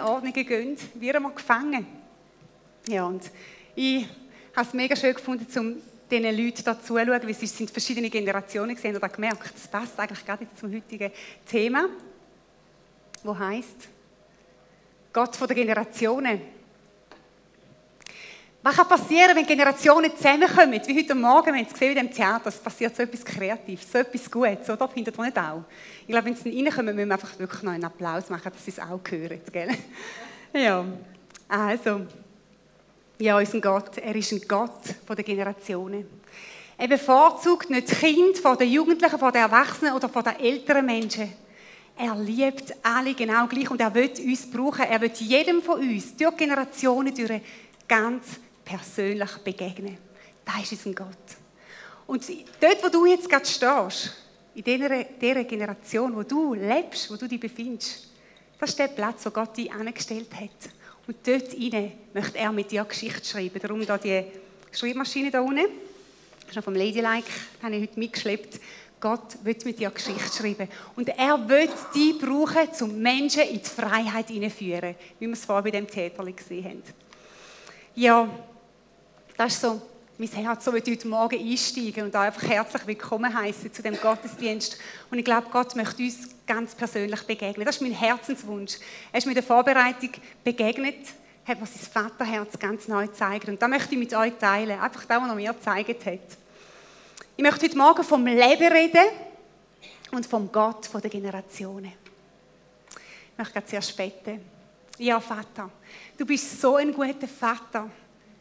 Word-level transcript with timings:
Ordnungen 0.00 0.46
gehen, 0.46 0.76
wird 0.94 1.20
man 1.20 1.34
gefangen. 1.34 1.86
Ja, 2.88 3.04
und 3.04 3.30
ich 3.74 4.06
habe 4.56 4.66
es 4.66 4.72
mega 4.72 4.96
schön 4.96 5.14
gefunden, 5.14 5.46
um 5.58 5.76
diesen 6.10 6.36
Leuten 6.36 6.64
da 6.64 6.78
zuzuschauen, 6.78 7.22
weil 7.22 7.30
es 7.30 7.40
sind 7.40 7.70
verschiedene 7.70 8.08
Generationen 8.08 8.74
gesehen 8.74 8.96
und 8.96 9.12
gemerkt, 9.12 9.54
das 9.54 9.68
passt 9.68 9.98
eigentlich 10.00 10.24
gerade 10.24 10.46
zum 10.58 10.72
heutigen 10.72 11.12
Thema, 11.46 11.88
wo 13.22 13.38
heißt 13.38 13.88
Gott 15.12 15.36
von 15.36 15.46
der 15.46 15.56
Generationen. 15.56 16.40
Was 18.64 18.76
kann 18.76 18.86
passieren, 18.86 19.34
wenn 19.34 19.44
Generationen 19.44 20.16
zusammenkommen? 20.16 20.80
Wie 20.86 20.96
heute 20.96 21.16
Morgen, 21.16 21.52
wenn 21.52 21.66
Sie 21.66 21.72
gesehen 21.72 21.96
in 21.96 22.06
diesem 22.06 22.12
Theater, 22.12 22.46
es 22.46 22.58
passiert 22.58 22.94
so 22.94 23.02
etwas 23.02 23.24
Kreatives, 23.24 23.90
so 23.90 23.98
etwas 23.98 24.30
Gutes, 24.30 24.70
oder? 24.70 24.86
Findet 24.86 25.18
ihr 25.18 25.24
nicht 25.24 25.36
auch? 25.36 25.64
Ich 26.02 26.06
glaube, 26.06 26.26
wenn 26.26 26.36
sie 26.36 26.48
reinkommen, 26.48 26.94
müssen 26.94 27.08
wir 27.08 27.14
einfach 27.14 27.36
wirklich 27.40 27.62
noch 27.64 27.72
einen 27.72 27.84
Applaus 27.84 28.30
machen, 28.30 28.52
dass 28.52 28.64
sie 28.64 28.70
es 28.70 28.78
auch 28.78 29.00
hören, 29.10 29.40
gell? 29.50 29.70
Ja, 30.54 30.84
also, 31.48 32.02
ja, 33.18 33.36
unser 33.36 33.60
Gott, 33.60 33.98
er 33.98 34.14
ist 34.14 34.32
ein 34.32 34.42
Gott 34.46 34.94
von 35.06 35.16
den 35.16 35.24
Generationen. 35.24 36.06
Er 36.78 36.88
bevorzugt 36.88 37.68
nicht 37.68 37.90
das 37.90 37.98
Kind 37.98 38.38
vor 38.38 38.56
den 38.56 38.70
Jugendlichen, 38.70 39.18
vor 39.18 39.32
den 39.32 39.40
Erwachsenen 39.40 39.94
oder 39.94 40.08
vor 40.08 40.22
den 40.22 40.38
älteren 40.38 40.86
Menschen. 40.86 41.32
Er 41.96 42.14
liebt 42.14 42.74
alle 42.82 43.14
genau 43.14 43.46
gleich 43.48 43.70
und 43.70 43.80
er 43.80 43.92
will 43.92 44.10
uns 44.24 44.48
brauchen. 44.48 44.84
Er 44.84 45.00
will 45.00 45.10
jedem 45.14 45.62
von 45.62 45.80
uns 45.80 46.14
durch 46.16 46.36
Generationen 46.36 47.12
durch 47.12 47.40
ganz 47.88 48.38
persönlich 48.64 49.30
begegnen. 49.38 49.98
Das 50.44 50.70
ist 50.70 50.86
unser 50.86 51.04
Gott. 51.04 51.36
Und 52.06 52.28
dort, 52.60 52.82
wo 52.82 52.88
du 52.88 53.06
jetzt 53.06 53.28
gerade 53.28 53.46
stehst, 53.46 54.12
in 54.54 54.64
dieser, 54.64 55.04
dieser 55.04 55.44
Generation, 55.44 56.14
wo 56.14 56.22
du 56.22 56.54
lebst, 56.54 57.10
wo 57.10 57.16
du 57.16 57.26
dich 57.26 57.40
befindest, 57.40 58.08
das 58.58 58.70
ist 58.70 58.78
der 58.78 58.88
Platz, 58.88 59.24
wo 59.24 59.30
Gott 59.30 59.56
dich 59.56 59.72
angestellt 59.72 60.28
hat. 60.34 60.70
Und 61.06 61.16
dort 61.26 61.52
hinein 61.52 61.92
möchte 62.14 62.38
er 62.38 62.52
mit 62.52 62.70
dir 62.70 62.84
Geschichte 62.84 63.24
schreiben. 63.24 63.58
Darum 63.60 63.84
da 63.84 63.98
die 63.98 64.24
Schreibmaschine 64.70 65.30
da 65.30 65.40
unten. 65.40 65.66
Das 66.40 66.50
ist 66.50 66.56
noch 66.56 66.64
vom 66.64 66.74
Ladylike, 66.74 67.26
das 67.26 67.62
habe 67.62 67.76
ich 67.76 67.82
heute 67.82 67.98
mitgeschleppt. 67.98 68.60
Gott 69.00 69.36
will 69.42 69.56
mit 69.64 69.80
dir 69.80 69.90
Geschichte 69.90 70.36
schreiben. 70.36 70.68
Und 70.94 71.08
er 71.08 71.48
will 71.48 71.68
dich 71.92 72.18
brauchen, 72.18 72.68
um 72.82 73.02
Menschen 73.02 73.42
in 73.42 73.60
die 73.60 73.68
Freiheit 73.68 74.28
hineinzuführen, 74.28 74.94
wie 75.18 75.26
wir 75.26 75.32
es 75.32 75.44
vorher 75.44 75.62
bei 75.62 75.72
dem 75.72 75.88
Täterli 75.88 76.32
gesehen 76.32 76.64
haben. 76.64 76.82
Ja, 77.96 78.28
das 79.42 79.54
ist 79.54 79.62
so 79.62 79.82
mein 80.18 80.28
Herz, 80.28 80.64
so 80.64 80.72
heute 80.72 81.08
Morgen 81.08 81.36
einsteigen 81.36 82.04
und 82.04 82.14
einfach 82.14 82.48
herzlich 82.48 82.86
willkommen 82.86 83.36
heißen 83.36 83.72
zu 83.72 83.82
dem 83.82 84.00
Gottesdienst. 84.00 84.78
Und 85.10 85.18
ich 85.18 85.24
glaube, 85.24 85.48
Gott 85.50 85.74
möchte 85.74 86.00
uns 86.00 86.28
ganz 86.46 86.76
persönlich 86.76 87.20
begegnen. 87.22 87.66
Das 87.66 87.74
ist 87.74 87.82
mein 87.82 87.90
Herzenswunsch. 87.90 88.74
Er 89.10 89.18
ist 89.18 89.26
mir 89.26 89.34
der 89.34 89.42
Vorbereitung 89.42 90.10
begegnet, 90.44 91.08
hat 91.44 91.58
mir 91.58 91.66
sein 91.66 91.90
Vaterherz 91.92 92.56
ganz 92.56 92.86
neu 92.86 93.08
gezeigt. 93.08 93.48
Und 93.48 93.60
da 93.60 93.66
möchte 93.66 93.94
ich 93.94 93.98
mit 93.98 94.14
euch 94.14 94.34
teilen, 94.38 94.78
einfach 94.78 95.06
das, 95.06 95.20
was 95.20 95.28
er 95.28 95.34
mir 95.34 95.52
gezeigt 95.52 96.06
hat. 96.06 96.38
Ich 97.36 97.42
möchte 97.42 97.66
heute 97.66 97.76
Morgen 97.76 98.04
vom 98.04 98.24
Leben 98.24 98.72
reden 98.72 99.08
und 100.12 100.24
vom 100.24 100.52
Gott 100.52 100.88
der 101.02 101.10
Generationen. 101.10 101.92
Ich 103.32 103.38
möchte 103.38 103.64
zuerst 103.66 103.96
beten. 103.96 104.40
Ja, 104.98 105.18
Vater, 105.18 105.68
du 106.16 106.24
bist 106.24 106.60
so 106.60 106.76
ein 106.76 106.94
guter 106.94 107.26
Vater. 107.26 107.90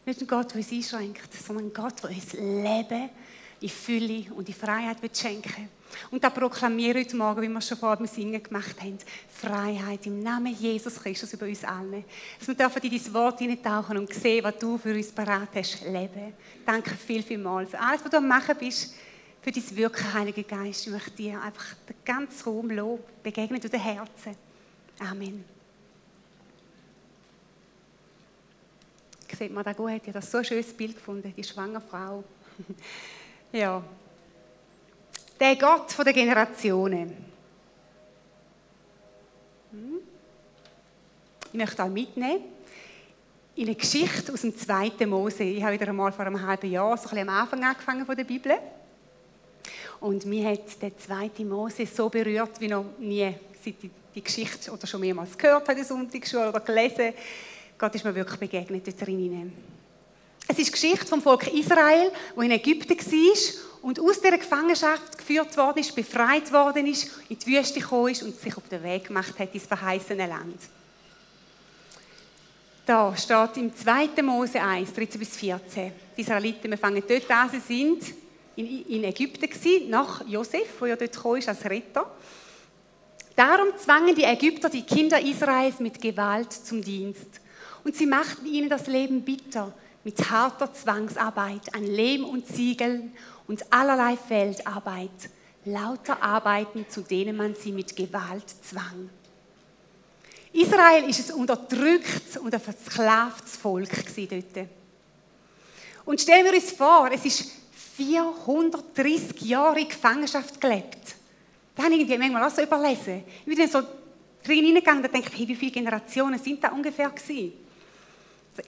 Nicht 0.05 0.21
ein 0.21 0.27
Gott, 0.27 0.51
der 0.51 0.57
uns 0.57 0.71
einschränkt, 0.71 1.33
sondern 1.33 1.65
ein 1.65 1.73
Gott, 1.73 2.03
der 2.03 2.09
uns 2.09 2.33
Leben 2.33 3.09
in 3.61 3.69
Fülle 3.69 4.25
und 4.33 4.47
in 4.47 4.55
Freiheit 4.55 4.97
schenken 5.15 5.55
will. 5.55 5.67
Und 6.09 6.23
da 6.23 6.29
proklamiere 6.29 6.99
heute 6.99 7.15
Morgen, 7.15 7.41
wie 7.41 7.49
wir 7.49 7.61
schon 7.61 7.77
vor 7.77 7.95
dem 7.95 8.07
Singen 8.07 8.41
gemacht 8.41 8.81
haben, 8.81 8.97
Freiheit 9.29 10.05
im 10.05 10.23
Namen 10.23 10.55
Jesus 10.55 10.95
Christus 10.95 11.33
über 11.33 11.45
uns 11.45 11.63
alle. 11.63 12.03
Dass 12.39 12.47
wir 12.47 12.55
dürfen 12.55 12.81
in 12.81 12.89
dein 12.89 13.13
Wort 13.13 13.39
hineintauchen 13.39 13.97
und 13.97 14.13
sehen, 14.13 14.43
was 14.43 14.57
du 14.57 14.77
für 14.77 14.93
uns 14.93 15.11
bereit 15.11 15.49
hast, 15.53 15.81
Leben. 15.83 16.33
Danke 16.65 16.95
viel, 16.95 17.21
viel 17.21 17.37
mal 17.37 17.65
für 17.65 17.79
alles, 17.79 18.03
was 18.03 18.09
du 18.09 18.17
am 18.17 18.27
machen 18.27 18.55
bist, 18.57 18.95
für 19.41 19.51
dein 19.51 19.75
Wirken, 19.75 20.13
Heiliger 20.13 20.43
Geist. 20.43 20.87
Ich 20.87 20.93
möchte 20.93 21.11
dir 21.11 21.41
einfach 21.41 21.75
den 21.87 21.95
ganzen 22.03 22.43
Raum 22.43 22.69
loben, 22.71 23.03
begegnen 23.21 23.59
du 23.59 23.69
den 23.69 23.81
Herzen. 23.81 24.35
Amen. 24.99 25.50
Sieht 29.41 29.51
man 29.51 29.63
da 29.63 29.73
gut? 29.73 29.89
Ich 29.89 30.01
habe 30.01 30.11
das 30.11 30.29
so 30.29 30.37
ein 30.37 30.45
schönes 30.45 30.71
Bild 30.71 30.93
gefunden, 30.93 31.33
die 31.35 31.43
schwangere 31.43 31.81
Frau. 31.81 32.23
ja. 33.51 33.83
Der 35.39 35.55
Gott 35.55 35.97
der 35.97 36.13
Generationen. 36.13 37.09
Hm? 39.71 39.97
Ich 41.47 41.53
möchte 41.55 41.83
auch 41.83 41.89
mitnehmen 41.89 42.43
in 43.55 43.65
eine 43.65 43.73
Geschichte 43.73 44.31
aus 44.31 44.41
dem 44.41 44.55
zweiten 44.55 45.09
Mose. 45.09 45.41
Ich 45.41 45.63
habe 45.63 45.73
wieder 45.73 45.87
einmal 45.87 46.11
vor 46.11 46.27
einem 46.27 46.39
halben 46.39 46.69
Jahr 46.69 46.95
so 46.95 47.05
ein 47.05 47.09
bisschen 47.09 47.27
am 47.27 47.41
Anfang 47.41 47.63
angefangen 47.63 48.05
von 48.05 48.15
der 48.15 48.25
Bibel. 48.25 48.59
Und 50.01 50.23
mir 50.23 50.51
hat 50.51 50.79
der 50.83 50.95
zweite 50.99 51.43
Mose 51.45 51.87
so 51.87 52.09
berührt 52.09 52.59
wie 52.59 52.67
noch 52.67 52.85
nie, 52.99 53.33
seit 53.55 53.73
ich 53.81 53.89
die 54.13 54.23
Geschichte 54.23 54.69
oder 54.71 54.85
schon 54.85 55.01
mehrmals 55.01 55.35
gehört 55.35 55.63
habe 55.63 55.71
in 55.71 55.77
der 55.77 55.85
Sonntagsschule 55.85 56.49
oder 56.49 56.59
gelesen. 56.59 57.15
Gott 57.81 57.95
ist 57.95 58.05
mir 58.05 58.13
wirklich 58.13 58.39
begegnet 58.39 58.85
dort 58.85 59.01
drinnen. 59.01 59.51
Es 60.47 60.59
ist 60.59 60.71
Geschichte 60.71 61.07
vom 61.07 61.19
Volk 61.19 61.51
Israel, 61.51 62.11
wo 62.35 62.41
in 62.43 62.51
Ägypten 62.51 62.95
war 62.95 63.79
und 63.81 63.99
aus 63.99 64.21
dieser 64.21 64.37
Gefangenschaft 64.37 65.17
geführt 65.17 65.57
worden 65.57 65.79
ist, 65.79 65.95
befreit 65.95 66.53
worden 66.53 66.85
ist, 66.85 67.09
in 67.27 67.39
die 67.39 67.47
Wüste 67.47 67.79
gekommen 67.79 68.09
ist 68.09 68.21
und 68.21 68.39
sich 68.39 68.55
auf 68.55 68.69
den 68.69 68.83
Weg 68.83 69.07
gemacht 69.07 69.33
hat 69.39 69.55
ins 69.55 69.65
verheißene 69.65 70.27
Land. 70.27 70.57
Da 72.85 73.17
steht 73.17 73.57
im 73.57 73.75
2. 73.75 74.21
Mose 74.21 74.61
1, 74.61 74.93
13 74.93 75.17
bis 75.17 75.35
14. 75.37 75.91
Die 76.15 76.21
Israeliten, 76.21 76.69
wir 76.69 76.77
fangen 76.77 77.01
dort 77.07 77.31
an, 77.31 77.49
sie 77.49 77.61
sind 77.61 78.03
in, 78.57 78.85
in 78.85 79.03
Ägypten 79.05 79.49
gewesen, 79.49 79.89
nach 79.89 80.23
Josef, 80.27 80.77
der 80.79 80.87
ja 80.89 80.95
dort 80.95 81.13
gekommen 81.13 81.37
ist 81.37 81.49
als 81.49 81.65
Retter. 81.65 82.05
Darum 83.35 83.69
zwangen 83.75 84.13
die 84.13 84.25
Ägypter 84.25 84.69
die 84.69 84.83
Kinder 84.83 85.19
Israels 85.19 85.79
mit 85.79 85.99
Gewalt 85.99 86.53
zum 86.53 86.83
Dienst. 86.83 87.40
Und 87.83 87.95
sie 87.95 88.05
machten 88.05 88.45
ihnen 88.45 88.69
das 88.69 88.87
Leben 88.87 89.21
bitter 89.23 89.73
mit 90.03 90.29
harter 90.29 90.73
Zwangsarbeit 90.73 91.73
an 91.73 91.83
Lehm 91.83 92.23
und 92.25 92.47
Ziegeln 92.47 93.13
und 93.47 93.71
allerlei 93.71 94.17
Feldarbeit, 94.17 95.29
lauter 95.65 96.21
Arbeiten, 96.21 96.85
zu 96.89 97.01
denen 97.01 97.35
man 97.35 97.55
sie 97.55 97.71
mit 97.71 97.95
Gewalt 97.95 98.49
zwang. 98.63 99.09
Israel 100.53 101.09
ist 101.09 101.31
ein 101.31 101.39
unterdrücktes 101.39 102.37
und 102.37 102.53
ein 102.53 102.59
versklavtes 102.59 103.55
Volk 103.57 103.89
dort. 104.17 104.67
Und 106.03 106.19
stellen 106.19 106.45
wir 106.45 106.53
uns 106.53 106.71
vor, 106.71 107.09
es 107.11 107.25
ist 107.25 107.51
430 107.95 109.41
Jahre 109.41 109.79
in 109.79 109.87
Gefangenschaft 109.87 110.59
gelebt. 110.59 111.15
Da 111.75 111.83
habe 111.83 111.95
ich 111.95 112.07
manchmal 112.07 112.43
auch 112.43 112.53
so 112.53 112.61
überlesen. 112.61 113.23
Ich 113.39 113.45
bin 113.45 113.57
dann 113.57 113.69
so 113.69 113.81
drin 114.43 114.65
hineingegangen 114.65 115.05
und 115.05 115.13
dachte, 115.13 115.37
hey, 115.37 115.47
wie 115.47 115.55
viele 115.55 115.71
Generationen 115.71 116.39
sind 116.39 116.63
da 116.63 116.69
ungefähr 116.69 117.09
gewesen? 117.09 117.53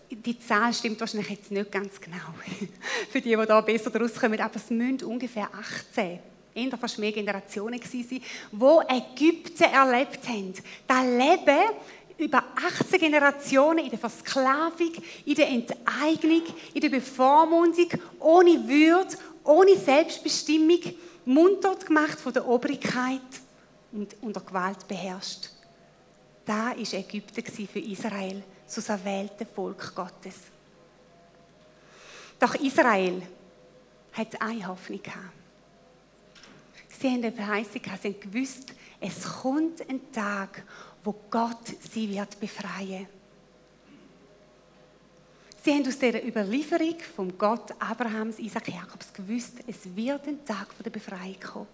Die 0.10 0.40
Zahl 0.40 0.74
stimmt 0.74 1.00
wahrscheinlich 1.00 1.30
jetzt 1.30 1.52
nicht 1.52 1.72
ganz 1.72 2.00
genau 2.00 2.18
für 3.12 3.20
die, 3.20 3.36
die 3.36 3.46
da 3.46 3.60
besser 3.62 3.90
daraus 3.90 4.14
kommen, 4.14 4.40
aber 4.40 4.56
es 4.56 4.70
müssen 4.70 5.04
ungefähr 5.04 5.50
18, 5.54 6.20
eher 6.56 6.78
fast 6.78 7.00
mehr 7.00 7.12
Generationen 7.12 7.80
gewesen 7.80 8.08
sein, 8.10 8.22
die 8.52 9.18
Ägypten 9.18 9.64
erlebt 9.64 10.28
haben. 10.28 10.54
Das 10.88 11.04
Leben 11.04 11.60
über 12.18 12.44
18 12.80 13.00
Generationen 13.00 13.80
in 13.80 13.90
der 13.90 14.00
Versklavung, 14.00 14.94
in 15.26 15.36
der 15.36 15.50
Enteignung, 15.50 16.44
in 16.74 16.82
der 16.82 16.90
Bevormundung, 16.90 17.90
ohne 18.20 18.68
Würde, 18.68 19.18
ohne 19.44 19.78
Selbstbestimmung, 19.78 20.80
mundtot 21.26 21.86
gemacht 21.86 22.20
von 22.20 22.34
der 22.34 22.48
Obrigkeit 22.48 23.22
und 23.92 24.16
unter 24.22 24.42
Gewalt 24.42 24.88
beherrscht. 24.88 25.50
Da 26.46 26.68
war 26.68 26.78
Ägypten 26.78 27.68
für 27.68 27.80
Israel 27.80 28.44
zu 28.74 28.82
das 28.82 28.90
erwählte 28.90 29.46
Volk 29.46 29.94
Gottes. 29.94 30.36
Doch 32.40 32.56
Israel 32.56 33.22
hat 34.12 34.42
eine 34.42 34.68
Hoffnung. 34.68 35.02
Sie 37.00 37.08
haben 37.08 37.24
eine 37.24 37.32
Verheißung 37.32 37.82
sie 38.02 38.10
haben 38.10 38.20
gewusst, 38.20 38.74
es 39.00 39.24
kommt 39.24 39.88
ein 39.88 40.12
Tag, 40.12 40.64
wo 41.04 41.14
Gott 41.30 41.74
sie 41.92 42.10
wird 42.10 42.40
befreien. 42.40 43.08
Sie 45.64 45.72
haben 45.72 45.88
aus 45.88 45.98
dieser 45.98 46.26
Überlieferung 46.26 46.98
vom 47.16 47.38
Gott 47.38 47.74
Abrahams, 47.80 48.40
Isaac, 48.40 48.68
Jakobs 48.70 49.14
gewusst, 49.14 49.60
es 49.68 49.96
wird 49.96 50.28
ein 50.28 50.44
Tag 50.46 50.68
der 50.84 50.90
Befreiung 50.90 51.40
kommen. 51.40 51.68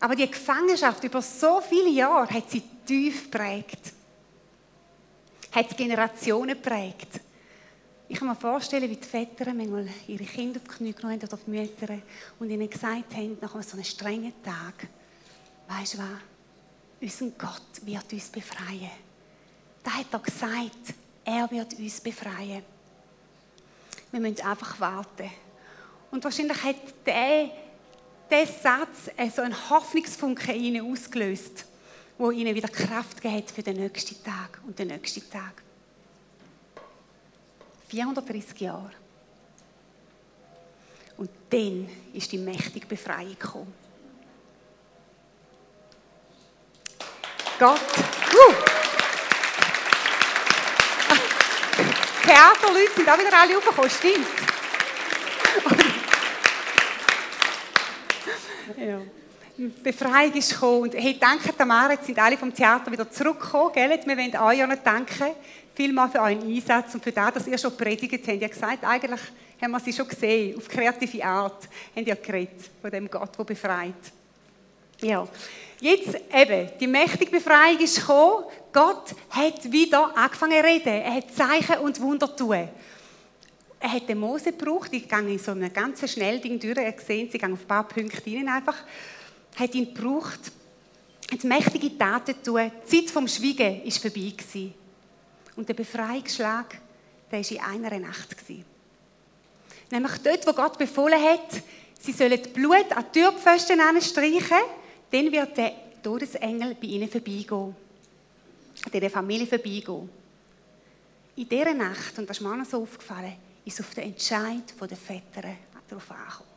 Aber 0.00 0.14
die 0.14 0.30
Gefangenschaft 0.30 1.02
über 1.04 1.20
so 1.20 1.60
viele 1.60 1.90
Jahre 1.90 2.32
hat 2.32 2.50
sie 2.50 2.62
tief 2.86 3.30
geprägt 3.30 3.92
hat 5.56 5.74
Generationen 5.74 6.54
geprägt. 6.54 7.20
Ich 8.08 8.18
kann 8.18 8.28
mir 8.28 8.36
vorstellen, 8.36 8.90
wie 8.90 8.96
die 8.96 9.08
Väter 9.08 9.54
manchmal 9.54 9.88
ihre 10.06 10.24
Kinder 10.24 10.60
auf 10.60 10.68
die 10.68 10.76
Knie 10.76 10.92
genommen 10.92 11.18
haben 11.18 11.28
oder 11.28 11.38
die 11.44 11.50
Mütter 11.50 11.98
und 12.38 12.50
ihnen 12.50 12.68
gesagt 12.68 13.14
haben, 13.16 13.38
nach 13.40 13.62
so 13.62 13.72
einem 13.72 13.84
strengen 13.84 14.34
Tag, 14.44 14.86
weißt 15.66 15.94
du 15.94 15.98
was, 15.98 17.20
unser 17.20 17.36
Gott 17.38 17.86
wird 17.86 18.12
uns 18.12 18.28
befreien. 18.28 18.90
da 19.82 19.92
hat 19.92 20.06
er 20.12 20.18
gesagt, 20.18 20.94
er 21.24 21.50
wird 21.50 21.72
uns 21.78 22.00
befreien. 22.00 22.62
Wir 24.12 24.20
müssen 24.20 24.46
einfach 24.46 24.78
warten. 24.78 25.30
Und 26.10 26.22
wahrscheinlich 26.22 26.62
hat 26.62 26.76
der 27.06 28.46
Satz 28.46 29.10
so 29.34 29.42
einen 29.42 29.70
Hoffnungsfunken 29.70 30.54
in 30.54 30.64
ihnen 30.64 30.92
ausgelöst, 30.92 31.64
wo 32.18 32.30
ihnen 32.30 32.54
wieder 32.54 32.68
Kraft 32.68 33.20
gegeben 33.20 33.48
für 33.48 33.62
den 33.62 33.76
nächsten 33.76 34.22
Tag 34.22 34.60
und 34.66 34.78
den 34.78 34.88
nächsten 34.88 35.28
Tag. 35.30 35.62
430 37.88 38.60
Jahre. 38.60 38.90
Und 41.16 41.30
dann 41.50 41.88
ist 42.12 42.30
die 42.32 42.38
mächtige 42.38 42.86
Befreiung 42.86 43.38
gekommen. 43.38 43.72
Gott. 47.58 47.80
Uh. 47.80 47.82
Theaterleute 52.22 52.92
sind 52.94 53.08
auch 53.08 53.18
wieder 53.18 53.40
alle 53.40 53.56
aufgekommen, 53.56 53.90
stimmt? 53.90 54.26
ja. 58.76 59.00
Befreiung 59.82 60.34
ist 60.34 60.52
gekommen. 60.52 60.82
Und 60.82 60.94
hey, 60.94 61.16
danke 61.18 61.56
Tamara, 61.56 61.92
jetzt 61.92 62.06
sind 62.06 62.18
alle 62.18 62.36
vom 62.36 62.54
Theater 62.54 62.92
wieder 62.92 63.10
zurückgekommen. 63.10 63.72
Gell? 63.72 64.00
Wir 64.04 64.16
wollen 64.16 64.36
euch 64.36 64.64
auch 64.64 64.68
noch 64.68 64.82
danken. 64.82 65.32
Vielmal 65.74 66.10
für 66.10 66.20
euren 66.20 66.42
Einsatz 66.42 66.94
und 66.94 67.02
für 67.02 67.12
das, 67.12 67.34
dass 67.34 67.46
ihr 67.46 67.58
schon 67.58 67.76
predigt 67.76 68.12
habt. 68.12 68.28
Ihr 68.28 68.40
habt 68.40 68.52
gesagt, 68.52 68.84
eigentlich 68.84 69.20
haben 69.60 69.70
wir 69.70 69.80
sie 69.80 69.92
schon 69.92 70.08
gesehen, 70.08 70.56
auf 70.56 70.68
kreative 70.68 71.24
Art 71.24 71.68
haben 71.94 72.06
ihr 72.06 72.16
geredet 72.16 72.70
von 72.80 72.90
dem 72.90 73.10
Gott, 73.10 73.38
der 73.38 73.44
befreit. 73.44 73.94
Ja. 75.00 75.26
Jetzt 75.80 76.18
eben, 76.32 76.70
die 76.80 76.86
mächtige 76.86 77.30
Befreiung 77.30 77.78
ist 77.78 77.96
gekommen. 77.96 78.44
Gott 78.72 79.14
hat 79.30 79.70
wieder 79.70 80.16
angefangen 80.16 80.58
zu 80.58 80.64
reden. 80.64 80.88
Er 80.88 81.14
hat 81.14 81.34
Zeichen 81.34 81.78
und 81.82 82.00
Wunder 82.00 82.34
tun. 82.34 82.68
Er 83.78 83.92
hat 83.92 84.08
den 84.08 84.18
Mose 84.18 84.52
gebraucht. 84.52 84.88
Ich 84.92 85.06
gehe 85.06 85.18
in 85.18 85.38
so 85.38 85.52
einem 85.52 85.70
ganz 85.72 86.10
schnellen 86.10 86.40
Ding 86.40 86.58
durch. 86.58 86.78
Ihr 86.78 86.94
seht, 87.06 87.32
sie 87.32 87.38
gehen 87.38 87.52
auf 87.52 87.60
ein 87.60 87.66
paar 87.66 87.86
Punkte 87.86 88.22
rein 88.26 88.48
einfach. 88.48 88.76
Hat 89.56 89.74
ihn 89.74 89.92
gebraucht. 89.92 90.40
Hat 91.32 91.44
mächtige 91.44 91.96
Taten 91.98 92.42
tun. 92.42 92.70
Die 92.84 93.04
Zeit 93.04 93.10
vom 93.10 93.26
Schweigen 93.26 93.82
war 93.84 93.92
vorbei. 93.92 94.72
Und 95.56 95.68
der 95.68 95.74
Befreiungsschlag, 95.74 96.78
der 97.30 97.40
war 97.40 97.74
in 97.74 97.84
einer 97.84 97.98
Nacht. 97.98 98.36
Nämlich 99.90 100.12
dort, 100.22 100.46
wo 100.46 100.52
Gott 100.52 100.78
befohlen 100.78 101.22
hat, 101.22 101.62
sie 102.00 102.12
sollen 102.12 102.40
Blut 102.52 102.92
an 102.94 103.04
die 103.12 103.20
Türpfosten 103.20 103.80
streichen, 104.00 104.58
dann 105.10 105.32
wird 105.32 105.56
der 105.56 105.72
Todesengel 106.02 106.74
bei 106.74 106.86
ihnen 106.88 107.08
vorbeigehen. 107.08 107.74
An 108.84 108.92
dieser 108.92 109.10
Familie 109.10 109.46
vorbeigehen. 109.46 110.08
In 111.36 111.48
dieser 111.48 111.74
Nacht, 111.74 112.18
und 112.18 112.28
das 112.28 112.38
ist 112.38 112.42
mir 112.42 112.52
auch 112.52 112.56
noch 112.56 112.66
so 112.66 112.82
aufgefallen, 112.82 113.34
ist 113.64 113.80
auf 113.80 113.94
den 113.94 114.04
Entscheid 114.04 114.74
der 114.80 114.96
Väter 114.96 115.56
darauf 115.88 116.10
angekommen. 116.10 116.55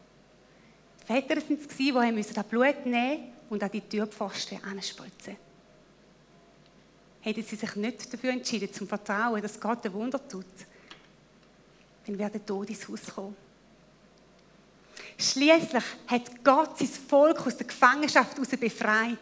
Väter 1.09 1.37
waren 1.37 2.17
es, 2.19 2.27
die 2.27 2.33
das 2.35 2.45
Blut 2.45 2.85
nehmen 2.85 3.33
und 3.49 3.63
an 3.63 3.71
die 3.71 3.81
Türpfosten 3.81 4.63
anspritzen 4.63 5.37
Hätten 7.21 7.43
sie 7.43 7.55
sich 7.55 7.75
nicht 7.77 8.13
dafür 8.13 8.29
entschieden, 8.29 8.71
zum 8.71 8.87
Vertrauen, 8.87 9.41
dass 9.41 9.59
Gott 9.59 9.83
ein 9.85 9.93
Wunder 9.93 10.25
tut, 10.25 10.45
dann 12.05 12.17
wäre 12.17 12.29
der 12.29 12.45
Tod 12.45 12.69
ins 12.69 12.87
Haus 12.87 13.07
kommen. 13.07 13.35
Schließlich 15.17 15.83
hat 16.05 16.43
Gott 16.43 16.77
sein 16.77 16.87
Volk 16.87 17.45
aus 17.45 17.57
der 17.57 17.65
Gefangenschaft 17.65 18.35
heraus 18.35 18.49
befreit. 18.49 19.17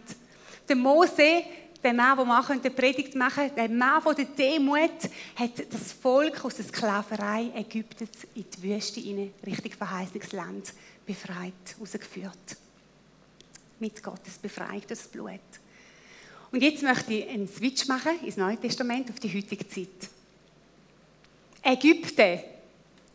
Der 0.68 0.76
Mose, 0.76 1.44
der 1.82 1.94
Mann, 1.94 2.18
der 2.18 2.26
man 2.26 2.46
eine 2.46 2.70
Predigt 2.70 3.16
machen 3.16 3.50
der 3.56 3.70
Mann 3.70 4.02
von 4.02 4.14
der 4.14 4.26
Demut, 4.26 5.10
hat 5.38 5.74
das 5.74 5.94
Volk 5.94 6.44
aus 6.44 6.56
der 6.56 6.66
Sklaverei 6.66 7.50
Ägyptens 7.56 8.28
in 8.36 8.46
die 8.46 8.62
Wüste 8.62 9.00
in 9.00 9.34
richtig 9.46 9.76
verheißendes 9.76 10.34
Land 10.34 10.74
befreit, 11.08 11.54
herausgeführt. 11.76 12.58
Mit 13.80 14.04
Gottes 14.04 14.40
das 14.88 15.08
Blut. 15.08 15.40
Und 16.52 16.62
jetzt 16.62 16.84
möchte 16.84 17.14
ich 17.14 17.30
einen 17.30 17.48
Switch 17.48 17.88
machen 17.88 18.24
ins 18.24 18.38
Neue 18.38 18.58
Testament 18.58 19.10
auf 19.10 19.20
die 19.20 19.34
heutige 19.34 19.68
Zeit. 19.68 20.10
Ägypten 21.64 22.40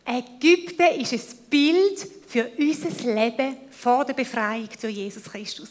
Ägypten 0.05 0.99
ist 0.99 1.13
ein 1.13 1.37
Bild 1.49 2.07
für 2.27 2.51
unser 2.57 3.13
Leben 3.13 3.55
vor 3.71 4.03
der 4.03 4.13
Befreiung 4.13 4.69
durch 4.81 4.95
Jesus 4.95 5.23
Christus. 5.23 5.69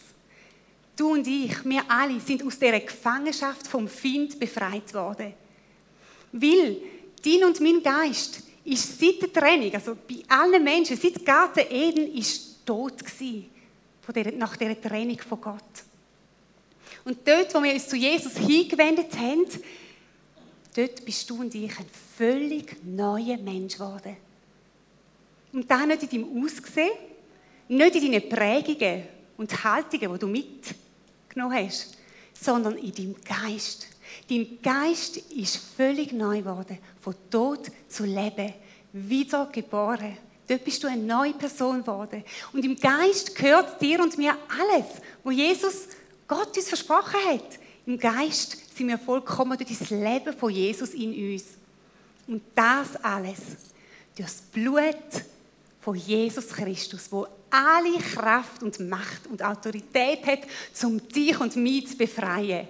Du 0.97 1.13
und 1.13 1.27
ich, 1.27 1.65
wir 1.65 1.83
alle 1.89 2.21
sind 2.21 2.43
aus 2.45 2.59
dieser 2.59 2.81
Gefangenschaft 2.81 3.67
vom 3.67 3.89
Find 3.89 4.39
befreit 4.39 4.93
worden. 4.95 5.35
Weil 6.33 6.79
dein 7.25 7.45
und 7.45 7.61
mein 7.61 7.83
Geist 7.83 8.43
ist 8.65 8.99
seit 8.99 9.21
der 9.23 9.33
Trennung, 9.33 9.73
also 9.75 9.97
bei 10.09 10.23
allen 10.29 10.63
Menschen, 10.63 10.97
seit 10.97 11.25
Garten 11.25 11.65
Eden, 11.71 12.15
ist 12.15 12.65
tot 12.65 12.99
gewesen, 12.99 13.51
nach 14.39 14.57
dieser 14.57 14.81
Trennung 14.81 15.19
von 15.19 15.41
Gott. 15.41 15.63
Und 17.05 17.27
dort, 17.27 17.53
wo 17.55 17.63
wir 17.63 17.73
uns 17.73 17.89
zu 17.89 17.97
Jesus 17.97 18.37
hingewendet 18.37 19.17
haben, 19.17 19.47
dort 20.75 21.05
bist 21.05 21.29
du 21.29 21.41
und 21.41 21.55
ich 21.55 21.77
ein 21.79 21.87
völlig 22.17 22.77
neuer 22.85 23.39
Mensch 23.39 23.75
geworden. 23.75 24.17
Und 25.53 25.71
das 25.71 25.87
nicht 25.87 26.03
in 26.05 26.23
deinem 26.23 26.45
Aussehen, 26.45 26.93
nicht 27.69 27.95
in 27.97 28.13
deinen 28.13 28.29
Prägungen 28.29 29.03
und 29.37 29.65
Haltungen, 29.65 30.13
die 30.13 30.19
du 30.19 30.27
mitgenommen 30.27 31.67
hast, 31.67 31.97
sondern 32.33 32.77
in 32.79 32.93
deinem 32.95 33.17
Geist. 33.23 33.89
Dein 34.29 34.59
Geist 34.63 35.17
ist 35.17 35.57
völlig 35.77 36.13
neu 36.13 36.39
geworden, 36.39 36.79
von 37.01 37.15
Tod 37.31 37.71
zu 37.89 38.05
Leben, 38.05 38.53
wiedergeboren. 38.93 40.17
Dort 40.49 40.65
bist 40.65 40.83
du 40.83 40.89
eine 40.89 41.03
neue 41.03 41.35
Person 41.35 41.81
geworden. 41.81 42.25
Und 42.53 42.65
im 42.65 42.79
Geist 42.79 43.35
gehört 43.35 43.81
dir 43.81 44.01
und 44.03 44.19
mir 44.19 44.37
alles, 44.49 44.87
wo 45.23 45.31
Jesus 45.31 45.89
Gott 46.27 46.57
uns 46.57 46.69
versprochen 46.69 47.19
hat. 47.29 47.59
Im 47.87 47.99
Geist 47.99 48.77
sind 48.77 48.89
wir 48.89 48.99
vollkommen 48.99 49.57
durch 49.59 49.79
das 49.79 49.91
Leben 49.91 50.37
von 50.37 50.51
Jesus 50.51 50.95
in 50.95 51.33
uns. 51.33 51.45
Und 52.27 52.43
das 52.55 52.97
alles 53.03 53.39
durch 54.17 54.29
das 54.29 54.41
Blut 54.41 55.25
von 55.81 55.97
Jesus 55.97 56.49
Christus, 56.49 57.09
wo 57.11 57.27
alle 57.51 57.99
Kraft 57.99 58.63
und 58.63 58.79
Macht 58.81 59.27
und 59.29 59.43
Autorität 59.43 60.25
hat, 60.27 60.41
um 60.85 61.07
dich 61.09 61.39
und 61.39 61.57
mich 61.57 61.89
zu 61.89 61.97
befreien. 61.97 62.69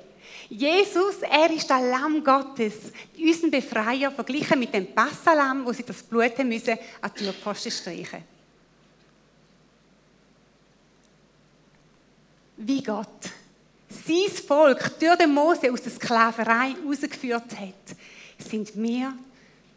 Jesus, 0.55 1.23
er 1.23 1.51
ist 1.51 1.71
der 1.71 1.81
Lamm 1.81 2.23
Gottes, 2.23 2.75
unseren 3.19 3.51
Befreier, 3.51 4.11
verglichen 4.11 4.59
mit 4.59 4.75
dem 4.75 4.87
Passalam, 4.95 5.65
wo 5.65 5.73
sie 5.73 5.83
das 5.83 6.03
Blut 6.03 6.39
müssen, 6.45 6.77
an 7.01 7.11
die 7.17 7.25
Türpfosten 7.25 7.73
streichen. 7.73 8.23
Wie 12.59 12.83
Gott 12.83 13.09
sein 13.89 14.29
Volk 14.47 14.99
durch 15.01 15.17
den 15.17 15.33
Mose 15.33 15.73
aus 15.73 15.83
der 15.83 15.93
Sklaverei 15.93 16.75
herausgeführt 16.75 17.59
hat, 17.59 17.97
sind 18.39 18.77
wir 18.77 19.15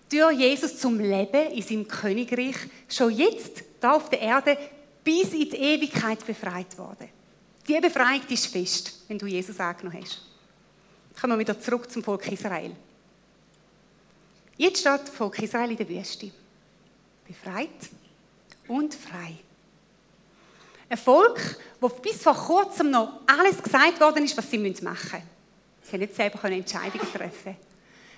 durch 0.09 0.37
Jesus 0.37 0.77
zum 0.77 0.99
Leben 0.99 1.51
in 1.51 1.61
seinem 1.61 1.87
Königreich 1.87 2.57
schon 2.89 3.15
jetzt 3.15 3.63
da 3.79 3.93
auf 3.93 4.09
der 4.09 4.19
Erde 4.19 4.57
bis 5.05 5.31
in 5.33 5.49
die 5.49 5.55
Ewigkeit 5.55 6.25
befreit 6.27 6.77
worden. 6.77 7.07
Die 7.65 7.79
Befreiung 7.79 8.21
ist 8.27 8.47
fest, 8.47 9.03
wenn 9.07 9.17
du 9.17 9.25
Jesus 9.25 9.57
angenommen 9.57 10.01
hast. 10.01 10.34
Kommen 11.19 11.33
wir 11.33 11.39
wieder 11.39 11.59
zurück 11.59 11.89
zum 11.89 12.03
Volk 12.03 12.31
Israel. 12.31 12.75
Jetzt 14.57 14.79
steht 14.79 15.01
das 15.01 15.09
Volk 15.09 15.39
Israel 15.39 15.71
in 15.71 15.77
der 15.77 15.89
Wüste. 15.89 16.31
Befreit 17.27 17.69
und 18.67 18.93
frei. 18.93 19.35
Ein 20.87 20.97
Volk, 20.97 21.59
wo 21.79 21.89
bis 21.89 22.21
vor 22.21 22.35
kurzem 22.35 22.91
noch 22.91 23.21
alles 23.25 23.61
gesagt 23.61 23.99
worden 23.99 24.23
ist, 24.23 24.37
was 24.37 24.49
sie 24.49 24.57
machen 24.57 24.73
müssen. 24.81 25.23
Sie 25.81 25.91
haben 25.93 25.99
nicht 25.99 26.15
selber 26.15 26.43
Entscheidungen 26.43 27.11
treffen 27.11 27.57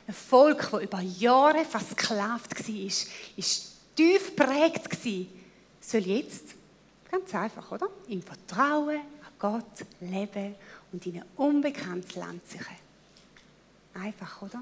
ein 0.07 0.13
Volk, 0.13 0.69
das 0.71 0.81
über 0.81 1.01
Jahre 1.01 1.65
versklavt 1.65 2.67
war, 2.67 2.85
ist 3.35 3.75
tief 3.95 4.35
geprägt 4.35 5.05
war, 5.05 5.25
soll 5.81 6.01
jetzt, 6.01 6.55
ganz 7.11 7.35
einfach, 7.35 7.71
oder? 7.71 7.87
Im 8.07 8.21
Vertrauen 8.21 8.99
an 8.99 9.33
Gott 9.37 9.85
leben 9.99 10.55
und 10.91 11.05
in 11.05 11.17
ein 11.17 11.25
unbekanntes 11.35 12.15
Land 12.15 12.47
ziehen. 12.47 12.65
Einfach, 14.03 14.41
oder? 14.41 14.61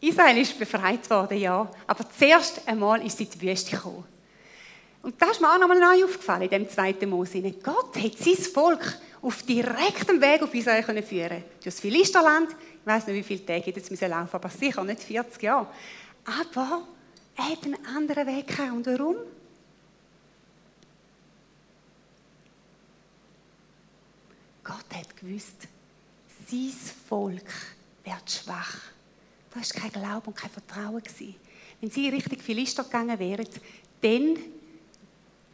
Israel 0.00 0.36
ist 0.36 0.58
befreit 0.58 1.08
worden, 1.08 1.38
ja. 1.38 1.70
Aber 1.86 2.10
zuerst 2.10 2.66
einmal 2.68 3.04
ist 3.06 3.16
sie 3.16 3.24
in 3.24 3.30
die 3.30 3.40
Wüste 3.40 3.70
gekommen. 3.70 4.04
Und 5.02 5.20
das 5.20 5.32
ist 5.32 5.40
mir 5.40 5.52
auch 5.52 5.58
nochmal 5.58 5.80
neu 5.80 6.04
aufgefallen 6.04 6.42
in 6.42 6.50
dem 6.50 6.68
zweiten 6.68 7.08
Mose. 7.08 7.40
Gott 7.62 7.96
hat 7.96 8.18
sein 8.18 8.36
Volk 8.36 8.98
auf 9.22 9.42
direktem 9.42 10.20
Weg 10.20 10.42
auf 10.42 10.54
Israel 10.54 10.82
führen 10.82 11.02
können. 11.02 11.44
Durch 11.54 11.64
das 11.64 11.80
Philisterland, 11.80 12.50
ich 12.50 12.86
weiß 12.86 13.06
nicht, 13.06 13.16
wie 13.16 13.22
viele 13.22 13.46
Tage 13.46 13.70
jetzt 13.70 13.90
müssen 13.90 14.10
laufen, 14.10 14.34
aber 14.34 14.48
sicher 14.50 14.84
nicht 14.84 15.02
40 15.02 15.42
Jahre. 15.42 15.66
Aber 16.24 16.86
er 17.36 17.44
hat 17.44 17.64
einen 17.64 17.86
anderen 17.86 18.26
Weg 18.26 18.46
gehabt. 18.46 18.72
Und 18.72 18.86
warum? 18.86 19.16
Gott 24.62 24.86
hat 24.94 25.16
gewusst, 25.16 25.68
sein 26.48 26.72
Volk 27.08 27.48
wird 28.04 28.30
schwach. 28.30 28.78
Da 29.50 29.60
war 29.60 29.62
kein 29.62 29.92
Glaube 29.92 30.26
und 30.26 30.36
kein 30.36 30.50
Vertrauen. 30.50 31.02
Wenn 31.80 31.90
sie 31.90 32.08
richtig 32.08 32.42
Philister 32.42 32.84
gegangen 32.84 33.18
wären, 33.18 33.46
dann, 34.00 34.38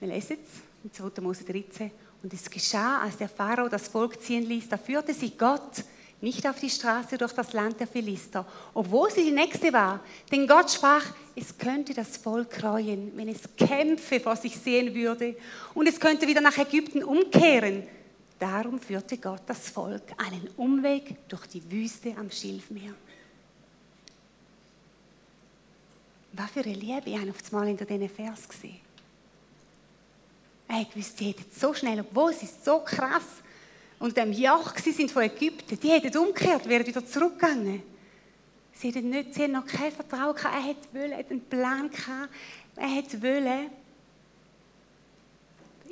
wir 0.00 0.08
lesen 0.08 0.38
es 0.42 0.60
in 0.84 0.92
2. 0.92 1.20
Mose 1.20 1.44
13, 1.44 1.90
und 2.22 2.32
es 2.32 2.50
geschah, 2.50 3.00
als 3.00 3.16
der 3.16 3.28
Pharao 3.28 3.68
das 3.68 3.88
Volk 3.88 4.20
ziehen 4.22 4.44
ließ, 4.44 4.68
da 4.68 4.76
führte 4.76 5.14
sie 5.14 5.30
Gott 5.30 5.84
nicht 6.20 6.46
auf 6.46 6.60
die 6.60 6.68
Straße 6.68 7.16
durch 7.16 7.32
das 7.32 7.52
Land 7.54 7.80
der 7.80 7.86
Philister, 7.86 8.46
obwohl 8.74 9.10
sie 9.10 9.24
die 9.24 9.30
Nächste 9.30 9.72
war. 9.72 10.00
Denn 10.30 10.46
Gott 10.46 10.70
sprach, 10.70 11.04
es 11.34 11.56
könnte 11.56 11.94
das 11.94 12.18
Volk 12.18 12.62
reuen, 12.62 13.12
wenn 13.16 13.28
es 13.28 13.40
Kämpfe 13.56 14.20
vor 14.20 14.36
sich 14.36 14.56
sehen 14.56 14.94
würde 14.94 15.36
und 15.72 15.88
es 15.88 15.98
könnte 15.98 16.26
wieder 16.26 16.42
nach 16.42 16.58
Ägypten 16.58 17.02
umkehren. 17.02 17.84
Darum 18.40 18.80
führte 18.80 19.18
Gott 19.18 19.42
das 19.46 19.68
Volk 19.68 20.02
einen 20.16 20.48
Umweg 20.56 21.28
durch 21.28 21.46
die 21.46 21.70
Wüste 21.70 22.16
am 22.16 22.30
Schilfmeer. 22.30 22.94
Was 26.32 26.50
für 26.50 26.60
eine 26.60 26.72
Liebe 26.72 27.10
ich 27.10 27.16
auf 27.18 27.52
einmal 27.52 27.68
in 27.68 27.76
diesen 27.76 28.08
Vers 28.08 28.48
gesehen. 28.48 28.80
Er 30.66 30.86
wusste, 30.94 31.16
die 31.18 31.28
hätten 31.28 31.44
so 31.52 31.74
schnell, 31.74 32.00
obwohl 32.00 32.32
sie 32.32 32.48
so 32.64 32.80
krass 32.80 33.26
und 33.98 34.16
dem 34.16 34.32
Joch 34.32 34.74
sind 34.78 35.10
von 35.10 35.24
Ägypten, 35.24 35.78
die 35.78 35.90
hätten 35.90 36.16
umgekehrt, 36.16 36.66
wären 36.66 36.86
wieder 36.86 37.04
zurückgegangen. 37.04 37.82
Sie 38.72 38.88
hatten, 38.88 39.10
nicht, 39.10 39.34
sie 39.34 39.48
noch 39.48 39.66
kein 39.66 39.92
Vertrauen 39.92 40.34
gehabt. 40.34 40.54
Er 40.54 40.62
hätte 40.62 40.94
wollen, 40.94 41.12
einen 41.12 41.40
Plan 41.42 41.90
gehabt. 41.90 42.32
Er 42.76 42.88
hätte 42.88 43.20
wollen, 43.20 43.70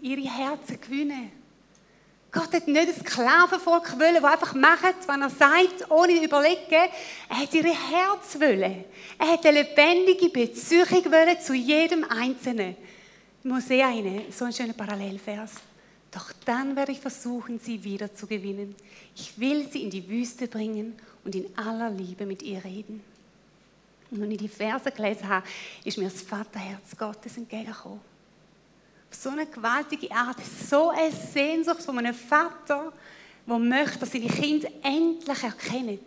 ihre 0.00 0.23
Herzen 0.23 0.81
gewinnen. 0.81 1.31
Gott 2.31 2.53
hat 2.53 2.69
nicht 2.69 2.89
ein 2.89 2.95
Sklavenvolk 2.95 3.99
wollen, 3.99 4.23
das 4.23 4.25
einfach 4.25 4.55
macht, 4.55 4.97
was 5.07 5.19
er 5.19 5.31
sagt, 5.31 5.91
ohne 5.91 6.23
überlegen. 6.23 6.91
Er 7.29 7.37
hat 7.39 7.55
ihre 7.55 7.69
Herz 7.69 8.39
wollen. 8.39 8.85
Er 9.19 9.33
hat 9.33 9.47
eine 9.47 9.63
lebendige 9.63 10.29
Beziehung 10.29 11.05
wollen 11.11 11.41
zu 11.41 11.55
jedem 11.55 12.05
Einzelnen. 12.05 12.77
Ich 13.43 13.49
muss 13.49 13.69
sehen, 13.69 14.25
so 14.31 14.45
ein 14.45 14.53
schöner 14.53 14.75
Parallelvers. 14.75 15.53
Doch 16.11 16.33
dann 16.45 16.77
werde 16.77 16.93
ich 16.93 17.01
versuchen, 17.01 17.59
sie 17.59 17.83
wieder 17.83 18.15
zu 18.15 18.27
gewinnen. 18.27 18.75
Ich 19.15 19.39
will 19.39 19.67
sie 19.71 19.83
in 19.83 19.91
die 19.91 20.07
Wüste 20.09 20.49
bringen 20.49 20.97
und 21.25 21.35
in 21.35 21.47
aller 21.57 21.91
Liebe 21.91 22.27
mit 22.27 22.43
ihr 22.43 22.63
reden. 22.63 23.03
Und 24.11 24.23
als 24.23 24.31
ich 24.33 24.39
die 24.39 24.49
Verse 24.49 24.91
gelesen 24.91 25.29
habe, 25.29 25.47
ist 25.85 25.99
mir 25.99 26.05
das 26.05 26.23
Vaterherz 26.23 26.97
Gottes 26.97 27.37
entgegengekommen. 27.37 28.01
Auf 29.11 29.17
so 29.19 29.31
eine 29.31 29.47
gewaltige 29.47 30.11
Art, 30.12 30.37
so 30.69 30.91
eine 30.91 31.12
Sehnsucht 31.12 31.83
von 31.83 31.99
einem 31.99 32.15
Vater, 32.15 32.93
der 33.47 33.59
möchte, 33.59 33.99
dass 33.99 34.12
seine 34.12 34.27
Kinder 34.27 34.69
endlich 34.83 35.43
erkennen. 35.43 35.99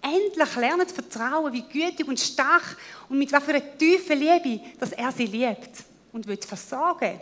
Endlich 0.00 0.56
lernen 0.56 0.86
zu 0.86 0.94
vertrauen, 0.94 1.52
wie 1.52 1.62
gütig 1.62 2.06
und 2.06 2.20
stark 2.20 2.76
und 3.08 3.18
mit 3.18 3.34
einer 3.34 3.78
tiefen 3.78 4.18
Liebe, 4.18 4.60
dass 4.78 4.92
er 4.92 5.10
sie 5.10 5.26
liebt 5.26 5.84
und 6.12 6.26
will 6.26 6.38
versorgen. 6.40 7.20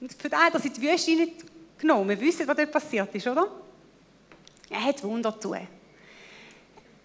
Und 0.00 0.12
für 0.12 0.28
den 0.28 0.38
er 0.52 0.60
sie 0.60 0.70
die 0.70 0.80
Wüste 0.80 1.28
genommen. 1.78 2.08
Wir 2.08 2.20
wissen, 2.20 2.48
was 2.48 2.56
dort 2.56 2.72
passiert 2.72 3.14
ist, 3.14 3.26
oder? 3.26 3.48
Er 4.70 4.84
hat 4.84 5.02
Wunder 5.04 5.32
getan. 5.32 5.68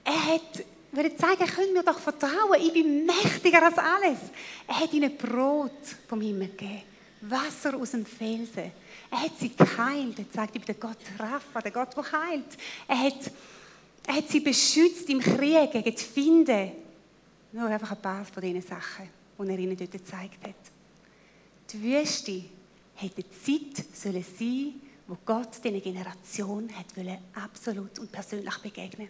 Er 0.03 0.25
hat, 0.33 0.63
würde 0.91 1.15
zeigen, 1.15 1.45
könnt 1.45 1.73
mir 1.73 1.83
doch 1.83 1.99
vertrauen, 1.99 2.59
ich 2.59 2.73
bin 2.73 3.05
mächtiger 3.05 3.63
als 3.63 3.77
alles. 3.77 4.19
Er 4.67 4.79
hat 4.79 4.93
ihnen 4.93 5.15
Brot 5.15 5.71
vom 6.07 6.21
Himmel 6.21 6.49
gegeben, 6.49 6.81
Wasser 7.21 7.75
aus 7.75 7.91
dem 7.91 8.05
Felsen. 8.05 8.71
Er 9.11 9.21
hat 9.21 9.37
sie 9.39 9.55
geheilt. 9.55 10.17
Er 10.17 10.25
sagt, 10.33 10.55
ich 10.55 10.65
bin 10.65 10.75
der 10.75 10.75
Gott 10.75 10.97
Rapha, 11.19 11.61
der 11.61 11.71
Gott, 11.71 11.95
der 11.95 12.11
heilt. 12.11 12.57
Er 12.87 12.99
hat, 12.99 13.31
er 14.07 14.15
hat 14.15 14.29
sie 14.29 14.39
beschützt 14.39 15.09
im 15.09 15.19
Krieg 15.19 15.71
gegen 15.71 15.95
die 15.95 16.03
Finde. 16.03 16.71
Nur 17.51 17.67
einfach 17.67 17.91
ein 17.91 18.01
paar 18.01 18.25
von 18.25 18.41
diesen 18.41 18.61
Sachen, 18.61 19.09
die 19.39 19.49
er 19.49 19.59
ihnen 19.59 19.77
dort 19.77 19.91
gezeigt 19.91 20.47
hat. 20.47 20.55
Die 21.71 21.81
Wüste 21.83 22.43
hätte 22.95 23.23
Zeit 23.29 23.85
sollen 23.93 24.23
sein, 24.23 24.73
wo 25.07 25.17
Gott 25.25 25.63
diese 25.63 25.81
Generation 25.81 26.69
hat 26.75 26.85
absolut 27.33 27.99
und 27.99 28.11
persönlich 28.11 28.57
begegnen. 28.57 29.09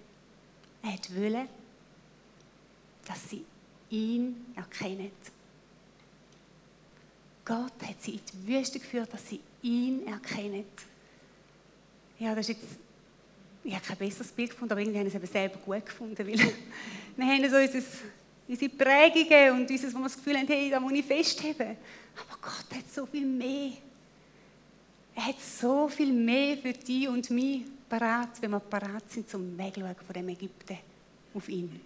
Er 0.84 0.98
wollte, 1.16 1.48
dass 3.08 3.30
sie 3.30 3.46
ihn 3.90 4.48
erkennen. 4.56 5.12
Gott 7.52 7.86
hat 7.86 8.02
sie 8.02 8.12
in 8.12 8.22
die 8.32 8.48
Wüste 8.48 8.80
geführt, 8.80 9.14
dass 9.14 9.28
sie 9.28 9.42
ihn 9.62 10.08
erkennen. 10.08 10.64
Ja, 12.18 12.34
das 12.34 12.48
ist 12.48 12.62
jetzt, 12.62 12.76
ich 13.66 13.76
habe 13.76 13.86
kein 13.86 13.98
besseres 13.98 14.32
Bild 14.32 14.52
gefunden, 14.52 14.72
aber 14.72 14.80
irgendwie 14.80 15.00
haben 15.00 15.10
sie 15.10 15.18
es 15.18 15.22
eben 15.22 15.34
selber 15.34 15.58
gut 15.58 15.86
gefunden, 15.86 16.18
weil 16.18 16.40
wir 17.18 17.26
haben 17.26 17.50
so 17.50 17.58
unser, 17.58 17.86
unsere 18.48 18.72
Prägungen 18.72 19.60
und 19.60 19.70
unser, 19.70 19.94
wo 19.94 19.98
wir 19.98 20.04
das 20.04 20.16
Gefühl 20.16 20.38
haben, 20.38 20.48
hey, 20.48 20.70
da 20.70 20.80
muss 20.80 20.94
ich 20.94 21.04
festheben. 21.04 21.76
Aber 22.16 22.38
Gott 22.42 22.78
hat 22.78 22.90
so 22.90 23.06
viel 23.06 23.26
mehr. 23.26 23.74
Er 25.14 25.26
hat 25.26 25.42
so 25.42 25.90
viel 25.90 26.14
mehr 26.14 26.56
für 26.56 26.72
dich 26.72 27.10
und 27.10 27.30
mich 27.32 27.64
parat, 27.90 28.42
wenn 28.42 28.52
wir 28.52 28.62
parat 28.62 29.12
sind 29.12 29.30
zum 29.30 29.58
Wegschauen 29.58 29.94
von 29.94 30.14
dem 30.14 30.30
Ägypten 30.30 30.78
auf 31.34 31.50
ihn. 31.50 31.82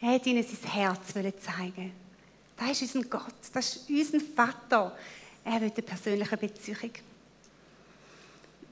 Er 0.00 0.14
hat 0.14 0.26
ihnen 0.26 0.42
sein 0.42 0.72
Herz 0.72 1.12
zeigen. 1.12 2.05
Das 2.56 2.82
ist 2.82 2.94
unser 2.94 3.08
Gott, 3.08 3.34
das 3.52 3.76
ist 3.76 3.90
unser 3.90 4.20
Vater. 4.20 4.96
Er 5.44 5.60
will 5.60 5.70
eine 5.70 5.82
persönliche 5.82 6.36
Beziehung. 6.36 6.90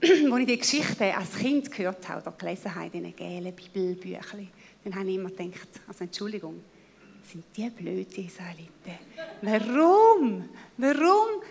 Als 0.00 0.40
ich 0.40 0.46
die 0.46 0.58
Geschichte 0.58 1.16
als 1.16 1.36
Kind 1.36 1.70
gehört 1.70 2.08
habe 2.08 2.22
oder 2.22 2.32
gelesen 2.32 2.74
habe 2.74 2.86
in 2.86 2.92
diesen 2.92 3.16
gelben 3.16 3.54
Bibelbüchern, 3.54 4.48
dann 4.84 4.94
habe 4.94 5.08
ich 5.08 5.16
immer 5.16 5.30
gedacht, 5.30 5.68
also 5.86 6.04
Entschuldigung, 6.04 6.62
sind 7.30 7.44
die 7.56 7.70
blöd, 7.70 8.18
Israeliten? 8.18 8.98
Warum? 9.42 10.48
Warum 10.76 11.42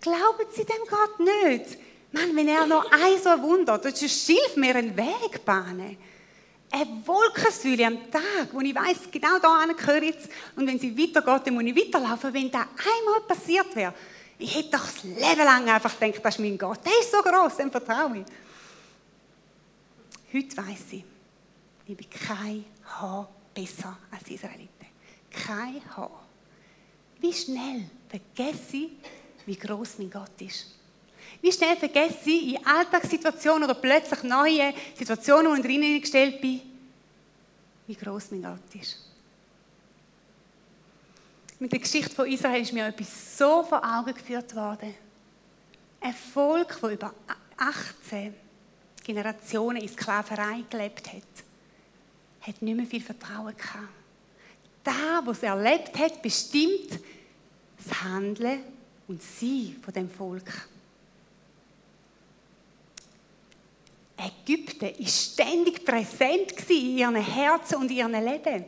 glauben 0.00 0.46
sie 0.50 0.64
dem 0.64 0.82
Gott 0.88 1.20
nicht? 1.20 1.78
Mann, 2.12 2.36
wenn 2.36 2.48
er 2.48 2.66
noch 2.66 2.90
ein 2.90 3.18
so 3.22 3.30
Wunder, 3.42 3.78
das 3.78 4.02
ist 4.02 4.26
Schilf 4.26 4.56
mir 4.56 4.76
einen 4.76 4.94
Weg 4.96 5.44
bahnen. 5.44 5.96
Eine 6.74 7.06
Wolkensäule 7.06 7.86
am 7.86 8.10
Tag, 8.10 8.48
wo 8.50 8.60
ich 8.60 8.74
weiß, 8.74 9.10
genau 9.10 9.38
da 9.38 9.66
gehöre 9.66 10.04
jetzt. 10.04 10.30
Und 10.56 10.66
wenn 10.66 10.78
sie 10.78 10.96
weitergeht, 10.96 11.46
dann 11.46 11.54
muss 11.54 11.64
ich 11.64 11.76
weiterlaufen. 11.76 12.32
Wenn 12.32 12.50
das 12.50 12.62
einmal 12.62 13.20
passiert 13.28 13.76
wäre, 13.76 13.92
ich 14.38 14.54
hätte 14.56 14.70
doch 14.70 14.86
das 14.86 15.04
Leben 15.04 15.44
lang 15.44 15.68
einfach 15.68 16.00
gedacht, 16.00 16.24
das 16.24 16.34
ist 16.34 16.40
mein 16.40 16.56
Gott. 16.56 16.80
Der 16.84 16.92
ist 16.98 17.12
so 17.12 17.18
groß, 17.18 17.56
dem 17.58 17.70
vertraue 17.70 18.18
ich. 18.18 18.24
Heute 20.32 20.56
weiß 20.56 20.92
ich, 20.92 21.04
ich 21.86 21.96
bin 21.96 22.08
kein 22.08 22.64
Haar 22.86 23.28
besser 23.54 23.98
als 24.10 24.30
Israeliten. 24.30 24.86
Kein 25.30 25.82
Haar. 25.94 26.26
Wie 27.20 27.34
schnell 27.34 27.90
vergesse 28.08 28.76
ich, 28.78 28.90
wie 29.44 29.56
groß 29.56 29.98
mein 29.98 30.10
Gott 30.10 30.40
ist. 30.40 30.74
Wie 31.42 31.50
schnell 31.50 31.76
vergesse 31.76 32.30
ich 32.30 32.54
in 32.54 32.66
Alltagssituationen 32.66 33.64
oder 33.64 33.74
plötzlich 33.74 34.22
neue 34.22 34.72
Situationen, 34.96 35.50
wo 35.50 35.56
ich 35.56 35.62
drinnen 35.62 36.00
gestellt 36.00 36.40
bin, 36.40 36.60
wie 37.88 37.96
groß 37.96 38.30
mein 38.30 38.42
Gott 38.42 38.80
ist. 38.80 38.96
Mit 41.58 41.72
der 41.72 41.80
Geschichte 41.80 42.14
von 42.14 42.26
Israel 42.28 42.62
ist 42.62 42.72
mir 42.72 42.86
etwas 42.86 43.36
so 43.36 43.64
vor 43.64 43.82
Augen 43.84 44.14
geführt 44.14 44.54
worden. 44.54 44.94
Ein 46.00 46.14
Volk, 46.14 46.78
das 46.80 46.92
über 46.92 47.12
18 47.56 48.34
Generationen 49.04 49.82
in 49.82 49.88
Sklaverei 49.88 50.64
gelebt 50.70 51.12
hat, 51.12 51.22
hat 52.40 52.62
nicht 52.62 52.76
mehr 52.76 52.86
viel 52.86 53.02
Vertrauen 53.02 53.56
gehabt. 53.56 53.88
Da, 54.84 55.22
was 55.24 55.42
er 55.42 55.54
erlebt 55.54 55.96
hat, 55.98 56.22
bestimmt 56.22 57.00
das 57.78 58.02
Handeln 58.02 58.60
und 59.08 59.22
sie 59.22 59.76
von 59.82 59.92
dem 59.92 60.10
Volk. 60.10 60.68
Ägypten 64.22 64.94
ist 65.02 65.32
ständig 65.32 65.84
präsent 65.84 66.52
in 66.68 66.98
ihren 66.98 67.16
Herzen 67.16 67.76
und 67.76 67.90
in 67.90 67.96
ihrem 67.96 68.12
Leben. 68.12 68.64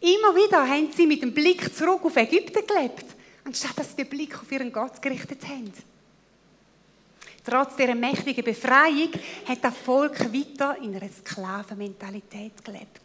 Immer 0.00 0.34
wieder 0.34 0.66
haben 0.66 0.90
sie 0.92 1.06
mit 1.06 1.22
dem 1.22 1.34
Blick 1.34 1.74
zurück 1.74 2.04
auf 2.04 2.16
Ägypten 2.16 2.66
gelebt, 2.66 3.04
anstatt 3.44 3.78
dass 3.78 3.90
sie 3.90 3.96
den 3.96 4.08
Blick 4.08 4.38
auf 4.40 4.50
ihren 4.50 4.72
Gott 4.72 5.02
gerichtet 5.02 5.46
haben. 5.46 5.72
Trotz 7.44 7.76
dieser 7.76 7.94
mächtigen 7.94 8.44
Befreiung 8.44 9.10
hat 9.46 9.64
das 9.64 9.76
Volk 9.76 10.32
weiter 10.32 10.76
in 10.82 10.94
einer 10.94 11.08
Sklavenmentalität 11.08 12.64
gelebt. 12.64 13.00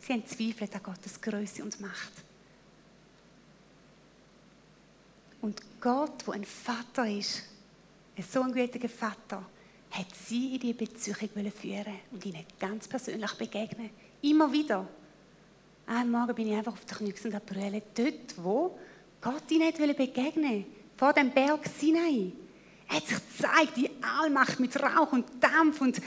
Sie 0.00 0.12
haben 0.12 0.26
zweifelt 0.26 0.74
an 0.74 0.82
Gottes 0.82 1.20
Größe 1.20 1.62
und 1.62 1.80
Macht. 1.80 2.12
Und 5.40 5.62
Gott, 5.80 6.26
der 6.26 6.34
ein 6.34 6.44
Vater 6.44 7.08
ist, 7.08 7.42
ein 8.16 8.24
so 8.24 8.42
ein 8.42 8.52
guter 8.52 8.88
Vater, 8.88 9.46
hat 9.90 10.06
sie 10.14 10.54
in 10.54 10.60
die 10.60 10.72
Beziehung 10.72 11.16
führen 11.50 11.98
und 12.12 12.24
ihnen 12.24 12.44
ganz 12.58 12.86
persönlich 12.86 13.32
begegnen. 13.34 13.90
Immer 14.22 14.52
wieder. 14.52 14.86
Einen 15.86 16.10
Morgen 16.10 16.34
bin 16.34 16.48
ich 16.48 16.54
einfach 16.54 16.72
auf 16.72 16.84
der 16.84 16.98
Knüchse 16.98 17.28
und 17.28 17.46
brüllen, 17.46 17.82
dort, 17.94 18.36
wo 18.36 18.78
Gott 19.20 19.50
ihnen 19.50 19.72
begegnen 19.96 20.44
wollte, 20.52 20.66
vor 20.96 21.12
dem 21.12 21.30
Berg 21.30 21.66
Sinai. 21.66 22.32
Er 22.88 22.96
hat 22.96 23.06
sich 23.06 23.16
gezeigt, 23.16 23.76
die 23.76 23.90
Allmacht 24.00 24.60
mit 24.60 24.80
Rauch 24.80 25.12
und 25.12 25.26
Dampf. 25.40 25.80
Und 25.80 26.00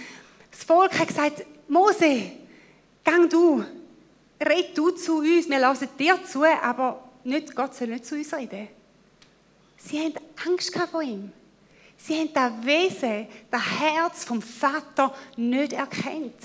das 0.51 0.63
Volk 0.63 0.97
hat 0.97 1.07
gesagt, 1.07 1.45
Mose, 1.67 2.31
gang 3.03 3.29
du, 3.29 3.63
red 4.39 4.77
du 4.77 4.91
zu 4.91 5.17
uns, 5.17 5.49
wir 5.49 5.59
lassen 5.59 5.89
dir 5.97 6.23
zu, 6.23 6.43
aber 6.43 7.09
nicht, 7.23 7.55
Gott 7.55 7.75
soll 7.75 7.87
nicht 7.87 8.05
zu 8.05 8.15
uns 8.15 8.33
reden. 8.33 8.67
Sie 9.77 9.99
haben 9.99 10.13
Angst 10.45 10.77
vor 10.91 11.01
ihm. 11.01 11.31
Sie 11.97 12.19
haben 12.19 12.33
das 12.33 12.65
Wesen, 12.65 13.27
das 13.49 13.79
Herz 13.79 14.25
vom 14.25 14.41
Vater 14.41 15.15
nicht 15.37 15.73
erkannt. 15.73 16.35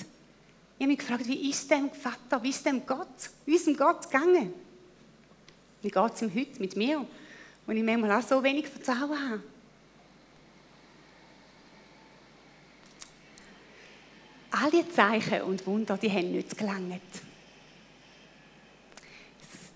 Ich 0.78 0.85
habe 0.85 0.88
mich 0.93 0.99
gefragt, 0.99 1.26
wie 1.26 1.50
ist 1.50 1.69
dem 1.71 1.90
Vater, 1.90 2.43
wie 2.43 2.50
ist 2.50 2.64
dem 2.64 2.87
Gott, 2.87 3.31
wie 3.45 3.57
ist 3.57 3.67
dem 3.67 3.76
Gott 3.76 4.09
gegangen? 4.09 4.55
Wie 5.83 5.90
geht 5.90 6.14
es 6.14 6.23
ihm 6.23 6.35
heute 6.35 6.61
mit 6.61 6.76
mir, 6.76 7.05
wo 7.67 7.73
ich 7.73 7.83
manchmal 7.83 8.12
auch 8.12 8.26
so 8.26 8.43
wenig 8.43 8.69
Vertrauen 8.69 9.31
habe? 9.31 9.43
All 14.50 14.71
die 14.71 14.88
Zeichen 14.90 15.43
und 15.43 15.67
Wunder, 15.67 15.97
die 15.97 16.11
haben 16.11 16.33
nicht 16.33 16.57
gelangt. 16.57 17.02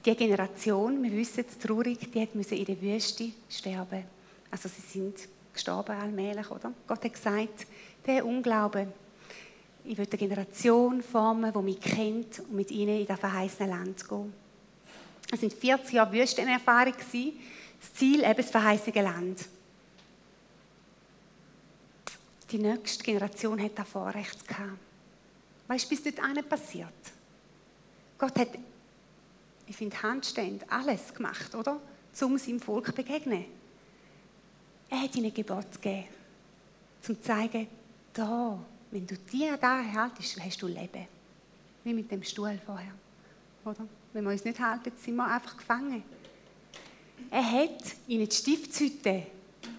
Die 0.04 0.16
Generation, 0.16 1.02
wir 1.02 1.12
wissen 1.12 1.44
es 1.48 1.58
traurig, 1.58 1.98
die 2.12 2.28
musste 2.34 2.56
in 2.56 2.64
der 2.64 2.80
Wüste 2.80 3.30
sterben. 3.48 4.04
Also 4.50 4.68
sie 4.68 4.80
sind 4.80 5.16
gestorben 5.52 5.96
allmählich, 5.96 6.50
oder? 6.50 6.72
Gott 6.86 7.04
hat 7.04 7.12
gesagt, 7.12 7.66
der 8.06 8.24
Unglaube, 8.26 8.92
ich 9.84 9.98
will 9.98 10.06
eine 10.08 10.18
Generation 10.18 11.02
formen, 11.02 11.52
die 11.52 11.58
mich 11.58 11.80
kennt 11.80 12.40
und 12.40 12.52
mit 12.52 12.70
ihnen 12.70 13.00
in 13.00 13.06
das 13.06 13.18
verheißene 13.18 13.68
Land 13.68 14.08
gehen. 14.08 14.32
Es 15.30 15.40
sind 15.40 15.52
40 15.52 15.94
Jahre 15.94 16.12
Wüstenerfahrung 16.12 16.94
das 16.94 17.92
Ziel 17.94 18.22
eben 18.22 18.36
das 18.36 18.50
verheißene 18.50 19.02
Land. 19.02 19.48
Die 22.50 22.58
nächste 22.58 23.02
Generation 23.02 23.60
hat 23.62 23.72
da 23.76 23.84
Vorrecht 23.84 24.46
gehabt. 24.46 24.78
Weißt 25.68 25.86
du, 25.86 25.88
bis 25.88 26.02
dort 26.02 26.48
passiert? 26.48 26.92
Gott 28.18 28.38
hat, 28.38 28.50
ich 29.66 29.76
finde, 29.76 30.00
Handstände, 30.02 30.64
alles 30.68 31.14
gemacht, 31.14 31.54
oder? 31.54 31.80
Um 32.20 32.36
seinem 32.36 32.60
Volk 32.60 32.94
begegnen. 32.94 33.46
Er 34.92 35.00
hat 35.00 35.16
ihnen 35.16 35.32
Gebot 35.32 35.72
gegeben, 35.72 36.04
um 36.04 37.02
zu 37.02 37.20
zeigen, 37.22 37.66
da, 38.12 38.58
wenn 38.90 39.06
du 39.06 39.16
dir 39.16 39.56
da 39.56 39.80
hältst, 39.80 40.38
hast 40.38 40.60
du 40.60 40.66
Leben. 40.66 41.08
Wie 41.82 41.94
mit 41.94 42.10
dem 42.10 42.22
Stuhl 42.22 42.60
vorher. 42.66 42.92
Oder? 43.64 43.86
Wenn 44.12 44.24
wir 44.24 44.32
uns 44.32 44.44
nicht 44.44 44.60
halten, 44.60 44.92
sind 45.02 45.16
wir 45.16 45.26
einfach 45.26 45.56
gefangen. 45.56 46.02
Er 47.30 47.42
hat 47.42 47.84
ihnen 48.06 48.28
die 48.28 48.36
Stiftshütte, 48.36 49.28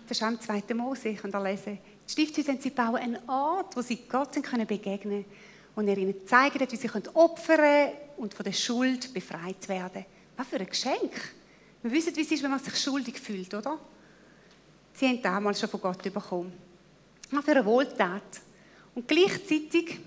das 0.07 0.17
ist 0.17 0.23
auch 0.23 0.29
im 0.29 0.41
2. 0.41 0.73
Mose, 0.73 1.09
ich 1.09 1.19
kann 1.19 1.29
da 1.29 1.39
lesen, 1.43 1.77
die 2.07 2.11
Stiftshütte 2.11 2.57
sie 2.59 2.71
bauen 2.71 2.95
einen 2.95 3.29
Ort, 3.29 3.77
wo 3.77 3.83
sie 3.83 3.97
Gott 4.09 4.33
begegnen 4.33 4.99
können. 4.99 5.25
Und 5.75 5.87
er 5.89 5.97
ihnen 5.97 6.25
zeigt, 6.25 6.59
wie 6.71 6.75
sie 6.75 6.89
opfern 7.13 7.57
können 7.57 7.91
und 8.17 8.33
von 8.33 8.43
der 8.43 8.51
Schuld 8.51 9.13
befreit 9.13 9.69
werden. 9.69 10.05
Was 10.35 10.47
für 10.47 10.59
ein 10.59 10.65
Geschenk. 10.65 11.35
Wir 11.83 11.91
wissen, 11.91 12.15
wie 12.15 12.21
es 12.21 12.31
ist, 12.31 12.41
wenn 12.41 12.49
man 12.49 12.59
sich 12.59 12.75
schuldig 12.79 13.19
fühlt, 13.19 13.53
oder? 13.53 13.79
Sie 14.93 15.07
haben 15.07 15.21
damals 15.21 15.59
schon 15.59 15.69
von 15.69 15.81
Gott 15.81 16.01
bekommen. 16.03 16.53
Was 17.31 17.45
für 17.45 17.51
eine 17.51 17.65
Wohltat. 17.65 18.41
Und 18.95 19.07
gleichzeitig 19.07 19.99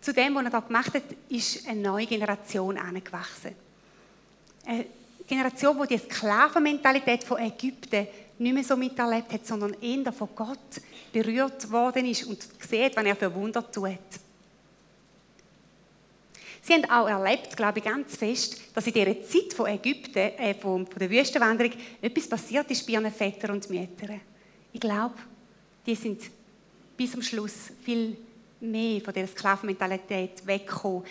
zu 0.00 0.12
dem, 0.12 0.34
was 0.34 0.44
er 0.44 0.50
da 0.50 0.60
gemacht 0.60 0.94
hat, 0.94 1.04
ist 1.28 1.66
eine 1.66 1.80
neue 1.80 2.06
Generation 2.06 2.76
angewachsen. 2.76 3.54
Eine 4.64 4.86
Generation, 5.26 5.78
die 5.82 5.96
die 5.96 5.98
Sklavenmentalität 5.98 7.24
von 7.24 7.38
Ägypten 7.38 8.06
nicht 8.38 8.54
mehr 8.54 8.64
so 8.64 8.76
miterlebt 8.76 9.32
hat, 9.32 9.46
sondern 9.46 9.74
eher 9.80 10.12
von 10.12 10.28
Gott 10.34 10.80
berührt 11.12 11.70
worden 11.70 12.06
ist 12.06 12.24
und 12.24 12.40
sieht, 12.42 12.96
was 12.96 13.04
er 13.04 13.16
für 13.16 13.34
Wunder 13.34 13.70
tut. 13.70 13.98
Sie 16.68 16.74
haben 16.74 16.90
auch 16.90 17.08
erlebt, 17.08 17.56
glaube 17.56 17.78
ich, 17.78 17.84
ganz 17.86 18.14
fest, 18.14 18.60
dass 18.74 18.86
in 18.86 18.92
dieser 18.92 19.22
Zeit 19.22 19.54
von 19.54 19.68
Ägypten, 19.68 20.18
äh, 20.18 20.52
von, 20.52 20.86
von 20.86 20.98
der 20.98 21.08
Wüstenwanderung, 21.08 21.72
etwas 22.02 22.28
passiert 22.28 22.70
ist 22.70 22.86
bei 22.86 22.92
ihren 22.92 23.10
Vätern 23.10 23.52
und 23.52 23.70
Müttern. 23.70 24.20
Ich 24.70 24.78
glaube, 24.78 25.14
die 25.86 25.94
sind 25.94 26.20
bis 26.94 27.12
zum 27.12 27.22
Schluss 27.22 27.72
viel 27.82 28.18
mehr 28.60 29.00
von 29.00 29.14
dieser 29.14 29.28
Sklavenmentalität 29.28 30.46
weggekommen 30.46 31.04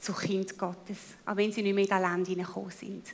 zu 0.00 0.12
Kind 0.14 0.58
Gottes, 0.58 0.98
auch 1.24 1.36
wenn 1.36 1.52
sie 1.52 1.62
nicht 1.62 1.76
mehr 1.76 1.84
in 1.84 1.90
das 1.90 2.00
Land 2.00 2.26
hineingekommen 2.26 2.72
sind. 2.72 3.04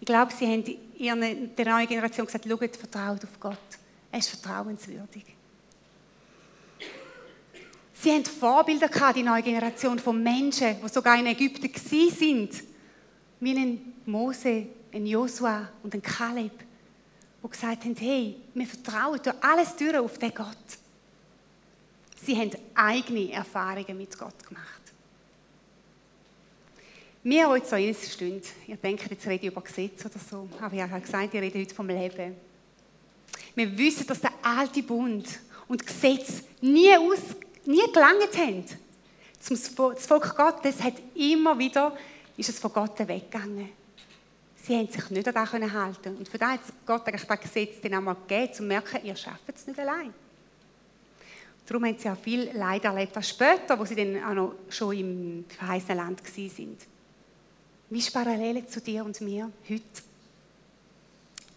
Ich 0.00 0.06
glaube, 0.06 0.32
sie 0.32 0.44
haben 0.44 0.64
ihren, 0.96 1.54
der 1.54 1.64
neuen 1.66 1.86
Generation 1.86 2.26
gesagt, 2.26 2.46
schaut, 2.48 2.76
vertraut 2.76 3.22
auf 3.22 3.38
Gott. 3.38 3.78
Er 4.10 4.18
ist 4.18 4.30
vertrauenswürdig. 4.30 5.37
Sie 8.00 8.12
haben 8.12 8.24
Vorbilder 8.24 8.88
gehabt, 8.88 9.16
die 9.16 9.24
neue 9.24 9.42
Generation 9.42 9.98
von 9.98 10.22
Menschen, 10.22 10.76
die 10.80 10.88
sogar 10.88 11.18
in 11.18 11.26
Ägypten 11.26 11.72
gsi 11.72 12.10
sind, 12.10 12.62
wie 13.40 13.56
ein 13.56 13.94
Mose, 14.06 14.68
ein 14.92 15.04
Josua 15.04 15.68
und 15.82 15.94
ein 15.94 16.02
Kaleb, 16.02 16.52
die 17.42 17.48
gesagt 17.48 17.84
haben, 17.84 17.96
hey, 17.98 18.36
wir 18.54 18.66
vertrauen 18.66 19.20
durch 19.22 19.36
alles 19.42 19.74
durch 19.74 19.96
auf 19.96 20.16
den 20.16 20.32
Gott. 20.32 20.56
Sie 22.24 22.36
haben 22.36 22.50
eigene 22.74 23.32
Erfahrungen 23.32 23.96
mit 23.96 24.16
Gott 24.16 24.46
gemacht. 24.46 24.64
Wir, 27.24 27.48
die 27.48 27.54
jetzt 27.56 27.70
so 27.70 27.76
eines 27.76 28.12
stehen, 28.12 28.40
ihr 28.68 28.76
denkt, 28.76 29.10
jetzt 29.10 29.26
rede 29.26 29.46
ich 29.46 29.52
über 29.52 29.60
Gesetze 29.60 30.08
oder 30.08 30.18
so, 30.18 30.48
aber 30.60 30.74
ich 30.74 30.82
habe 30.82 31.00
gesagt, 31.00 31.34
ich 31.34 31.40
rede 31.40 31.58
heute 31.58 31.74
vom 31.74 31.88
Leben. 31.88 32.36
Wir 33.56 33.76
wissen, 33.76 34.06
dass 34.06 34.20
der 34.20 34.32
alte 34.40 34.84
Bund 34.84 35.26
und 35.66 35.84
Gesetz 35.84 36.44
nie 36.60 36.96
aus 36.96 37.36
nie 37.68 37.92
gelangt 37.92 38.36
haben. 38.36 38.64
Das 39.48 39.68
Volk 40.06 40.36
Gottes 40.36 40.82
hat 40.82 40.94
immer 41.14 41.56
wieder, 41.58 41.96
ist 42.36 42.48
es 42.48 42.58
von 42.58 42.72
Gott 42.72 42.98
weggegangen. 42.98 43.68
Sie 44.56 44.76
haben 44.76 44.88
sich 44.88 45.08
nicht 45.10 45.26
daran 45.26 45.72
halten 45.72 46.16
Und 46.16 46.28
für 46.28 46.38
das 46.38 46.50
hat 46.50 46.60
Gott 46.84 47.06
eigentlich 47.06 47.24
das 47.24 47.40
Gesetz 47.40 47.80
dann 47.80 47.94
einmal 47.94 48.16
gegeben, 48.16 48.48
um 48.48 48.54
zu 48.54 48.62
merken, 48.64 49.00
ihr 49.04 49.16
schafft 49.16 49.54
es 49.54 49.66
nicht 49.66 49.78
allein. 49.78 50.12
Darum 51.64 51.84
haben 51.84 51.98
sie 51.98 52.08
auch 52.08 52.16
viel 52.16 52.50
Leid 52.54 52.84
erlebt, 52.84 53.16
auch 53.16 53.22
später, 53.22 53.78
wo 53.78 53.84
sie 53.84 53.94
dann 53.94 54.24
auch 54.24 54.34
noch 54.34 54.54
schon 54.70 54.96
im 54.96 55.44
verheißenen 55.48 55.98
Land 55.98 56.22
sind. 56.26 56.80
Wie 57.90 57.98
ist 57.98 58.12
Parallele 58.12 58.66
zu 58.66 58.80
dir 58.80 59.04
und 59.04 59.20
mir 59.20 59.50
heute? 59.68 59.82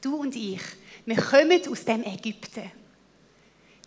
Du 0.01 0.15
und 0.17 0.35
ich, 0.35 0.61
wir 1.05 1.15
kommen 1.15 1.61
aus 1.69 1.85
dem 1.85 2.03
Ägypten 2.03 2.80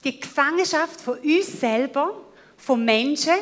die 0.04 0.20
Gefangenschaft 0.20 1.00
von 1.00 1.18
uns 1.18 1.60
selber, 1.60 2.20
von 2.56 2.84
Menschen, 2.84 3.34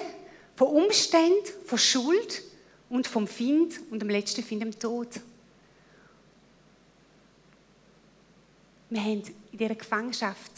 von 0.55 0.69
Umständen, 0.69 1.45
von 1.67 1.79
Schuld 1.79 2.43
und 2.89 3.07
vom 3.07 3.27
Find 3.27 3.81
und 3.91 4.03
am 4.03 4.09
letzten 4.09 4.43
Find 4.43 4.63
dem 4.63 4.79
Tod. 4.79 5.09
Wir 8.91 9.01
haben 9.01 9.23
in 9.23 9.59
dieser 9.59 9.75
Gefangenschaft 9.75 10.53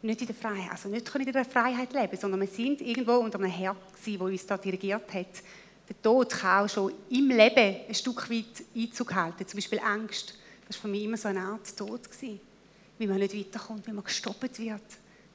nicht 0.00 0.20
in 0.20 0.28
der 0.28 0.36
Freiheit, 0.36 0.70
also 0.70 0.88
nicht 0.88 1.14
in 1.14 1.32
der 1.32 1.44
Freiheit 1.44 1.92
leben, 1.92 2.16
sondern 2.16 2.40
wir 2.40 2.46
sind 2.46 2.80
irgendwo 2.80 3.14
unter 3.14 3.38
einem 3.38 3.50
Herr 3.50 3.76
der 4.06 4.20
uns 4.20 4.46
da 4.46 4.56
dirigiert 4.56 5.12
hat. 5.12 5.42
Der 5.88 6.00
Tod 6.00 6.30
kann 6.30 6.64
auch 6.64 6.68
schon 6.68 6.92
im 7.10 7.28
Leben 7.28 7.76
ein 7.88 7.94
Stück 7.94 8.30
weit 8.30 8.64
Einzug 8.76 9.14
halten, 9.14 9.46
zum 9.46 9.58
Beispiel 9.58 9.80
Angst. 9.80 10.34
Das 10.68 10.76
war 10.76 10.82
für 10.82 10.88
mich 10.88 11.02
immer 11.02 11.16
so 11.16 11.28
eine 11.28 11.40
Art 11.40 11.76
Tod, 11.76 12.02
wie 12.20 13.06
man 13.06 13.18
nicht 13.18 13.36
weiterkommt, 13.36 13.86
wie 13.86 13.92
man 13.92 14.04
gestoppt 14.04 14.58
wird 14.60 14.82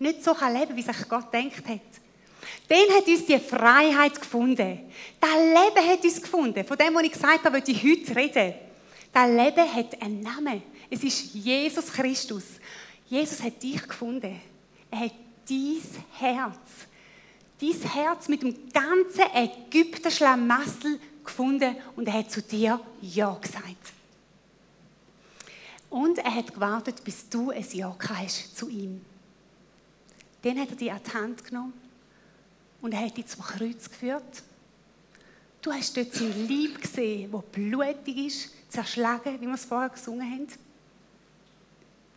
nicht 0.03 0.23
so 0.23 0.31
leben 0.31 0.67
kann, 0.67 0.75
wie 0.75 0.81
sich 0.81 1.09
Gott 1.09 1.33
denkt 1.33 1.67
hat. 1.67 1.79
Dann 2.67 2.95
hat 2.95 3.07
uns 3.07 3.25
die 3.25 3.39
Freiheit 3.39 4.19
gefunden. 4.19 4.79
Das 5.19 5.35
Leben 5.35 5.89
hat 5.89 6.03
uns 6.03 6.21
gefunden. 6.21 6.65
Von 6.65 6.77
dem, 6.77 6.93
was 6.93 7.03
ich 7.03 7.11
gesagt 7.11 7.43
habe, 7.43 7.51
möchte 7.51 7.71
ich 7.71 7.83
heute 7.83 8.15
reden. 8.15 8.53
Das 9.11 9.27
Leben 9.27 9.73
hat 9.73 10.01
einen 10.01 10.21
Namen. 10.21 10.63
Es 10.89 11.03
ist 11.03 11.33
Jesus 11.33 11.91
Christus. 11.91 12.43
Jesus 13.07 13.41
hat 13.41 13.61
dich 13.61 13.87
gefunden. 13.87 14.39
Er 14.91 14.99
hat 14.99 15.13
dein 15.47 15.81
Herz, 16.19 16.57
dein 17.59 17.91
Herz 17.91 18.27
mit 18.27 18.41
dem 18.41 18.55
ganzen 18.71 19.25
Ägypten-Schlamassel 19.33 20.99
gefunden 21.23 21.75
und 21.95 22.07
er 22.07 22.13
hat 22.13 22.31
zu 22.31 22.41
dir 22.41 22.79
Ja 23.01 23.37
gesagt. 23.41 23.93
Und 25.89 26.17
er 26.17 26.33
hat 26.33 26.53
gewartet, 26.53 27.03
bis 27.03 27.29
du 27.29 27.51
ein 27.51 27.65
Ja 27.71 27.95
hast 28.09 28.57
zu 28.57 28.67
ihm. 28.67 29.01
Dann 30.43 30.59
hat 30.59 30.69
er 30.69 30.75
dich 30.75 30.91
an 30.91 31.01
die 31.05 31.13
Hand 31.13 31.43
genommen 31.43 31.73
und 32.81 32.93
er 32.93 33.05
hat 33.05 33.17
dich 33.17 33.27
zum 33.27 33.41
Kreuz 33.41 33.89
geführt. 33.89 34.43
Du 35.61 35.71
hast 35.71 35.95
dort 35.95 36.13
sein 36.13 36.47
Leib 36.49 36.81
gesehen, 36.81 37.31
wo 37.31 37.39
blutig 37.39 38.17
ist, 38.17 38.49
zerschlagen, 38.69 39.39
wie 39.39 39.47
wir 39.47 39.53
es 39.53 39.63
vorher 39.63 39.89
gesungen 39.89 40.29
haben. 40.29 40.47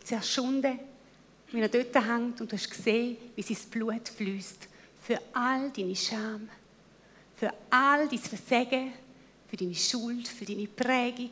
Zerschunden, 0.02 0.80
wie 1.52 1.60
er 1.60 1.68
dort 1.68 1.94
hängt 1.94 2.40
und 2.40 2.50
du 2.50 2.56
hast 2.56 2.68
gesehen, 2.68 3.16
wie 3.36 3.42
sein 3.42 3.70
Blut 3.70 4.08
fließt. 4.08 4.68
Für 5.02 5.20
all 5.32 5.70
deine 5.70 5.94
Scham, 5.94 6.48
für 7.36 7.52
all 7.70 8.08
dein 8.08 8.18
Versagen, 8.18 8.92
für 9.48 9.56
deine 9.56 9.74
Schuld, 9.74 10.26
für 10.26 10.44
deine 10.44 10.66
Prägung, 10.66 11.30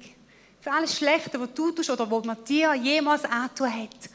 für 0.60 0.70
alles 0.70 0.96
Schlechte, 0.96 1.40
was 1.40 1.52
du 1.52 1.72
tust 1.72 1.90
oder 1.90 2.08
was 2.08 2.24
man 2.24 2.44
dir 2.44 2.74
jemals 2.74 3.24
antun 3.24 3.72
hat. 3.72 4.08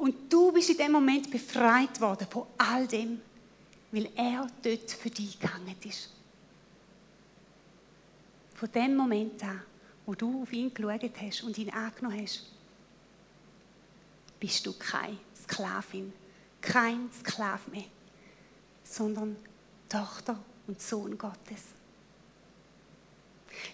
Und 0.00 0.32
du 0.32 0.50
bist 0.50 0.70
in 0.70 0.78
dem 0.78 0.92
Moment 0.92 1.30
befreit 1.30 2.00
worden 2.00 2.26
von 2.30 2.46
all 2.56 2.86
dem, 2.86 3.20
weil 3.92 4.08
er 4.16 4.46
dort 4.62 4.90
für 4.90 5.10
dich 5.10 5.38
gegangen 5.38 5.76
ist. 5.84 6.08
Von 8.54 8.72
dem 8.72 8.96
Moment 8.96 9.44
an, 9.44 9.60
wo 10.06 10.14
du 10.14 10.40
auf 10.40 10.50
ihn 10.54 10.72
geschaut 10.72 11.20
hast 11.20 11.42
und 11.42 11.58
ihn 11.58 11.68
angenommen 11.68 12.18
hast, 12.22 12.46
bist 14.38 14.64
du 14.64 14.72
keine 14.72 15.18
Sklavin, 15.36 16.14
kein 16.62 17.10
Sklav 17.12 17.68
mehr, 17.68 17.84
sondern 18.82 19.36
Tochter 19.86 20.42
und 20.66 20.80
Sohn 20.80 21.18
Gottes. 21.18 21.64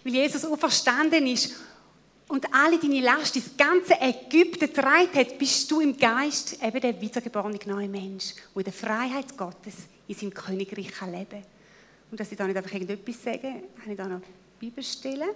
Weil 0.03 0.13
Jesus 0.13 0.43
auferstanden 0.43 1.25
ist 1.25 1.55
und 2.27 2.53
alle 2.53 2.77
deine 2.77 2.99
Last, 2.99 3.35
das 3.35 3.55
ganze 3.57 3.93
Ägypten 4.01 4.59
getragen 4.59 5.13
hat, 5.13 5.37
bist 5.37 5.71
du 5.71 5.79
im 5.79 5.97
Geist 5.97 6.61
eben 6.61 6.81
der 6.81 6.99
wiedergeborene 6.99 7.59
neue 7.65 7.87
Mensch, 7.87 8.33
der 8.53 8.57
in 8.57 8.63
der 8.63 8.73
Freiheit 8.73 9.37
Gottes 9.37 9.75
in 10.07 10.15
seinem 10.15 10.33
Königreich 10.33 10.89
kann 10.89 11.11
leben 11.11 11.29
kann. 11.29 11.43
Und 12.11 12.19
dass 12.19 12.31
ich 12.31 12.37
da 12.37 12.45
nicht 12.45 12.57
einfach 12.57 12.73
irgendetwas 12.73 13.23
sage, 13.23 13.47
habe 13.81 13.91
ich 13.91 13.97
da 13.97 14.07
noch 14.07 14.21
Bibelstellen. 14.59 15.29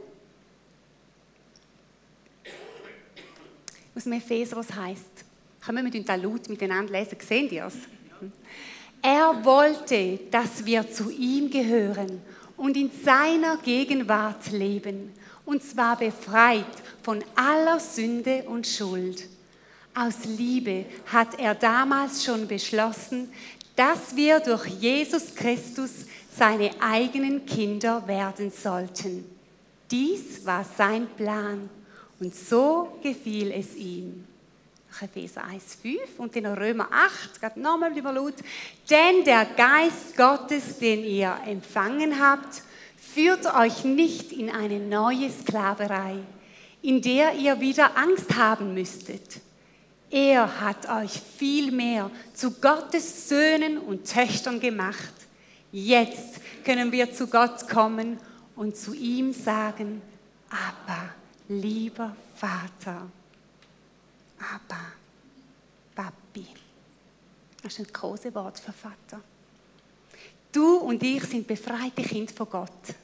Aus 3.96 4.04
dem 4.04 4.14
Epheser, 4.14 4.56
was 4.58 4.74
heisst, 4.74 5.26
können 5.66 5.92
wir 5.92 6.04
da 6.04 6.16
laut 6.16 6.48
miteinander 6.50 6.92
lesen, 6.92 7.18
sehen 7.22 7.50
die 7.50 7.58
es? 7.58 7.76
Er 9.02 9.44
wollte, 9.44 10.20
dass 10.30 10.66
wir 10.66 10.90
zu 10.90 11.10
ihm 11.10 11.50
gehören 11.50 12.22
und 12.56 12.78
in 12.78 12.92
seiner 13.04 13.58
Gegenwart 13.58 14.52
leben, 14.52 15.12
und 15.52 15.62
zwar 15.62 15.98
befreit 15.98 16.64
von 17.04 17.22
aller 17.36 17.78
Sünde 17.78 18.44
und 18.44 18.66
Schuld. 18.66 19.28
Aus 19.94 20.24
Liebe 20.24 20.86
hat 21.08 21.38
er 21.38 21.56
damals 21.56 22.24
schon 22.24 22.48
beschlossen, 22.48 23.34
dass 23.76 24.16
wir 24.16 24.40
durch 24.40 24.66
Jesus 24.68 25.36
Christus 25.36 26.06
seine 26.34 26.72
eigenen 26.80 27.46
Kinder 27.46 28.08
werden 28.08 28.50
sollten. 28.50 29.26
Dies 29.90 30.46
war 30.46 30.64
sein 30.78 31.06
Plan 31.18 31.70
und 32.22 32.34
so 32.34 32.98
gefiel 33.04 33.52
es 33.52 33.76
ihm. 33.76 34.24
Epheser 35.02 35.44
1, 35.44 35.76
5 35.82 36.00
und 36.18 36.34
in 36.38 36.46
Römer 36.46 36.88
8, 36.94 37.42
gerade 37.42 37.60
nochmal 37.60 37.92
lieber 37.92 38.14
laut. 38.14 38.36
Denn 38.90 39.26
der 39.26 39.44
Geist 39.46 40.16
Gottes, 40.16 40.78
den 40.78 41.04
ihr 41.04 41.36
empfangen 41.46 42.18
habt, 42.22 42.64
führt 43.13 43.45
euch 43.54 43.84
nicht 43.84 44.32
in 44.32 44.50
eine 44.50 44.80
neue 44.80 45.30
Sklaverei, 45.30 46.17
in 46.82 47.02
der 47.02 47.36
ihr 47.36 47.60
wieder 47.60 47.97
Angst 47.97 48.36
haben 48.36 48.74
müsstet. 48.74 49.41
Er 50.10 50.60
hat 50.60 50.89
euch 50.89 51.21
vielmehr 51.38 52.12
zu 52.34 52.52
Gottes 52.52 53.30
Söhnen 53.30 53.78
und 53.78 54.12
Töchtern 54.12 54.60
gemacht. 54.60 55.13
Jetzt 55.71 56.41
können 56.65 56.91
wir 56.91 57.13
zu 57.13 57.28
Gott 57.28 57.67
kommen 57.69 58.19
und 58.56 58.76
zu 58.76 58.93
ihm 58.93 59.34
sagen, 59.34 60.02
aber 60.50 61.10
lieber 61.47 62.15
Vater. 62.36 63.08
Abba, 64.38 64.82
Papi. 65.95 66.47
Das 67.63 67.74
ist 67.74 67.80
ein 67.80 67.93
großes 67.93 68.34
Wort 68.34 68.60
für 68.60 68.74
Vater. 68.74 69.21
Du 70.52 70.78
und 70.78 71.02
ich 71.02 71.24
sind 71.24 71.48
befreite 71.48 72.02
Kinder 72.02 72.34
von 72.34 72.50
Gott. 72.50 72.96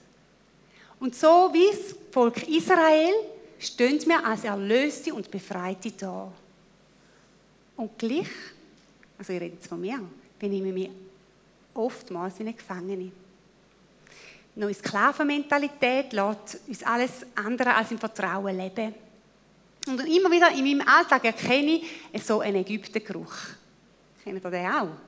Und 0.99 1.15
so 1.15 1.49
wie 1.53 1.69
das 1.69 1.95
Volk 2.11 2.47
Israel 2.47 3.13
stehen 3.59 3.99
wir 4.05 4.25
als 4.25 4.43
Erlöste 4.43 5.13
und 5.13 5.29
Befreite 5.29 5.91
da. 5.91 6.31
Und 7.75 7.97
gleich, 7.97 8.27
also 9.17 9.33
ich 9.33 9.39
rede 9.39 9.55
jetzt 9.55 9.67
von 9.67 9.79
mir, 9.79 9.99
benehme 10.39 10.67
ich 10.69 10.73
mich 10.73 10.89
oftmals 11.73 12.39
wie 12.39 12.43
eine 12.43 12.53
Gefangene. 12.53 13.11
Neue 14.55 14.73
Sklavenmentalität 14.73 16.13
lässt 16.13 16.59
uns 16.67 16.83
alles 16.83 17.11
andere 17.35 17.75
als 17.75 17.91
im 17.91 17.99
Vertrauen 17.99 18.57
leben. 18.57 18.93
Und 19.87 19.99
immer 19.99 20.31
wieder 20.31 20.51
in 20.51 20.63
meinem 20.63 20.87
Alltag 20.87 21.23
erkenne 21.25 21.81
ich 22.11 22.23
so 22.23 22.39
einen 22.39 22.57
Ägyptengeruch. 22.57 23.35
Kennt 24.23 24.43
ihr 24.43 24.51
den 24.51 24.65
auch? 24.65 25.06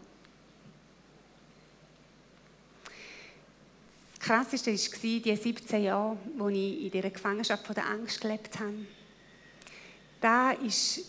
Das 4.19 4.27
Krasseste 4.27 4.71
war 4.71 5.19
die 5.21 5.36
17 5.36 5.84
Jahre, 5.84 6.17
als 6.39 6.53
ich 6.53 6.84
in 6.84 6.91
dieser 6.91 7.10
Gefangenschaft 7.10 7.65
von 7.65 7.73
der 7.73 7.88
Angst 7.88 8.19
gelebt 8.19 8.60
habe. 8.60 8.73
Da 10.19 10.51
ist, 10.51 10.99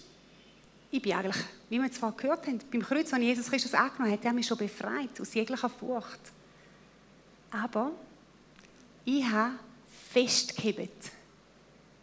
ich 0.93 1.03
bin 1.03 1.13
eigentlich, 1.13 1.45
wie 1.69 1.83
wir 1.83 1.91
zwar 1.91 2.13
gehört 2.13 2.47
haben, 2.47 2.61
beim 2.71 2.83
Kreuz, 2.83 3.13
als 3.13 3.23
Jesus 3.23 3.51
Christus 3.51 3.75
angenommen 3.75 4.13
hat, 4.13 4.25
er 4.25 4.33
mich 4.33 4.47
schon 4.47 4.57
befreit 4.57 5.21
aus 5.21 5.35
jeglicher 5.35 5.69
Furcht. 5.69 6.21
Aber 7.51 7.91
ich 9.05 9.25
habe 9.25 9.55
festgehebt 10.13 11.11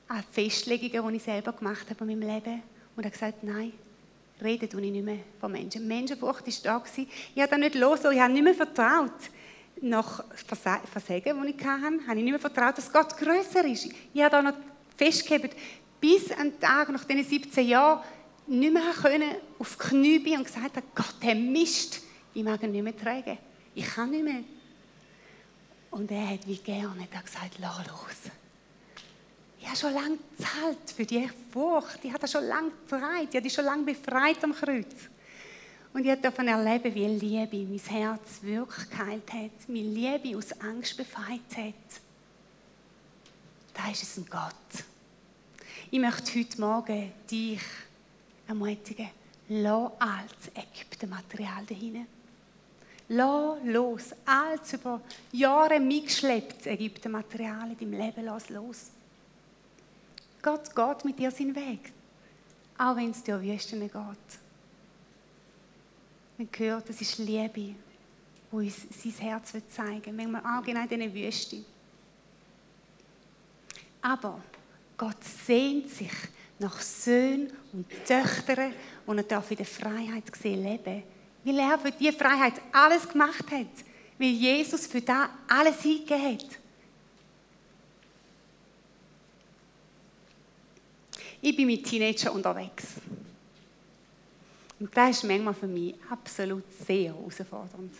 an 0.10 0.24
Festlegungen, 0.30 1.12
die 1.12 1.17
ich 1.17 1.24
selber 1.24 1.54
gemacht 1.54 1.89
habe 1.89 2.04
in 2.04 2.20
meinem 2.20 2.36
Leben. 2.36 2.63
Und 2.96 3.06
hat 3.06 3.13
gesagt, 3.13 3.43
nein, 3.43 3.72
reden 4.41 4.67
ich 4.84 4.91
nicht 4.91 5.06
mehr 5.06 5.20
von 5.39 5.52
Menschen. 5.52 5.88
Menschenfurcht 5.88 6.46
war 6.48 6.82
da. 6.82 6.84
Ich 6.96 7.41
habe 7.41 7.52
da 7.52 7.58
nicht 7.58 7.76
los, 7.76 8.00
ich 8.00 8.20
habe 8.20 8.34
nicht 8.34 8.43
mehr 8.43 8.54
vertraut. 8.54 9.12
Nach 9.82 10.24
Versagen, 10.34 10.82
die 10.94 11.13
ich 11.13 11.26
hatte, 11.28 12.08
habe 12.08 12.18
ich 12.18 12.24
nicht 12.24 12.32
mehr 12.32 12.40
vertraut, 12.40 12.78
dass 12.78 12.92
Gott 12.92 13.16
größer 13.18 13.66
ist. 13.66 13.90
Ich 14.13 14.22
habe 14.22 14.32
da 14.32 14.42
noch 14.42 14.54
festgehalten, 14.96 15.52
bis 16.00 16.26
den 16.26 16.60
Tag 16.60 16.90
nach 16.90 17.04
diesen 17.04 17.24
17 17.24 17.68
Jahren 17.68 18.02
nicht 18.48 18.74
mehr 18.74 18.94
können, 19.02 19.36
auf 19.60 19.78
die 19.78 19.90
Knie 19.90 20.38
und 20.38 20.46
gesagt 20.46 20.76
habe, 20.78 20.88
Gott, 20.96 21.16
der 21.22 21.36
Mist, 21.36 22.02
ich 22.34 22.44
mag 22.44 22.62
ihn 22.63 22.72
nicht 22.72 22.84
mehr 22.84 22.98
tragen. 22.98 23.38
Ich 23.76 23.86
kann 23.86 24.10
nicht 24.10 24.24
mehr. 24.24 24.44
Und 25.92 26.12
er 26.12 26.30
hat 26.30 26.48
wie 26.48 26.58
gerne 26.58 27.08
er 27.12 27.22
gesagt, 27.22 27.58
lass 27.60 27.88
los. 27.88 28.32
Ich 29.60 29.68
habe 29.68 29.78
schon 29.78 29.94
lange 29.94 30.18
gezahlt 30.38 30.92
für 30.96 31.06
die 31.06 31.30
Furcht. 31.52 32.00
Ich 32.04 32.10
habe 32.10 32.20
das 32.20 32.32
schon 32.32 32.46
lange 32.46 32.72
befreit. 32.72 33.30
Ich 33.30 33.36
habe 33.36 33.42
die 33.42 33.50
schon 33.50 33.66
lange 33.66 33.84
befreit 33.84 34.44
am 34.44 34.54
Kreuz. 34.54 35.10
Und 35.98 36.06
ich 36.06 36.22
davon 36.22 36.48
erleben, 36.48 36.94
wie 36.94 37.08
Liebe 37.08 37.58
mein 37.58 37.80
Herz 37.80 38.44
wirklich 38.44 38.88
geheilt 38.88 39.34
hat. 39.34 39.68
Meine 39.68 39.82
Liebe 39.82 40.38
aus 40.38 40.52
Angst 40.62 40.96
befreit 40.96 41.58
hat. 41.58 42.02
Da 43.74 43.90
ist 43.90 44.04
es 44.04 44.18
ein 44.18 44.28
Gott. 44.30 44.86
Ich 45.90 46.00
möchte 46.00 46.38
heute 46.38 46.62
Morgen 46.62 47.12
dich 47.32 47.62
ermutigen, 48.48 49.10
lass 49.50 49.92
alles 49.98 50.52
Ägyptenmaterial 50.54 51.66
dahin. 51.66 52.06
Lass 53.10 53.58
los. 53.64 54.14
Alles 54.24 54.74
über 54.74 55.02
Jahre 55.32 55.80
mitgeschleppt 55.80 56.68
Ägyptenmaterial 56.68 57.72
in 57.72 57.78
deinem 57.80 58.00
Leben, 58.00 58.24
lass 58.24 58.50
los. 58.52 58.92
Gott 60.44 60.76
geht 60.76 61.06
mit 61.06 61.18
dir 61.18 61.32
seinen 61.32 61.56
Weg. 61.56 61.92
Auch 62.78 62.96
wenn 62.96 63.10
es 63.10 63.24
dir 63.24 63.42
Wüsten 63.42 63.80
geht. 63.80 64.47
Man 66.38 66.50
hört, 66.58 66.88
das 66.88 67.02
ist 67.02 67.17
Liebe, 67.17 67.52
die 67.54 67.76
uns 68.52 68.86
sein 68.91 69.13
Herz 69.19 69.54
zeigen 69.69 70.17
will. 70.17 70.28
Manchmal 70.28 70.60
auch 70.60 70.63
genau 70.63 70.82
in 70.84 70.89
diesen 70.89 71.13
Wüste. 71.13 71.58
Aber 74.02 74.41
Gott 74.95 75.23
sehnt 75.23 75.89
sich 75.89 76.12
nach 76.60 76.80
Söhnen 76.80 77.52
und 77.73 77.88
Töchtern, 78.06 78.73
die 79.08 79.30
er 79.30 79.43
in 79.50 79.58
der 79.58 79.65
Freiheit 79.65 80.23
sehen 80.36 80.63
leben 80.63 81.04
Weil 81.43 81.60
er 81.60 81.80
für 81.80 81.91
diese 81.91 82.13
Freiheit 82.13 82.62
alles 82.71 83.08
gemacht 83.08 83.45
hat. 83.52 83.67
Weil 84.17 84.30
Jesus 84.30 84.88
für 84.88 85.02
das 85.02 85.30
alles 85.47 85.82
hingegeben 85.82 86.38
hat. 86.38 86.60
Ich 91.41 91.56
bin 91.56 91.67
mit 91.67 91.84
Teenagern 91.84 92.34
unterwegs. 92.34 92.86
Und 94.80 94.96
das 94.96 95.18
ist 95.18 95.24
manchmal 95.24 95.54
für 95.54 95.68
mich 95.68 95.96
absolut 96.10 96.63
sehr 96.86 97.13
herausfordernd. 97.13 97.94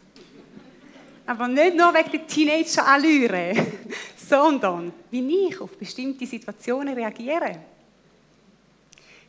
Aber 1.26 1.48
nicht 1.48 1.76
nur 1.76 1.94
wegen 1.94 2.12
der 2.12 2.28
Teenager-Allüre, 2.28 3.54
sondern 4.18 4.94
wie 5.12 5.48
ich 5.48 5.60
auf 5.60 5.78
bestimmte 5.78 6.26
Situationen 6.26 6.94
reagiere. 6.94 7.60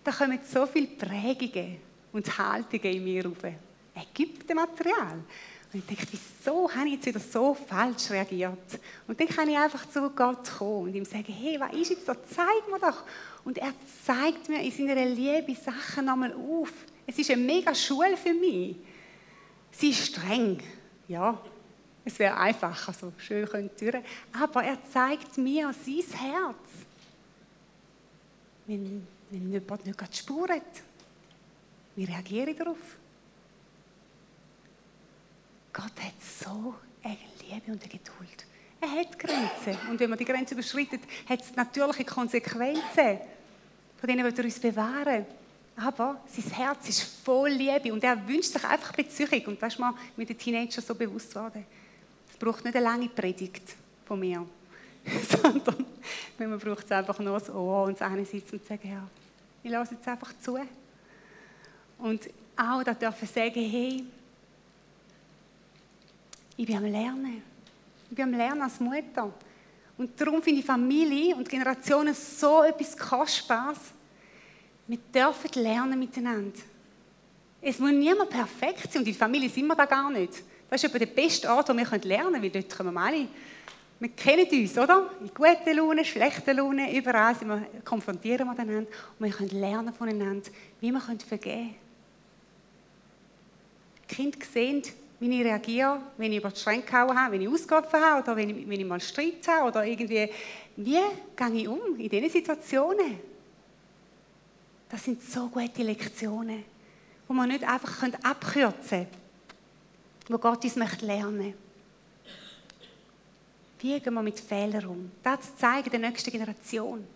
Da 0.04 0.12
kommen 0.12 0.38
so 0.44 0.66
viele 0.66 0.86
Prägungen 0.86 1.78
und 2.12 2.38
Haltungen 2.38 2.92
in 2.94 3.04
mir 3.04 3.24
rauf. 3.24 3.38
Ägyptenmaterial. 3.94 5.24
Und 5.72 5.80
ich 5.80 5.84
denke, 5.84 6.06
wieso 6.12 6.70
habe 6.72 6.86
ich 6.86 6.94
jetzt 6.94 7.06
wieder 7.06 7.20
so 7.20 7.52
falsch 7.52 8.10
reagiert? 8.10 8.80
Und 9.06 9.20
dann 9.20 9.28
kann 9.28 9.48
ich 9.50 9.58
einfach 9.58 9.88
zu 9.90 10.08
Gott 10.10 10.48
kommen 10.56 10.84
und 10.84 10.94
ihm 10.94 11.04
sagen, 11.04 11.26
hey, 11.32 11.60
was 11.60 11.72
ist 11.74 11.90
jetzt 11.90 12.08
da? 12.08 12.14
Zeig 12.24 12.70
mir 12.70 12.78
doch. 12.78 13.02
Und 13.44 13.58
er 13.58 13.74
zeigt 14.06 14.48
mir 14.48 14.62
in 14.62 14.70
seiner 14.70 15.04
Liebe 15.04 15.54
Sachen 15.54 16.06
nochmal 16.06 16.32
auf. 16.32 16.72
Es 17.08 17.18
ist 17.18 17.30
eine 17.30 17.42
mega 17.42 17.74
Schule 17.74 18.18
für 18.18 18.34
mich. 18.34 18.76
Sie 19.72 19.88
ist 19.88 20.08
streng, 20.08 20.62
ja. 21.08 21.40
Es 22.04 22.18
wäre 22.18 22.36
einfacher, 22.36 22.92
so 22.92 23.12
schön 23.16 23.46
könnte 23.46 24.02
Aber 24.32 24.62
er 24.62 24.78
zeigt 24.92 25.38
mir 25.38 25.72
sein 25.72 26.20
Herz. 26.20 26.68
Wenn, 28.66 29.06
wenn 29.30 29.52
jemand 29.52 29.86
nicht 29.86 30.16
spürt, 30.16 30.62
Wie 31.96 32.04
reagiere 32.04 32.50
ich 32.50 32.56
darauf? 32.58 32.76
Gott 35.72 36.02
hat 36.02 36.22
so 36.22 36.74
eine 37.02 37.16
Liebe 37.40 37.72
und 37.72 37.82
eine 37.82 37.90
Geduld. 37.90 38.46
Er 38.80 38.90
hat 38.90 39.18
Grenzen. 39.18 39.78
Und 39.90 39.98
wenn 39.98 40.10
man 40.10 40.18
die 40.18 40.26
Grenze 40.26 40.54
überschreitet, 40.54 41.00
hat 41.26 41.40
es 41.40 41.56
natürliche 41.56 42.04
Konsequenzen. 42.04 43.18
Von 43.96 44.08
denen 44.08 44.24
wird 44.24 44.38
er 44.38 44.44
uns 44.44 44.60
bewahren. 44.60 45.24
Aber 45.80 46.20
sein 46.26 46.52
Herz 46.52 46.88
ist 46.88 47.02
voll 47.24 47.50
Liebe 47.50 47.92
und 47.92 48.02
er 48.02 48.26
wünscht 48.26 48.52
sich 48.52 48.64
einfach 48.64 48.92
Beziehung. 48.92 49.46
Und 49.46 49.62
das 49.62 49.74
ist 49.74 49.78
mir 49.78 49.94
mit 50.16 50.28
den 50.28 50.36
Teenagern 50.36 50.82
so 50.84 50.94
bewusst 50.94 51.32
worden. 51.36 51.64
Es 52.28 52.36
braucht 52.36 52.64
nicht 52.64 52.74
eine 52.74 52.84
lange 52.84 53.08
Predigt 53.08 53.76
von 54.04 54.18
mir, 54.18 54.44
sondern 55.42 55.86
man 56.38 56.58
braucht 56.58 56.84
es 56.84 56.90
einfach 56.90 57.18
nur 57.20 57.38
das 57.38 57.48
Ohr 57.50 57.84
und 57.84 58.00
das 58.00 58.10
eine 58.10 58.24
sitzen 58.24 58.56
und 58.56 58.66
sagen, 58.66 58.90
ja, 58.90 59.08
ich 59.62 59.70
lasse 59.70 59.94
jetzt 59.94 60.08
einfach 60.08 60.32
zu. 60.40 60.58
Und 61.98 62.28
auch 62.56 62.82
da 62.82 62.94
dürfen 62.94 63.28
sagen, 63.28 63.70
hey, 63.70 64.04
ich 66.56 66.66
bin 66.66 66.76
am 66.76 66.84
Lernen. 66.86 67.42
Ich 68.10 68.16
bin 68.16 68.24
am 68.24 68.32
Lernen 68.32 68.62
als 68.62 68.80
Mutter. 68.80 69.32
Und 69.96 70.20
darum 70.20 70.42
finde 70.42 70.60
ich 70.60 70.66
Familie 70.66 71.36
und 71.36 71.48
Generationen 71.48 72.14
so 72.14 72.64
etwas 72.64 72.96
Kostbares. 72.96 73.78
Wir 74.88 74.98
dürfen 75.14 75.62
lernen 75.62 75.98
miteinander. 75.98 76.58
Es 77.60 77.78
muss 77.78 77.92
niemand 77.92 78.30
perfekt 78.30 78.90
sein 78.90 79.02
und 79.02 79.08
in 79.08 79.12
der 79.12 79.14
Familie 79.14 79.50
sind 79.50 79.66
wir 79.66 79.76
da 79.76 79.84
gar 79.84 80.10
nicht. 80.10 80.42
Das 80.70 80.82
ist 80.82 80.88
etwa 80.88 80.98
der 80.98 81.06
beste 81.06 81.48
Ort, 81.50 81.68
wo 81.68 81.74
wir 81.74 81.84
lernen 82.04 82.32
können, 82.32 82.42
weil 82.42 82.50
dort 82.50 82.70
können 82.70 82.94
wir 82.94 83.00
alle, 83.00 83.28
wir 84.00 84.08
kennen 84.10 84.46
uns, 84.50 84.78
oder? 84.78 85.10
In 85.20 85.30
guten 85.34 85.76
Laune, 85.76 86.04
schlechten 86.04 86.56
Laune, 86.56 86.96
überall 86.96 87.34
sind 87.34 87.48
wir, 87.48 87.66
konfrontieren 87.84 88.46
wir 88.46 88.58
einander 88.58 88.78
und 89.18 89.26
wir 89.26 89.30
können 89.30 89.60
lernen 89.60 89.92
voneinander, 89.92 90.50
wie 90.80 90.92
wir 90.92 91.00
vergeben 91.00 91.40
können. 91.40 91.74
Die 94.08 94.14
Kinder 94.14 94.38
sehen, 94.52 94.82
wie 95.18 95.40
ich 95.40 95.44
reagiere, 95.44 96.00
wenn 96.16 96.32
ich 96.32 96.38
über 96.38 96.50
die 96.50 96.60
Schränke 96.60 96.86
gehauen 96.86 97.20
habe, 97.20 97.34
wenn 97.34 97.42
ich 97.42 97.48
ausgerufen 97.48 98.00
habe 98.00 98.22
oder 98.22 98.36
wenn 98.36 98.50
ich, 98.50 98.68
wenn 98.68 98.80
ich 98.80 98.86
mal 98.86 99.00
Streit 99.00 99.46
habe 99.48 99.68
oder 99.68 99.84
irgendwie, 99.84 100.30
wie 100.76 101.00
gehe 101.36 101.52
ich 101.54 101.68
um 101.68 101.98
in 101.98 102.08
diesen 102.08 102.30
Situationen? 102.30 103.18
Das 104.88 105.04
sind 105.04 105.22
so 105.22 105.48
gute 105.48 105.82
Lektionen, 105.82 106.64
wo 107.26 107.34
man 107.34 107.48
nicht 107.48 107.64
einfach 107.64 108.02
abkürzen 108.22 108.88
können, 108.88 109.08
wo 110.28 110.38
Gott 110.38 110.64
uns 110.64 110.76
möchte 110.76 111.04
lernen 111.04 111.54
Wie 113.80 114.00
gehen 114.00 114.14
wir 114.14 114.22
mit 114.22 114.40
Fehlern 114.40 114.86
um? 114.86 115.10
Das 115.22 115.56
zeigen 115.56 115.90
der 115.90 116.00
nächsten 116.00 116.30
Generation. 116.30 117.06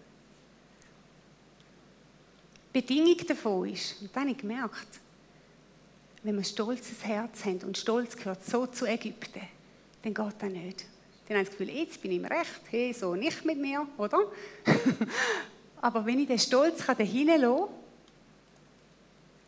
Die 2.74 2.80
Bedingung 2.80 3.26
davon 3.26 3.68
ist, 3.68 4.00
und 4.00 4.14
das 4.14 4.20
habe 4.20 4.30
ich 4.30 4.38
gemerkt, 4.38 5.00
wenn 6.22 6.34
wir 6.34 6.42
ein 6.42 6.44
stolzes 6.44 7.04
Herz 7.04 7.44
haben 7.44 7.60
und 7.60 7.76
Stolz 7.76 8.16
gehört 8.16 8.44
so 8.44 8.66
zu 8.66 8.86
Ägypten, 8.86 9.42
dann 10.02 10.14
geht 10.14 10.34
das 10.38 10.50
nicht. 10.50 10.84
Dann 11.26 11.38
haben 11.38 11.44
sie 11.44 11.50
das 11.50 11.58
Gefühl, 11.58 11.74
jetzt 11.74 12.00
bin 12.00 12.12
ich 12.12 12.18
im 12.18 12.24
Recht, 12.24 12.60
hey, 12.70 12.92
so 12.92 13.14
nicht 13.14 13.44
mit 13.44 13.58
mir, 13.58 13.86
oder? 13.96 14.18
Aber 15.82 16.06
wenn 16.06 16.20
ich 16.20 16.28
den 16.28 16.38
Stolz 16.38 16.86
dahin 16.86 17.26
lassen 17.26 17.68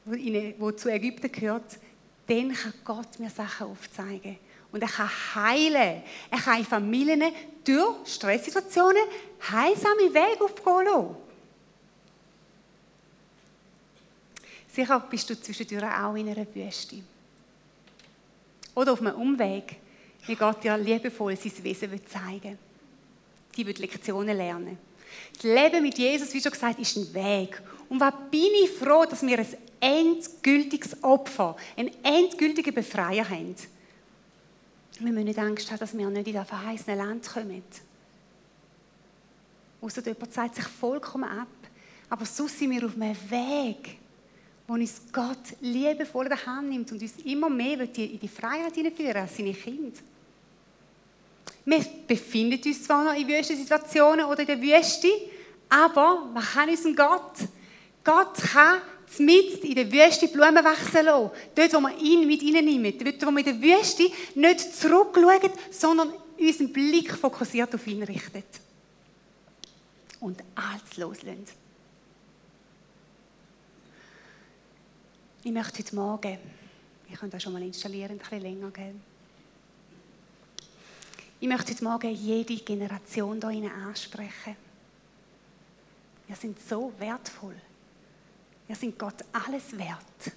kann, 0.04 0.54
wo 0.58 0.72
zu 0.72 0.90
Ägypten 0.90 1.30
gehört, 1.30 1.78
dann 2.26 2.52
kann 2.52 2.74
Gott 2.84 3.18
mir 3.20 3.30
Sachen 3.30 3.68
aufzeigen. 3.68 4.36
Und 4.72 4.82
er 4.82 4.88
kann 4.88 5.10
heilen. 5.36 6.02
Er 6.30 6.38
kann 6.38 6.58
in 6.58 6.64
Familien 6.64 7.32
durch 7.64 8.08
Stresssituationen 8.08 9.04
heilsame 9.48 10.12
Wege 10.12 10.44
aufgehen 10.44 10.84
lassen. 10.86 11.16
Sicher 14.68 15.00
bist 15.08 15.30
du 15.30 15.40
zwischendurch 15.40 15.84
auch 15.84 16.16
in 16.16 16.28
einer 16.28 16.52
Wüste. 16.52 16.96
Oder 18.74 18.92
auf 18.92 19.00
einem 19.00 19.14
Umweg, 19.14 19.76
wie 20.26 20.34
Gott 20.34 20.64
dir 20.64 20.76
liebevoll 20.76 21.36
sein 21.36 21.52
Wesen 21.62 22.04
zeigen 22.08 22.42
will. 22.42 22.58
Die 23.56 23.64
wird 23.64 23.78
Lektionen 23.78 24.36
lernen. 24.36 24.76
Das 25.34 25.42
Leben 25.42 25.82
mit 25.82 25.98
Jesus, 25.98 26.32
wie 26.34 26.40
schon 26.40 26.52
gesagt, 26.52 26.78
ist 26.78 26.96
ein 26.96 27.14
Weg. 27.14 27.60
Und 27.88 28.00
was 28.00 28.14
bin 28.30 28.50
ich 28.62 28.70
froh, 28.70 29.04
dass 29.04 29.24
wir 29.24 29.38
ein 29.38 29.46
endgültiges 29.80 31.02
Opfer, 31.02 31.56
einen 31.76 31.90
endgültigen 32.02 32.74
Befreier 32.74 33.28
haben. 33.28 33.54
Wir 34.98 35.12
müssen 35.12 35.24
nicht 35.24 35.38
Angst 35.38 35.70
haben, 35.70 35.78
dass 35.78 35.96
wir 35.96 36.08
nicht 36.08 36.28
in 36.28 36.34
das 36.34 36.48
verheißene 36.48 36.96
Land 36.96 37.28
kommen. 37.28 37.62
Außer 39.82 40.02
jemand 40.02 40.32
zeigt 40.32 40.54
sich 40.54 40.64
vollkommen 40.64 41.28
ab. 41.28 41.48
Aber 42.08 42.24
sonst 42.24 42.58
sind 42.58 42.70
wir 42.70 42.86
auf 42.86 42.94
einem 42.94 43.16
Weg, 43.30 43.98
wo 44.66 44.74
uns 44.74 45.02
Gott 45.12 45.56
liebevoll 45.60 46.26
in 46.26 46.30
der 46.30 46.46
Hand 46.46 46.70
nimmt 46.70 46.90
und 46.92 47.02
uns 47.02 47.16
immer 47.24 47.50
mehr 47.50 47.80
in 47.80 48.18
die 48.18 48.28
Freiheit 48.28 48.74
hineinführen 48.74 49.16
als 49.16 49.36
seine 49.36 49.52
Kinder. 49.52 49.98
Wir 51.64 51.84
befinden 52.06 52.60
uns 52.64 52.84
zwar 52.84 53.04
noch 53.04 53.14
in 53.14 53.26
wüsten 53.26 53.56
Situationen 53.56 54.26
oder 54.26 54.40
in 54.40 54.46
der 54.46 54.60
Wüste, 54.60 55.08
aber 55.68 56.28
was 56.34 56.52
kann 56.52 56.68
uns 56.68 56.84
Gott? 56.94 57.48
Gott 58.04 58.34
kann 58.52 58.82
mit 59.18 59.64
in 59.64 59.74
der 59.74 59.90
Wüste 59.90 60.28
Blumen 60.28 60.64
wachsen 60.64 61.04
lassen. 61.04 61.30
Dort, 61.54 61.72
wo 61.72 61.80
wir 61.80 61.98
ihn 61.98 62.26
mit 62.26 62.42
reinnehmen. 62.42 62.98
Dort, 62.98 63.26
wo 63.26 63.30
wir 63.30 63.46
in 63.46 63.60
der 63.60 63.62
Wüste 63.62 64.10
nicht 64.34 64.60
zurückschauen, 64.60 65.50
sondern 65.70 66.12
unseren 66.38 66.72
Blick 66.72 67.12
fokussiert 67.14 67.74
auf 67.74 67.86
ihn 67.86 68.02
richtet. 68.02 68.44
Und 70.20 70.42
alles 70.54 70.96
loslassen. 70.96 71.64
Ich 75.42 75.52
möchte 75.52 75.78
heute 75.78 75.94
Morgen, 75.94 76.38
ich 77.10 77.18
kann 77.18 77.30
das 77.30 77.42
schon 77.42 77.52
mal 77.52 77.62
installieren, 77.62 78.12
ein 78.12 78.18
bisschen 78.18 78.40
länger 78.40 78.70
gehen. 78.70 79.13
Ich 81.44 81.50
möchte 81.50 81.74
heute 81.74 81.84
Morgen 81.84 82.10
jede 82.10 82.56
Generation 82.56 83.38
hier 83.50 83.70
ansprechen. 83.70 84.56
Wir 86.26 86.36
sind 86.36 86.58
so 86.58 86.90
wertvoll. 86.98 87.56
Wir 88.66 88.74
sind 88.74 88.98
Gott 88.98 89.22
alles 89.30 89.76
wert. 89.76 90.32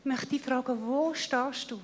Ich 0.00 0.04
möchte 0.04 0.26
dich 0.26 0.42
fragen, 0.42 0.84
wo 0.84 1.14
stehst 1.14 1.70
du? 1.70 1.80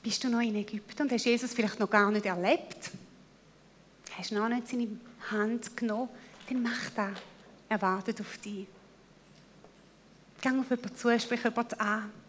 Bist 0.00 0.22
du 0.22 0.28
noch 0.28 0.40
in 0.40 0.54
Ägypten 0.54 1.02
und 1.02 1.10
hast 1.10 1.24
Jesus 1.24 1.54
vielleicht 1.54 1.80
noch 1.80 1.90
gar 1.90 2.12
nicht 2.12 2.26
erlebt? 2.26 2.92
Hast 4.16 4.30
du 4.30 4.36
noch 4.36 4.48
nicht 4.48 4.68
seine 4.68 4.86
Hand 5.32 5.76
genommen? 5.76 6.10
dann 6.48 6.62
mach 6.62 6.90
das. 6.90 7.18
Er 7.68 7.82
wartet 7.82 8.20
auf 8.20 8.38
dich. 8.38 8.68
Geh 10.40 10.50
auf 10.50 10.70
jemanden 10.70 10.96
zu, 10.96 11.18
sprich 11.18 11.42
jemanden 11.42 11.80
an. 11.80 12.25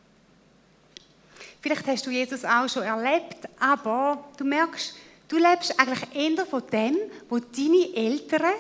Vielleicht 1.62 1.88
hast 1.88 2.06
du 2.06 2.12
Jesus 2.12 2.46
auch 2.46 2.68
schon 2.70 2.84
erlebt, 2.84 3.48
aber 3.60 4.24
du 4.38 4.44
merkst, 4.44 4.96
du 5.28 5.38
lebst 5.38 5.78
eigentlich 5.80 6.16
eher 6.16 6.46
von 6.46 6.64
dem, 6.72 6.98
was 7.30 7.42
deine 7.56 7.96
Eltern 7.96 8.54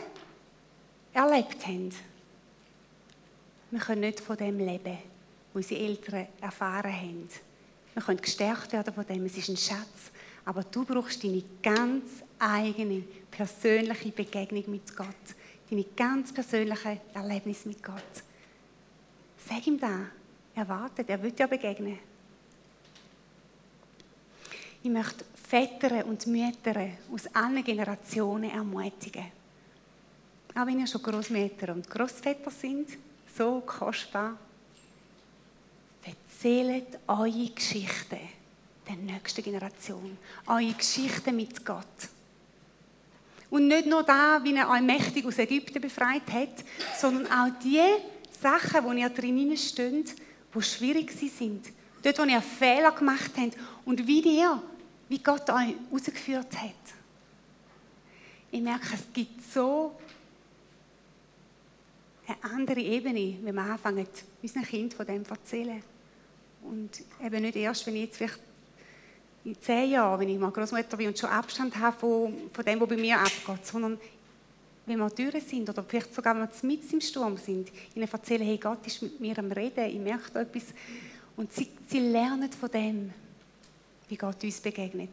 erlebt 1.13 1.65
haben. 1.65 1.93
Wir 3.71 3.79
können 3.79 4.01
nicht 4.01 4.19
von 4.19 4.37
dem 4.37 4.57
leben, 4.57 4.97
was 5.53 5.65
unsere 5.65 5.81
Eltern 5.81 6.27
erfahren 6.41 6.93
haben. 6.93 7.29
Wir 7.93 8.03
können 8.03 8.21
gestärkt 8.21 8.73
werden 8.73 8.93
von 8.93 9.05
dem, 9.05 9.25
es 9.25 9.37
ist 9.37 9.49
ein 9.49 9.57
Schatz. 9.57 10.11
Aber 10.45 10.63
du 10.63 10.85
brauchst 10.85 11.23
deine 11.23 11.43
ganz 11.61 12.03
eigene, 12.39 13.03
persönliche 13.29 14.11
Begegnung 14.11 14.63
mit 14.67 14.95
Gott 14.95 15.07
deine 15.69 15.85
ganz 15.95 16.33
persönlichen 16.33 16.99
Erlebnisse 17.13 17.67
mit 17.67 17.83
Gott. 17.83 18.23
Sag 19.37 19.65
ihm 19.67 19.79
da, 19.79 20.07
er 20.55 20.67
wartet, 20.67 21.09
er 21.09 21.21
wird 21.21 21.37
dir 21.37 21.47
begegnen. 21.47 21.99
Ich 24.83 24.89
möchte 24.89 25.25
Väter 25.49 26.05
und 26.05 26.27
Mütter 26.27 26.89
aus 27.11 27.27
allen 27.33 27.63
Generationen 27.63 28.51
ermutigen. 28.51 29.25
Auch 30.55 30.65
wenn 30.65 30.79
ihr 30.79 30.87
schon 30.87 31.01
Großmütter 31.01 31.73
und 31.73 31.89
Großväter 31.89 32.51
sind, 32.51 32.89
so 33.37 33.61
kostbar. 33.65 34.37
Erzählt 36.03 36.99
eure 37.07 37.49
Geschichten 37.49 38.19
der 38.87 38.95
nächsten 38.95 39.43
Generation. 39.43 40.17
Eure 40.45 40.73
Geschichten 40.73 41.35
mit 41.35 41.65
Gott. 41.65 42.09
Und 43.49 43.67
nicht 43.67 43.87
nur 43.87 44.03
da, 44.03 44.39
wie 44.43 44.55
er 44.55 44.69
allmächtig 44.69 45.25
aus 45.25 45.37
Ägypten 45.37 45.81
befreit 45.81 46.29
hat, 46.31 46.63
sondern 46.99 47.27
auch 47.27 47.59
die 47.63 47.81
Sachen, 48.41 48.83
wo 48.83 48.91
ihr 48.91 49.09
drinnen 49.09 49.55
steht, 49.57 50.15
die 50.53 50.61
schwierig 50.61 51.11
sind. 51.11 51.65
Dort, 52.03 52.19
wo 52.19 52.23
ihr 52.23 52.41
Fehler 52.41 52.91
gemacht 52.91 53.31
habt 53.37 53.57
und 53.85 54.07
wie 54.07 54.21
ihr, 54.21 54.61
wie 55.09 55.19
Gott 55.19 55.49
euch 55.49 55.75
rausgeführt 55.91 56.53
hat. 56.61 56.71
Ich 58.51 58.61
merke, 58.61 58.93
es 58.93 59.11
gibt 59.13 59.41
so 59.43 59.93
eine 62.27 62.53
andere 62.53 62.79
Ebene, 62.79 63.37
wenn 63.41 63.55
wir 63.55 63.63
anfangen, 63.63 64.07
unseren 64.41 64.63
Kind 64.63 64.93
von 64.93 65.05
dem 65.05 65.25
zu 65.25 65.31
erzählen. 65.31 65.81
Und 66.63 66.89
eben 67.23 67.41
nicht 67.41 67.55
erst, 67.55 67.85
wenn 67.87 67.95
ich 67.95 68.05
jetzt 68.05 68.17
vielleicht 68.17 68.39
in 69.45 69.61
zehn 69.61 69.91
Jahren, 69.91 70.19
wenn 70.19 70.29
ich 70.29 70.37
mal 70.37 70.51
Großmutter 70.51 70.97
bin 70.97 71.07
und 71.07 71.17
schon 71.17 71.29
Abstand 71.29 71.77
habe 71.77 71.97
von, 71.97 72.33
von 72.51 72.65
dem, 72.65 72.79
was 72.81 72.89
bei 72.89 72.97
mir 72.97 73.17
abgeht, 73.19 73.65
sondern 73.65 73.97
wenn 74.85 74.99
wir 74.99 75.09
durch 75.09 75.43
sind 75.43 75.69
oder 75.69 75.83
vielleicht 75.83 76.13
sogar, 76.13 76.35
wenn 76.35 76.47
wir 76.47 76.69
mit 76.69 76.91
im 76.91 77.01
Sturm 77.01 77.37
sind, 77.37 77.71
ihnen 77.95 78.09
erzählen, 78.09 78.45
hey, 78.45 78.57
Gott 78.57 78.85
ist 78.87 79.01
mit 79.01 79.19
mir 79.19 79.37
am 79.37 79.51
Reden, 79.51 79.85
ich 79.85 79.99
merke 79.99 80.31
da 80.33 80.41
etwas. 80.41 80.63
Und 81.37 81.53
sie, 81.53 81.69
sie 81.87 81.99
lernen 81.99 82.51
von 82.51 82.69
dem, 82.69 83.13
wie 84.09 84.17
Gott 84.17 84.43
uns 84.43 84.59
begegnet. 84.59 85.11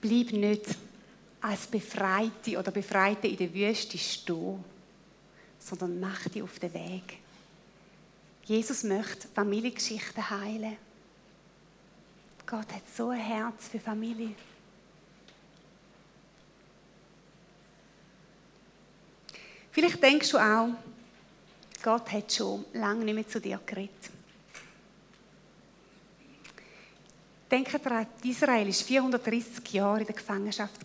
Bleib 0.00 0.32
nicht 0.32 0.76
als 1.42 1.66
Befreite 1.66 2.58
oder 2.58 2.70
Befreite 2.70 3.28
in 3.28 3.36
der 3.36 3.52
Wüste 3.52 3.98
stehen, 3.98 4.64
sondern 5.58 6.00
mach 6.00 6.28
dich 6.28 6.42
auf 6.42 6.58
den 6.58 6.72
Weg. 6.72 7.18
Jesus 8.44 8.82
möchte 8.82 9.28
Familiengeschichten 9.28 10.30
heilen. 10.30 10.76
Gott 12.46 12.72
hat 12.72 12.82
so 12.94 13.10
ein 13.10 13.20
Herz 13.20 13.68
für 13.68 13.80
Familie. 13.80 14.34
Vielleicht 19.70 20.02
denkst 20.02 20.30
du 20.30 20.38
auch, 20.38 20.68
Gott 21.84 22.10
hat 22.10 22.32
schon 22.32 22.64
lange 22.72 23.04
nicht 23.04 23.14
mehr 23.14 23.28
zu 23.28 23.38
dir 23.38 23.60
geredet. 23.66 24.10
Denke 27.50 27.78
daran, 27.78 28.06
Israel 28.22 28.66
war 28.66 28.72
430 28.72 29.72
Jahre 29.74 30.00
in 30.00 30.06
der 30.06 30.14
Gefangenschaft. 30.14 30.80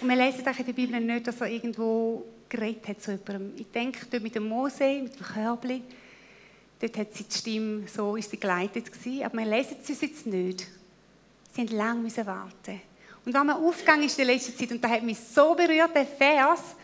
Und 0.00 0.08
wir 0.08 0.16
lesen 0.16 0.38
in 0.38 0.66
der 0.66 0.72
Bibel 0.72 0.98
nicht, 0.98 1.26
dass 1.26 1.42
er 1.42 1.48
irgendwo 1.48 2.24
geredet 2.48 2.88
hat 2.88 3.02
zu 3.02 3.10
jemandem. 3.10 3.52
Ich 3.58 3.70
denke, 3.70 4.06
dort 4.10 4.22
mit 4.22 4.34
dem 4.34 4.48
Mose, 4.48 5.02
mit 5.02 5.14
dem 5.14 5.26
Körbli, 5.26 5.82
dort 6.80 6.96
hat 6.96 7.14
sie 7.14 7.24
die 7.24 7.36
Stimme, 7.36 7.86
so 7.86 8.16
ist 8.16 8.30
sie 8.30 8.40
geleitet 8.40 8.90
gewesen, 8.90 9.24
aber 9.24 9.36
wir 9.36 9.44
lesen 9.44 9.76
sie 9.82 9.92
jetzt 9.92 10.26
nicht. 10.26 10.66
Sie 11.52 11.62
mussten 11.62 11.76
lange 11.76 12.26
warten. 12.26 12.80
Und 13.26 13.34
wenn 13.34 13.46
man 13.46 13.62
aufgegangen 13.62 14.04
ist 14.04 14.18
in 14.18 14.26
der 14.26 14.34
letzten 14.34 14.56
Zeit, 14.56 14.70
und 14.70 14.82
da 14.82 14.88
hat 14.88 15.02
mich 15.02 15.18
so 15.18 15.54
berührt, 15.54 15.94
der 15.94 16.06
Vers, 16.06 16.76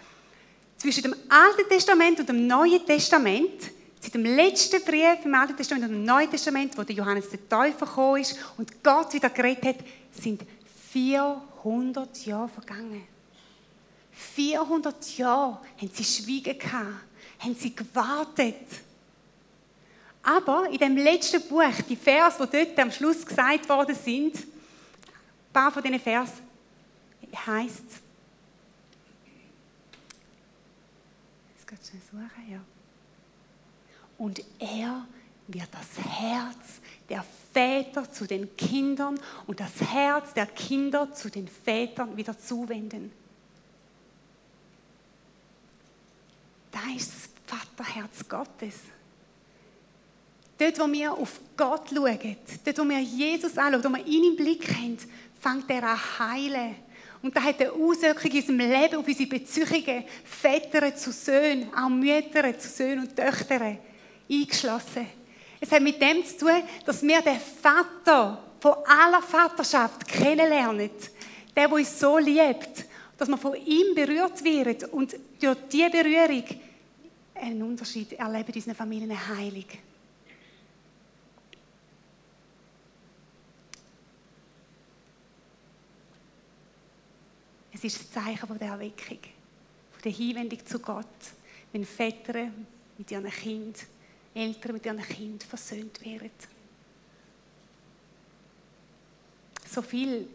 zwischen 0.84 1.04
dem 1.04 1.14
Alten 1.30 1.66
Testament 1.66 2.20
und 2.20 2.28
dem 2.28 2.46
Neuen 2.46 2.84
Testament, 2.84 3.72
seit 3.98 4.12
dem 4.12 4.22
letzten 4.22 4.84
Brief 4.84 5.24
im 5.24 5.34
Alten 5.34 5.56
Testament 5.56 5.86
und 5.86 5.92
dem 5.92 6.04
Neuen 6.04 6.30
Testament, 6.30 6.76
wo 6.76 6.82
der 6.82 6.94
Johannes 6.94 7.30
der 7.30 7.48
Täufer 7.48 7.86
gekommen 7.86 8.20
ist 8.20 8.38
und 8.58 8.84
Gott 8.84 9.14
wieder 9.14 9.30
geredet 9.30 9.64
hat, 9.64 9.76
sind 10.12 10.42
400 10.92 12.26
Jahre 12.26 12.50
vergangen. 12.50 13.02
400 14.12 15.16
Jahre 15.16 15.58
haben 15.80 15.90
sie 15.90 16.04
Schweigen 16.04 16.58
gehabt, 16.58 17.06
haben 17.38 17.54
sie 17.54 17.74
gewartet. 17.74 18.66
Aber 20.22 20.68
in 20.68 20.76
dem 20.76 20.98
letzten 20.98 21.40
Buch, 21.48 21.62
die 21.88 21.96
Vers, 21.96 22.36
die 22.36 22.58
dort 22.58 22.78
am 22.78 22.92
Schluss 22.92 23.24
gesagt 23.24 23.66
worden 23.70 23.96
sind, 23.96 24.36
ein 24.36 24.42
paar 25.50 25.72
von 25.72 25.82
diesen 25.82 25.98
Vers 26.00 26.30
heißt 27.46 28.03
es, 31.72 31.88
schnell 31.88 32.02
suchen, 32.10 32.52
ja. 32.52 32.60
Und 34.18 34.42
er 34.58 35.06
wird 35.46 35.68
das 35.72 36.04
Herz 36.04 36.80
der 37.08 37.24
Väter 37.52 38.10
zu 38.10 38.26
den 38.26 38.56
Kindern 38.56 39.18
und 39.46 39.60
das 39.60 39.80
Herz 39.80 40.32
der 40.34 40.46
Kinder 40.46 41.12
zu 41.12 41.30
den 41.30 41.48
Vätern 41.48 42.16
wieder 42.16 42.38
zuwenden. 42.38 43.12
Da 46.70 46.80
ist 46.96 47.12
das 47.12 47.30
Vaterherz 47.46 48.28
Gottes. 48.28 48.80
Dort, 50.58 50.78
wo 50.78 50.90
wir 50.90 51.12
auf 51.12 51.40
Gott 51.56 51.90
schauen, 51.90 52.36
dort, 52.64 52.78
wo 52.78 52.84
wir 52.84 53.00
Jesus 53.00 53.58
anschauen, 53.58 53.84
wo 53.84 53.88
wir 53.88 54.06
ihn 54.06 54.24
im 54.24 54.36
Blick 54.36 54.68
haben, 54.72 54.98
fängt 55.40 55.68
er 55.70 55.82
an 55.82 56.18
heilen 56.18 56.76
und 57.24 57.34
das 57.34 57.42
hat 57.42 57.58
eine 57.58 57.72
Auswirkung 57.72 58.30
in 58.30 58.36
unserem 58.36 58.58
Leben 58.58 58.96
auf 58.96 59.08
unsere 59.08 59.28
Beziehungen, 59.30 60.04
Väter 60.24 60.94
zu 60.94 61.10
Söhnen, 61.10 61.72
auch 61.74 61.88
Mütter 61.88 62.58
zu 62.58 62.68
Söhnen 62.68 63.00
und 63.00 63.16
Töchtern 63.16 63.78
eingeschlossen. 64.30 65.06
Es 65.58 65.72
hat 65.72 65.80
mit 65.80 66.02
dem 66.02 66.22
zu 66.26 66.40
tun, 66.40 66.62
dass 66.84 67.02
wir 67.02 67.22
den 67.22 67.40
Vater 67.40 68.44
von 68.60 68.74
aller 68.86 69.22
Vaterschaft 69.22 70.06
kennenlernen. 70.06 70.90
Der, 71.56 71.66
der 71.66 71.72
uns 71.72 71.98
so 71.98 72.18
liebt, 72.18 72.84
dass 73.16 73.26
wir 73.26 73.38
von 73.38 73.54
ihm 73.54 73.94
berührt 73.94 74.44
werden 74.44 74.90
und 74.90 75.16
durch 75.40 75.56
diese 75.72 75.88
Berührung 75.88 76.44
einen 77.36 77.62
Unterschied 77.62 78.12
erleben 78.12 78.48
in 78.48 78.54
unseren 78.54 78.74
Familien 78.74 79.28
heilig. 79.34 79.78
Es 87.86 87.96
ist 87.96 88.16
das 88.16 88.24
Zeichen 88.24 88.58
der 88.58 88.68
Erweckung, 88.68 89.18
der 90.02 90.10
Hinwendung 90.10 90.64
zu 90.64 90.78
Gott, 90.78 91.04
wenn 91.70 91.84
Väter 91.84 92.48
mit 92.96 93.10
ihren 93.10 93.30
Kind, 93.30 93.76
Eltern 94.32 94.72
mit 94.72 94.86
ihren 94.86 95.02
Kind 95.02 95.42
versöhnt 95.44 96.02
werden. 96.02 96.30
So 99.70 99.82
viel 99.82 100.28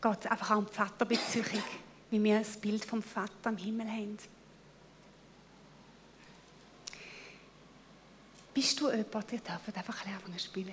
geht 0.00 0.26
einfach 0.26 0.50
auch 0.52 0.56
um 0.56 0.66
die 0.66 0.72
Vaterbeziehung, 0.72 1.62
wie 2.10 2.24
wir 2.24 2.38
das 2.38 2.56
Bild 2.56 2.82
vom 2.82 3.02
Vater 3.02 3.50
im 3.50 3.58
Himmel 3.58 3.90
haben. 3.90 4.16
Bist 8.54 8.80
du 8.80 8.90
jemand, 8.90 9.32
ihr 9.32 9.40
dürft 9.40 9.76
einfach 9.76 10.06
ein 10.06 10.38
spielen. 10.38 10.72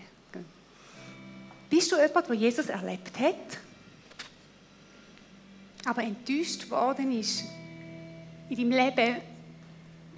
Bist 1.70 1.92
du 1.92 1.98
jemand, 1.98 2.30
der 2.30 2.36
Jesus 2.36 2.68
erlebt 2.68 3.20
hat? 3.20 3.58
Aber 5.86 6.04
enttäuscht 6.04 6.70
worden 6.70 7.12
ist 7.12 7.44
in 8.50 8.58
deinem 8.58 8.72
Leben 8.72 9.18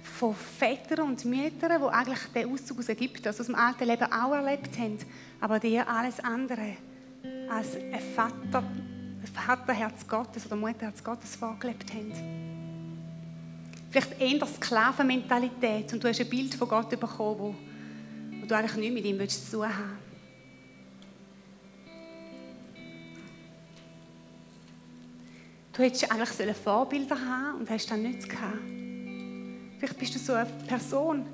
von 0.02 0.34
Vätern 0.34 1.06
und 1.08 1.24
Müttern, 1.24 1.82
die 1.82 1.88
eigentlich 1.88 2.20
den 2.34 2.52
Auszug 2.52 2.78
aus 2.78 2.88
Ägypten, 2.88 3.26
also 3.26 3.40
aus 3.40 3.46
dem 3.46 3.54
alten 3.54 3.84
Leben 3.84 4.12
auch 4.12 4.32
erlebt 4.32 4.78
haben, 4.78 4.98
aber 5.40 5.58
dir 5.58 5.88
alles 5.88 6.20
andere 6.20 6.76
als 7.50 7.76
ein 7.76 8.00
Vater, 8.14 8.62
ein 8.62 9.26
Vaterherz 9.32 10.06
Gottes 10.06 10.46
oder 10.46 10.56
Mutterherz 10.56 11.02
Gottes 11.02 11.36
vorgelebt 11.36 11.92
haben. 11.92 12.12
Vielleicht 13.90 14.20
eher 14.20 14.46
Sklavenmentalität 14.46 15.92
und 15.92 16.02
du 16.02 16.08
hast 16.08 16.20
ein 16.20 16.28
Bild 16.28 16.54
von 16.54 16.68
Gott 16.68 16.90
bekommen, 16.90 17.38
wo, 17.38 17.54
wo 18.40 18.46
du 18.46 18.56
eigentlich 18.56 18.76
nichts 18.76 18.94
mit 18.94 19.04
ihm 19.04 19.28
zu 19.28 19.50
tun 19.50 19.68
haben 19.68 20.05
Du 25.76 25.82
hättest 25.82 26.10
eigentlich 26.10 26.56
Vorbilder 26.56 27.18
haben 27.20 27.60
und 27.60 27.68
hast 27.68 27.90
dann 27.90 28.02
nichts 28.02 28.26
gehabt. 28.26 28.56
Vielleicht 29.78 29.98
bist 29.98 30.14
du 30.14 30.18
so 30.18 30.32
eine 30.32 30.46
Person. 30.66 31.26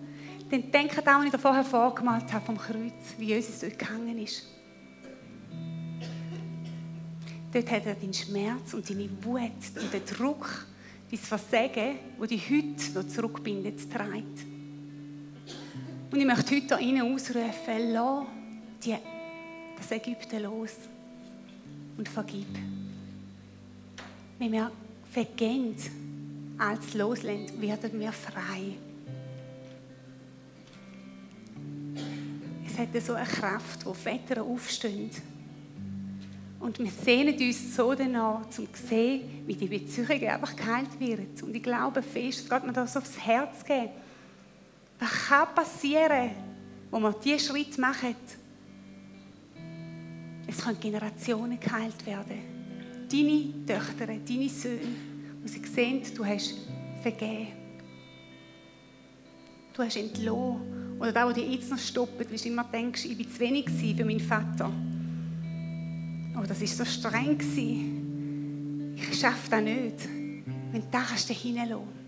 Dann 0.51 0.69
denk 0.73 0.99
an 0.99 1.05
das, 1.05 1.15
was 1.15 1.25
ich 1.27 1.31
dir 1.31 1.39
vorher 1.39 1.65
vorgemalt 1.65 2.33
habe 2.33 2.45
vom 2.45 2.59
Kreuz, 2.59 3.15
wie 3.19 3.27
Jesus 3.27 3.61
dort 3.61 3.79
gegangen 3.79 4.19
ist. 4.19 4.49
Dort 7.53 7.71
hat 7.71 7.87
er 7.87 7.95
deinen 7.95 8.13
Schmerz 8.13 8.75
und 8.75 8.91
deine 8.91 9.09
Wut 9.23 9.43
und 9.81 9.93
den 9.93 10.05
Druck, 10.07 10.67
dein 11.09 11.21
Versagen, 11.21 11.99
wo 12.19 12.27
dich 12.27 12.51
heute 12.51 12.93
noch 12.95 13.07
zurückbindet, 13.07 13.93
trägt. 13.93 14.45
Und 16.11 16.19
ich 16.19 16.27
möchte 16.27 16.57
heute 16.57 16.79
hier 16.79 17.05
ausrufen, 17.05 17.93
lass 17.93 18.27
das 19.79 19.91
Ägypten 19.93 20.43
los 20.43 20.75
und 21.97 22.09
vergib 22.09 22.49
wenn 24.43 24.51
wir 24.51 24.73
vergehen 25.13 25.77
als 26.59 26.95
loslehnt, 26.95 27.61
werden 27.61 28.01
wir 28.01 28.11
frei. 28.11 28.77
Es 32.67 32.77
hat 32.77 32.89
so 33.01 33.13
eine 33.13 33.25
Kraft, 33.25 33.87
wo 33.87 33.95
Väter 33.95 34.43
aufstehen. 34.43 35.11
Und 36.59 36.77
wir 36.81 36.91
sehnen 36.91 37.39
uns 37.39 37.77
so 37.77 37.95
danach, 37.95 38.45
um 38.45 38.51
zu 38.51 38.67
sehen, 38.89 39.45
wie 39.47 39.55
die 39.55 39.69
Beziehungen 39.69 40.27
einfach 40.27 40.57
geheilt 40.57 40.99
werden. 40.99 41.29
Und 41.43 41.55
ich 41.55 41.63
glaube 41.63 42.03
fest, 42.03 42.41
es 42.41 42.51
geht 42.51 42.65
mir 42.65 42.73
das 42.73 42.97
aufs 42.97 43.19
Herz 43.21 43.65
geben. 43.65 43.91
Was 44.99 45.29
kann 45.29 45.55
passieren, 45.55 46.31
wo 46.91 46.99
wir 46.99 47.13
diesen 47.13 47.39
Schritt 47.39 47.79
machen? 47.79 48.17
Es 50.49 50.59
können 50.59 50.81
Generationen 50.81 51.61
geheilt 51.61 52.05
werden 52.07 52.52
deine 53.13 53.67
Töchter, 53.67 54.07
deine 54.07 54.49
Söhne, 54.49 54.81
wo 55.43 55.49
sie 55.49 55.65
sehen, 55.65 56.03
du 56.15 56.25
hast 56.25 56.55
vergeben. 57.03 57.49
Du 59.75 59.83
hast 59.83 59.97
entlohnt. 59.97 60.63
Oder 60.99 61.13
da, 61.13 61.29
wo 61.29 61.33
dich 61.33 61.51
jetzt 61.51 61.71
noch 61.71 61.79
stoppt, 61.79 62.19
weil 62.19 62.27
du 62.27 62.49
immer 62.49 62.65
denkst, 62.65 63.05
ich 63.05 63.19
war 63.19 63.29
zu 63.29 63.41
wenig 63.41 63.69
für 63.71 64.05
meinen 64.05 64.21
Vater. 64.21 64.71
Oh, 66.37 66.45
das 66.47 66.61
war 66.61 66.67
so 66.67 66.85
streng. 66.85 67.39
Ich 68.97 69.21
schaffe 69.21 69.51
das 69.51 69.63
nicht. 69.63 70.09
Wenn 70.71 70.81
du 70.81 70.87
da 70.91 71.05
hineinlassen. 71.11 72.02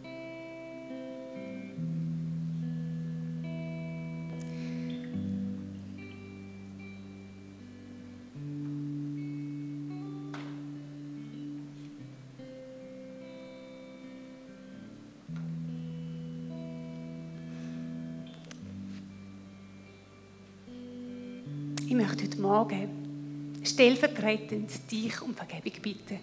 Morgen 22.54 23.58
stellvertretend 23.64 24.70
dich 24.88 25.20
um 25.20 25.34
Vergebung 25.34 25.72
bitten. 25.82 26.20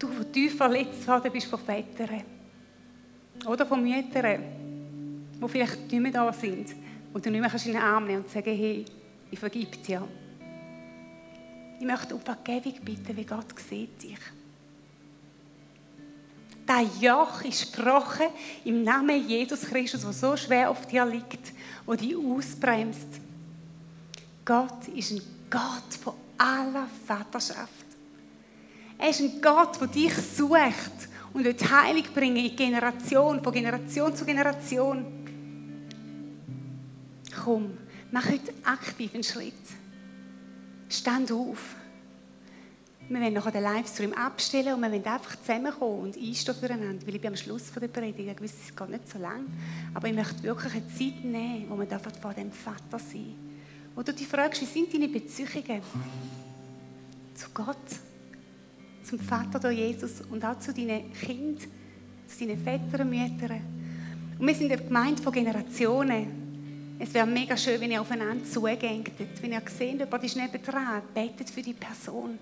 Du, 0.00 0.08
wo 0.08 0.24
tief 0.24 0.56
verletzt 0.56 1.06
worden 1.06 1.30
bist 1.30 1.46
von 1.46 1.60
Vätern 1.60 2.24
oder 3.46 3.64
von 3.66 3.80
Müttern, 3.84 4.42
die 5.40 5.48
vielleicht 5.48 5.92
nicht 5.92 6.00
mehr 6.00 6.10
da 6.10 6.32
sind, 6.32 6.74
wo 7.12 7.20
du 7.20 7.30
nicht 7.30 7.40
mehr 7.40 7.54
in 7.54 7.72
den 7.72 7.76
Arm 7.80 8.04
nehmen 8.04 8.24
und 8.24 8.30
sagen, 8.30 8.52
hey, 8.52 8.84
ich 9.30 9.38
vergib 9.38 9.80
dir. 9.84 10.02
Ich 11.78 11.86
möchte 11.86 12.16
um 12.16 12.20
Vergebung 12.20 12.74
bitten, 12.84 13.16
wie 13.16 13.24
Gott 13.24 13.56
sieht 13.60 14.02
dich. 14.02 14.18
Dein 16.74 16.88
Joch 17.02 17.42
ist 17.42 17.70
gebrochen 17.76 18.28
im 18.64 18.82
Namen 18.82 19.28
Jesus 19.28 19.60
Christus, 19.60 20.00
der 20.00 20.12
so 20.14 20.34
schwer 20.38 20.70
auf 20.70 20.86
dir 20.86 21.04
liegt, 21.04 21.52
wo 21.84 21.92
dich 21.92 22.16
ausbremst. 22.16 23.08
Gott 24.42 24.88
ist 24.88 25.10
ein 25.10 25.20
Gott 25.50 25.92
von 26.02 26.14
aller 26.38 26.88
Vaterschaft. 27.06 27.84
Er 28.96 29.10
ist 29.10 29.20
ein 29.20 29.42
Gott, 29.42 29.78
der 29.82 29.88
dich 29.88 30.14
sucht 30.14 31.10
und 31.34 31.44
wird 31.44 31.70
Heilung 31.70 32.04
bringen 32.14 32.38
in 32.38 32.56
Generation, 32.56 33.42
von 33.42 33.52
Generation 33.52 34.16
zu 34.16 34.24
Generation. 34.24 35.04
Komm, 37.44 37.76
mach 38.10 38.30
heute 38.30 38.54
aktiv 38.64 39.12
einen 39.12 39.24
Schritt. 39.24 39.52
Stand 40.88 41.32
auf. 41.32 41.81
Wir 43.12 43.20
werden 43.20 43.34
nachher 43.34 43.52
den 43.52 43.62
Livestream 43.64 44.14
abstellen 44.14 44.72
und 44.72 44.80
wir 44.80 44.90
werden 44.90 45.04
einfach 45.04 45.36
zusammenkommen 45.38 46.00
und 46.00 46.16
einstehen 46.16 46.54
füreinander, 46.54 47.06
weil 47.06 47.14
ich 47.14 47.20
bin 47.20 47.28
am 47.28 47.36
Schluss 47.36 47.70
der 47.70 47.86
Predigt, 47.86 48.20
ich 48.20 48.42
weiß, 48.42 48.54
es 48.68 48.74
geht 48.74 48.88
nicht 48.88 49.06
so 49.06 49.18
lang, 49.18 49.44
aber 49.92 50.08
ich 50.08 50.14
möchte 50.14 50.42
wirklich 50.42 50.72
eine 50.72 50.88
Zeit 50.88 51.22
nehmen, 51.22 51.66
wo 51.68 51.78
wir 51.78 51.86
vor 51.98 52.32
dem 52.32 52.50
Vater 52.50 52.98
sein 52.98 53.34
Wo 53.94 54.02
du 54.02 54.14
dich 54.14 54.26
fragst, 54.26 54.62
wie 54.62 54.64
sind 54.64 54.94
deine 54.94 55.08
Beziehungen 55.08 55.82
zu 57.34 57.48
Gott, 57.52 57.76
zum 59.04 59.20
Vater 59.20 59.60
durch 59.60 59.76
Jesus 59.76 60.22
und 60.30 60.42
auch 60.42 60.58
zu 60.58 60.72
deinen 60.72 61.12
Kindern, 61.12 61.68
zu 62.26 62.46
deinen 62.46 62.64
Vätern 62.64 63.10
Müttern. 63.10 63.60
Und 64.38 64.46
wir 64.46 64.54
sind 64.54 64.72
eine 64.72 64.82
Gemeinde 64.82 65.22
von 65.22 65.34
Generationen. 65.34 66.96
Es 66.98 67.12
wäre 67.12 67.26
mega 67.26 67.58
schön, 67.58 67.78
wenn 67.78 67.90
ihr 67.90 68.00
aufeinander 68.00 68.42
zugeht, 68.46 69.12
wenn 69.42 69.52
ihr 69.52 69.62
seht, 69.66 69.98
jemand 69.98 70.24
ist 70.24 70.34
nebenan, 70.34 71.02
betet 71.12 71.50
für 71.50 71.60
die 71.60 71.74
Person 71.74 72.38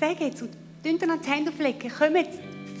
sage 0.00 0.24
jetzt 0.24 0.42
und 0.42 0.50
einander 0.82 1.18
die 1.18 1.30
Hände 1.30 1.50
auflegen. 1.50 1.90
Kommt 1.90 2.28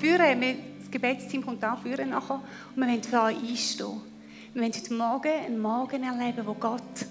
führen. 0.00 0.56
Das 0.80 0.90
Gebetsteam 0.90 1.44
kommt 1.44 1.62
auch 1.64 1.80
führen 1.82 2.10
nachher. 2.10 2.40
Und 2.74 2.82
wir 2.82 2.88
wollen 2.88 3.02
für 3.02 3.22
euch 3.22 3.36
einstehen. 3.36 4.00
Wir 4.54 4.62
wollen 4.62 4.72
heute 4.72 4.94
Morgen 4.94 5.32
einen 5.46 5.60
Morgen 5.60 6.02
erleben, 6.02 6.46
wo 6.46 6.54
Gott, 6.54 7.06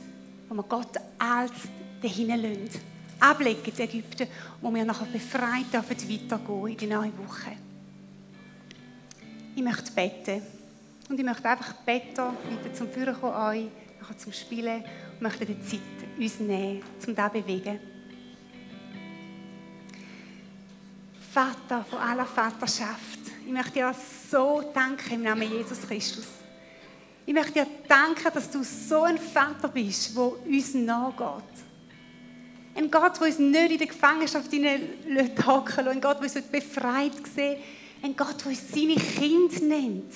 wo 0.50 0.56
wir 0.56 0.64
Gott 0.64 0.98
als 1.20 1.52
dahin 2.02 2.28
lassen. 2.28 2.82
Ablegen 3.20 3.62
in 3.66 3.80
Ägypten, 3.80 4.28
wo 4.62 4.74
wir 4.74 4.84
nachher 4.84 5.06
befreit 5.06 5.72
dürfen 5.72 6.10
weitergehen 6.10 6.68
in 6.68 6.78
die 6.78 6.88
neue 6.88 7.18
Woche. 7.18 7.52
Ich 9.56 9.64
möchte 9.64 9.92
beten. 9.92 10.42
Und 11.10 11.20
ich 11.20 11.26
möchte 11.26 11.50
einfach 11.50 11.74
beten, 11.74 12.24
wieder 12.50 12.74
zum 12.74 12.90
Führen 12.90 13.20
kommen, 13.20 13.36
euch, 13.36 13.66
nachher 14.00 14.18
zum 14.18 14.32
Spielen 14.32 14.84
und 15.14 15.22
möchte 15.22 15.46
die 15.46 15.60
Zeit 15.62 15.80
uns 16.18 16.40
nehmen, 16.40 16.82
um 17.06 17.16
das 17.16 17.32
zu 17.34 17.42
bewegen. 17.42 17.80
Vater 21.32 21.86
von 21.88 22.00
aller 22.00 22.26
Vaterschaft, 22.26 23.20
ich 23.46 23.52
möchte 23.52 23.74
dir 23.74 23.94
so 24.32 24.64
danken 24.74 25.14
im 25.14 25.24
Namen 25.24 25.52
Jesus 25.52 25.82
Christus. 25.82 26.26
Ich 27.26 27.34
möchte 27.34 27.54
dir 27.54 27.68
danken, 27.88 28.34
dass 28.34 28.50
du 28.50 28.64
so 28.64 29.04
ein 29.04 29.20
Vater 29.20 29.68
bist, 29.68 30.16
der 30.18 30.24
uns 30.24 30.74
nachgeht. 30.74 31.44
Ein 32.76 32.90
Gott, 32.90 33.20
der 33.20 33.28
uns 33.28 33.38
nicht 33.38 33.72
in 33.72 33.78
der 33.78 33.88
Gefangenschaft 33.88 34.52
hocken 35.46 35.88
Ein 35.88 36.02
Gott, 36.02 36.18
der 36.18 36.24
uns 36.24 36.42
befreit 36.48 37.14
sieht. 37.36 37.58
Ein 38.02 38.16
Gott, 38.16 38.40
der 38.40 38.48
uns 38.48 38.72
seine 38.72 38.96
Kinder 38.96 39.60
nennt. 39.62 40.14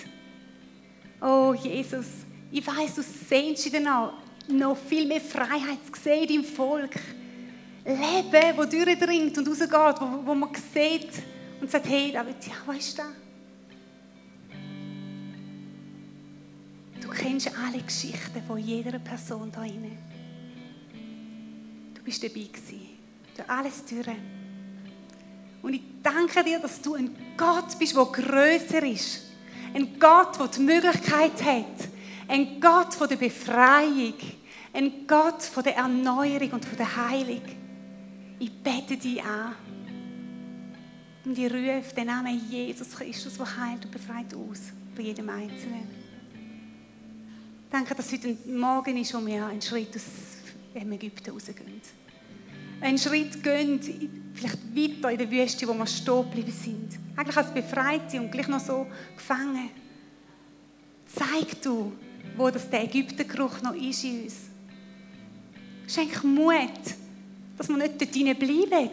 Oh, 1.22 1.54
Jesus, 1.54 2.08
ich 2.52 2.66
weiß, 2.66 2.96
du 2.96 3.04
sehnst 3.04 3.66
dich 3.66 3.72
danach, 3.72 4.14
noch 4.48 4.78
viel 4.78 5.06
mehr 5.06 5.22
Freiheit 5.22 5.80
zu 5.86 6.02
sehen 6.02 6.30
im 6.30 6.44
Volk. 6.44 6.96
Leben, 7.86 8.58
das 8.58 8.70
durchdringt 8.70 9.38
und 9.38 9.48
rausgeht, 9.48 10.02
wo, 10.02 10.26
wo 10.26 10.36
man 10.36 10.50
sieht 10.74 11.12
und 11.60 11.70
sagt, 11.70 11.88
hey, 11.90 12.12
David, 12.12 12.36
ja, 12.48 12.54
was 12.66 12.78
ist 12.78 13.00
das? 13.00 13.06
Du 17.02 17.10
kennst 17.10 17.52
alle 17.58 17.84
Geschichten 17.84 18.42
von 18.48 18.58
jeder 18.58 18.98
Person 19.00 19.52
da 19.52 19.62
drin. 19.62 19.98
Du 21.94 22.02
bist 22.04 22.24
dabei 22.24 22.48
gewesen. 22.52 22.90
Du 23.36 23.50
alles 23.50 23.84
durch. 23.86 24.08
Und 25.62 25.74
ich 25.74 25.82
danke 26.02 26.44
dir, 26.44 26.60
dass 26.60 26.82
du 26.82 26.96
ein 26.96 27.16
Gott 27.36 27.78
bist, 27.80 27.96
der 27.96 28.06
größer 28.06 28.84
ist. 28.84 29.22
Ein 29.74 30.00
Gott, 30.00 30.40
der 30.40 30.48
die 30.48 30.62
Möglichkeit 30.62 31.44
hat. 31.44 31.90
Ein 32.28 32.60
Gott 32.62 32.94
von 32.94 33.10
der 33.10 33.16
Befreiung. 33.18 34.16
Ein 34.74 35.08
Gott 35.08 35.44
von 35.44 35.64
der 35.64 35.76
Erneuerung 35.76 36.52
und 36.52 36.66
von 36.66 36.78
der 36.78 36.96
Heilung. 36.96 37.42
Ich 38.44 38.52
bete 38.52 38.98
dich 38.98 39.24
an. 39.24 39.56
Und 41.24 41.38
ich 41.38 41.46
rufe 41.46 41.96
den 41.96 42.08
Namen 42.08 42.42
Jesus 42.50 42.92
Christus, 42.92 43.38
der 43.38 43.58
heilt 43.58 43.86
und 43.86 43.92
befreit 43.92 44.34
aus, 44.34 44.60
bei 44.98 45.04
jedem 45.04 45.30
Einzelnen. 45.30 45.88
Danke, 47.72 47.96
dass 47.96 48.12
heute 48.12 48.36
ein 48.46 48.58
Morgen 48.58 48.98
ist, 48.98 49.14
wo 49.14 49.26
wir 49.26 49.46
einen 49.46 49.62
Schritt 49.62 49.96
aus 49.96 50.04
Ägypten 50.74 51.32
rausgehen. 51.32 51.82
Einen 52.82 52.98
Schritt 52.98 53.42
gehen, 53.42 53.80
vielleicht 54.34 54.76
weiter 54.76 55.12
in 55.12 55.18
der 55.20 55.32
Wüste, 55.32 55.66
wo 55.66 55.74
wir 55.74 55.88
stehen 55.88 56.24
geblieben 56.24 56.52
sind. 56.52 57.00
Eigentlich 57.16 57.38
als 57.38 57.54
Befreite 57.54 58.20
und 58.20 58.30
gleich 58.30 58.50
noch 58.50 58.60
so 58.60 58.88
gefangen. 59.16 59.70
Zeig 61.06 61.62
du, 61.62 61.94
wo 62.36 62.50
das 62.50 62.70
der 62.70 62.84
Ägyptengeruch 62.84 63.62
noch 63.62 63.74
ist 63.74 64.04
in 64.04 64.24
uns. 64.24 64.36
Schenk 65.88 66.22
Mut 66.26 67.03
dass 67.58 67.70
wir 67.70 67.78
nicht 67.78 68.02
dort 68.02 68.40
bleiben, 68.40 68.90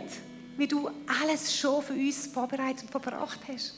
wie 0.56 0.66
du 0.66 0.90
alles 1.22 1.56
schon 1.56 1.82
für 1.82 1.94
uns 1.94 2.26
vorbereitet 2.26 2.82
und 2.82 2.90
verbracht 2.90 3.40
hast. 3.48 3.74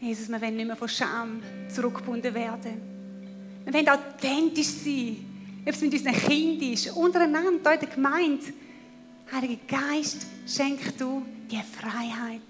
Jesus, 0.00 0.28
wir 0.28 0.40
wollen 0.40 0.56
nicht 0.56 0.66
mehr 0.66 0.76
von 0.76 0.88
Scham 0.88 1.42
zurückgebunden 1.68 2.32
werden. 2.32 2.80
Wir 3.64 3.74
wollen 3.74 3.88
authentisch 3.88 4.68
sein, 4.68 5.16
ob 5.66 5.74
es 5.74 5.80
mit 5.80 5.92
unseren 5.92 6.14
Kindern 6.14 6.72
ist, 6.72 6.90
untereinander, 6.96 7.74
in 7.74 7.80
der 7.80 7.88
Gemeinde. 7.88 8.44
Heiliger 9.32 9.60
Geist, 9.68 10.26
schenk 10.46 10.96
du 10.96 11.22
die 11.50 11.60
Freiheit. 11.62 12.40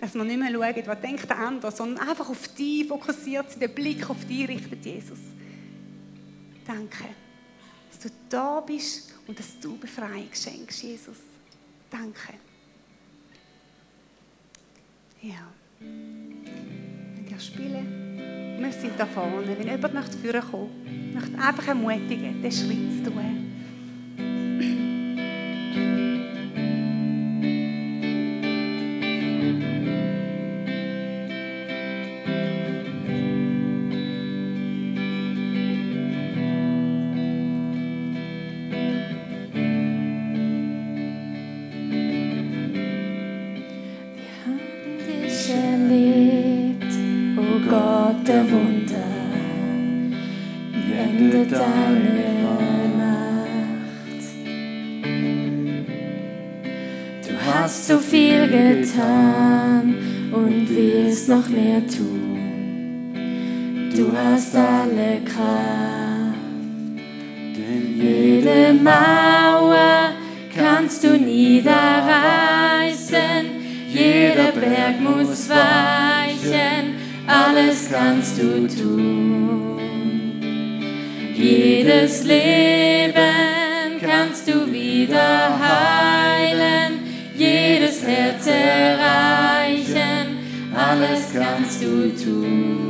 Dass 0.00 0.14
wir 0.14 0.24
nicht 0.24 0.38
mehr 0.38 0.50
schauen, 0.50 0.86
was 0.86 1.00
denkt 1.00 1.28
der 1.28 1.38
andere, 1.38 1.72
sondern 1.72 2.08
einfach 2.08 2.28
auf 2.28 2.48
dich 2.48 2.86
fokussiert 2.86 3.50
sind, 3.50 3.62
den 3.62 3.74
Blick 3.74 4.08
auf 4.08 4.24
dich 4.26 4.48
richtet, 4.48 4.84
Jesus. 4.84 5.18
Danke, 6.66 7.04
dass 7.90 8.00
du 8.00 8.08
da 8.28 8.60
bist 8.60 9.14
und 9.26 9.38
dass 9.38 9.58
du 9.60 9.76
Befreiung 9.76 10.28
schenkst, 10.32 10.82
Jesus. 10.82 11.18
Danke. 11.90 12.34
Ja. 15.22 15.48
Wenn 15.80 17.26
ihr 17.28 17.40
spielen, 17.40 18.58
wir 18.60 18.72
sind 18.72 18.98
da 18.98 19.06
vorne. 19.06 19.56
Wenn 19.58 19.68
jemand 19.68 19.94
möchte 19.94 20.18
führen 20.18 20.42
kommen, 20.42 21.12
möchte 21.14 21.38
einfach 21.38 21.68
ermutigen, 21.68 22.42
den 22.42 22.52
Schritt 22.52 23.04
zu 23.04 23.10
tun. 23.10 23.45
Getan 58.96 59.94
und 60.32 60.68
willst 60.68 61.28
noch 61.28 61.48
mehr 61.48 61.86
tun. 61.86 63.12
Du 63.94 64.10
hast 64.16 64.56
alle 64.56 65.20
Kraft, 65.24 66.36
denn 67.56 68.00
jede 68.00 68.72
Mauer 68.74 70.12
kannst 70.54 71.04
du 71.04 71.16
niederreißen, 71.18 71.66
jeder 73.88 74.52
Berg 74.52 75.00
muss 75.00 75.48
weichen, 75.48 76.94
alles 77.26 77.88
kannst 77.90 78.38
du 78.40 78.68
tun. 78.68 79.78
Jedes 81.34 82.24
Leben 82.24 83.12
kannst 84.00 84.48
du 84.48 84.72
wieder 84.72 85.58
heilen, 85.58 86.15
erreichen, 88.66 90.38
alles 90.74 91.32
kannst 91.32 91.82
du 91.82 92.10
tun. 92.16 92.86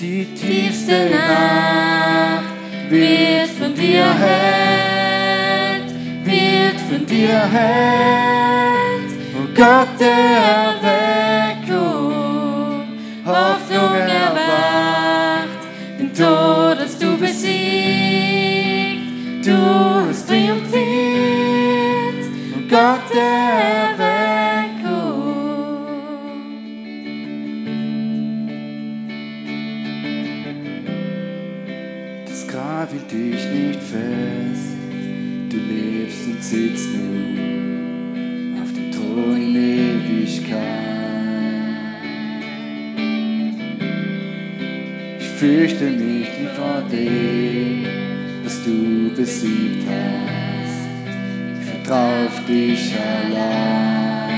Die 0.00 0.24
tiefste 0.34 1.10
Nacht 1.10 2.44
wird 2.90 3.48
von 3.58 3.74
dir 3.74 4.04
hält, 4.14 5.90
wird 6.24 6.80
von 6.88 7.06
dir 7.06 7.40
hält. 7.46 9.10
Oh 9.34 9.48
Gott 9.54 9.88
der 9.98 10.26
Erweckung, 11.66 12.04
Hoffnung 13.24 13.94
erwacht, 13.94 15.60
den 15.98 16.12
Tod 16.12 16.55
fürchte 45.36 45.84
mich 45.84 46.28
nie 46.38 46.48
vor 46.56 46.82
dem, 46.90 47.84
was 48.42 48.64
du 48.64 49.12
besiegt 49.14 49.84
hast. 49.86 50.88
Ich 51.60 51.66
vertrau 51.70 52.26
auf 52.26 52.46
dich 52.48 52.94
allein, 52.96 54.30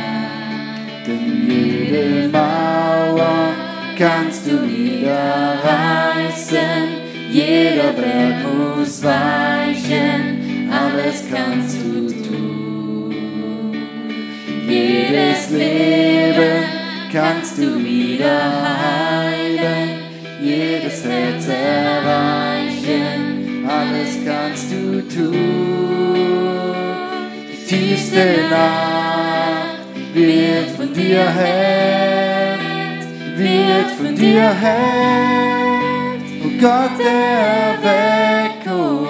denn 1.07 1.49
jede 1.49 2.29
Mauer 2.29 3.53
kannst 3.97 4.47
du 4.47 4.61
wieder 4.69 5.55
reißen. 5.63 7.07
Jeder 7.31 7.93
Berg 7.93 8.37
muss 8.57 9.03
weichen, 9.05 10.69
alles 10.73 11.25
kannst 11.33 11.77
du 11.81 12.09
tun. 12.09 13.15
Jedes 14.69 15.51
Leben 15.51 16.65
kannst 17.13 17.59
du 17.59 17.79
wieder 17.79 18.41
heilen, 18.53 19.08
Herz 21.19 21.49
erreichen, 21.49 23.21
alles 23.69 24.19
kannst 24.25 24.71
du 24.71 25.03
tun. 25.09 26.15
Die 27.51 27.67
tiefste 27.67 28.25
Nacht 28.49 29.81
wird 30.15 30.71
von 30.77 30.93
dir 30.95 31.29
hält, 31.29 32.61
wird 33.37 33.91
von 33.99 34.15
dir 34.15 34.49
hält. 34.55 36.23
Oh 36.45 36.51
Gott 36.61 36.95
der 37.01 37.23
Erweckung, 38.63 39.07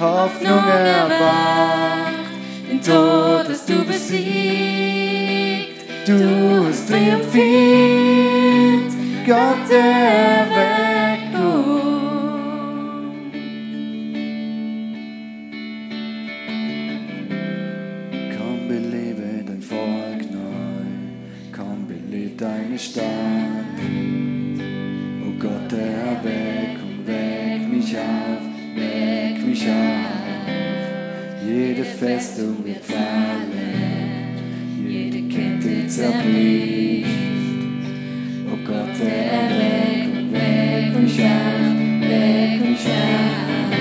Hoffnung 0.00 0.64
erwacht, 0.68 2.26
den 2.68 2.80
Tod 2.82 3.46
hast 3.48 3.68
du 3.68 3.84
besiegt, 3.84 5.78
du 6.06 6.66
hast 6.68 6.88
triumphiert, 6.88 7.38
Gott 9.26 9.70
der 9.70 9.78
Erweckung. 9.78 10.57
Festung 31.98 32.64
wird 32.64 32.84
fallen, 32.84 33.56
jede 34.86 35.22
Kette 35.34 35.88
zerbricht. 35.88 37.08
Oh 38.46 38.56
Gott 38.64 38.94
der 39.00 39.32
Erweckung, 39.32 40.32
weck 40.32 40.94
mich 41.02 41.20
auf, 41.20 41.74
weck 42.02 42.60
mich 42.60 42.86
auf. 42.86 43.72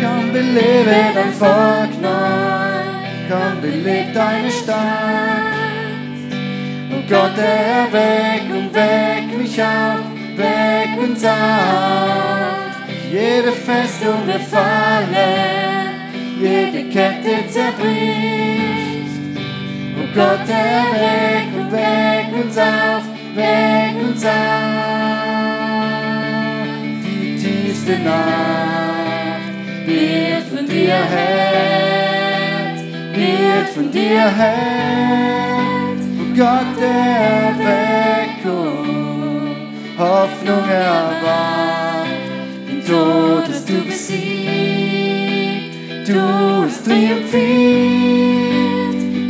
Komm, 0.00 0.32
belebe 0.32 0.96
dein 1.14 1.32
Volk 1.34 1.92
neu, 2.00 2.88
komm, 3.28 3.60
belebe 3.60 4.14
deine 4.14 4.50
Stadt. 4.50 4.78
Oh 6.90 7.02
Gott 7.06 7.36
der 7.36 7.60
Erweckung, 7.84 8.72
weck 8.72 9.36
mich 9.36 9.62
auf, 9.62 10.06
weck 10.36 10.98
uns 10.98 11.22
auf. 11.22 12.70
Jede 13.12 13.52
Festung 13.52 14.26
wird 14.26 14.42
fallen, 14.42 15.69
jede 16.40 16.88
Kette 16.88 17.46
zerbricht. 17.48 17.90
Oh 19.96 20.08
Gott 20.14 20.48
der 20.48 20.56
Erweckung, 20.56 21.70
weck 21.70 22.32
uns 22.42 22.56
auf, 22.56 23.04
weck 23.34 23.96
uns 24.02 24.24
auf. 24.24 24.30
Die 27.04 27.36
tiefste 27.36 27.98
Nacht 27.98 29.42
wird 29.86 30.44
von 30.54 30.66
dir 30.66 30.94
hält, 31.14 32.80
wird 33.14 33.68
von 33.74 33.90
dir 33.90 34.30
hält. 34.30 36.00
Oh 36.18 36.28
Gott 36.36 36.80
der 36.80 37.00
Erweckung, 38.40 38.86
Hoffnung 39.98 40.68
erwacht, 40.70 42.08
den 42.66 42.80
Tod 42.84 43.44
hast 43.46 43.68
du 43.68 43.84
besiegt, 43.84 45.19
du 46.06 46.20
hast 46.64 46.84
triumphiert. 46.84 48.10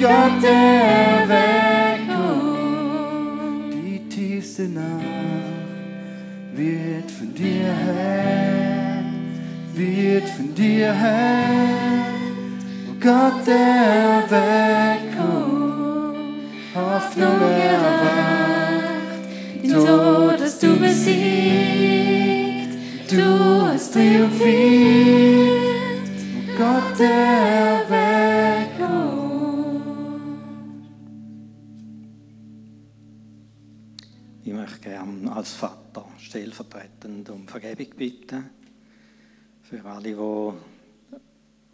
Gott 0.00 0.42
der 0.42 1.28
Erweckung, 1.28 2.30
die 3.70 4.00
tiefste 4.08 4.62
Nacht 4.62 4.84
wird 6.54 7.10
von 7.10 7.34
dir 7.34 7.72
hält, 7.84 9.04
wird 9.74 10.28
von 10.30 10.54
dir 10.54 10.92
hält. 10.92 12.14
Oh 12.88 12.94
Gott 12.98 13.46
der 13.46 14.24
Erweckung, 14.30 15.54
Hoffnung 16.74 17.40
erwacht, 17.72 19.22
den 19.62 19.72
Tod 19.72 20.40
hast 20.40 20.62
du 20.62 20.76
besiegt, 20.78 22.30
du 23.10 23.22
hast 23.66 23.92
triumphiert. 23.92 25.49
Ich 34.43 34.53
möchte 34.53 34.81
gerne 34.81 35.33
als 35.33 35.53
Vater 35.53 36.07
stellvertretend 36.18 37.31
um 37.31 37.47
Vergebung 37.47 37.97
bitten 37.97 38.51
für 39.62 39.85
alle, 39.85 40.11
die 40.11 40.53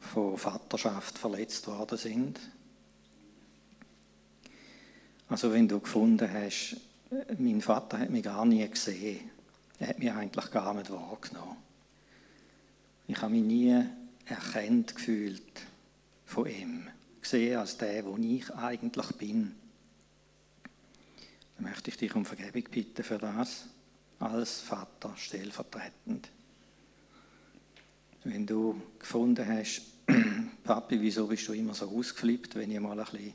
von 0.01 0.37
Vaterschaft 0.37 1.19
verletzt 1.19 1.67
worden 1.67 1.99
sind. 1.99 2.41
Also 5.29 5.53
wenn 5.53 5.67
du 5.67 5.81
gefunden 5.81 6.31
hast, 6.33 6.77
mein 7.39 7.61
Vater 7.61 7.99
hat 7.99 8.11
mich 8.11 8.23
gar 8.23 8.45
nie 8.45 8.69
gesehen, 8.69 9.31
er 9.79 9.89
hat 9.89 9.99
mich 9.99 10.13
eigentlich 10.13 10.51
gar 10.51 10.75
nicht 10.75 10.91
wahrgenommen. 10.91 11.57
Ich 13.09 13.21
habe 13.21 13.33
mich 13.33 13.43
nie 13.43 13.85
erkannt 14.27 14.95
gefühlt 14.95 15.43
von 16.24 16.47
ihm, 16.47 16.89
gesehen 17.20 17.59
als 17.59 17.79
der, 17.79 18.05
wo 18.05 18.16
ich 18.16 18.53
eigentlich 18.55 19.09
bin. 19.12 19.55
Dann 21.57 21.70
möchte 21.70 21.91
ich 21.91 21.97
dich 21.97 22.14
um 22.14 22.24
Vergebung 22.24 22.64
bitten 22.70 23.03
für 23.03 23.18
das, 23.18 23.66
als 24.18 24.61
Vater 24.61 25.14
stellvertretend. 25.16 26.29
Wenn 28.24 28.47
du 28.47 28.81
gefunden 28.99 29.47
hast, 29.47 29.83
Papi, 30.64 31.01
wieso 31.01 31.27
bist 31.27 31.47
du 31.49 31.53
immer 31.53 31.74
so 31.74 31.89
ausgeflippt, 31.89 32.57
wenn 32.57 32.70
ich 32.70 32.81
mal 32.81 32.99
ein 32.99 33.07
bisschen 33.07 33.35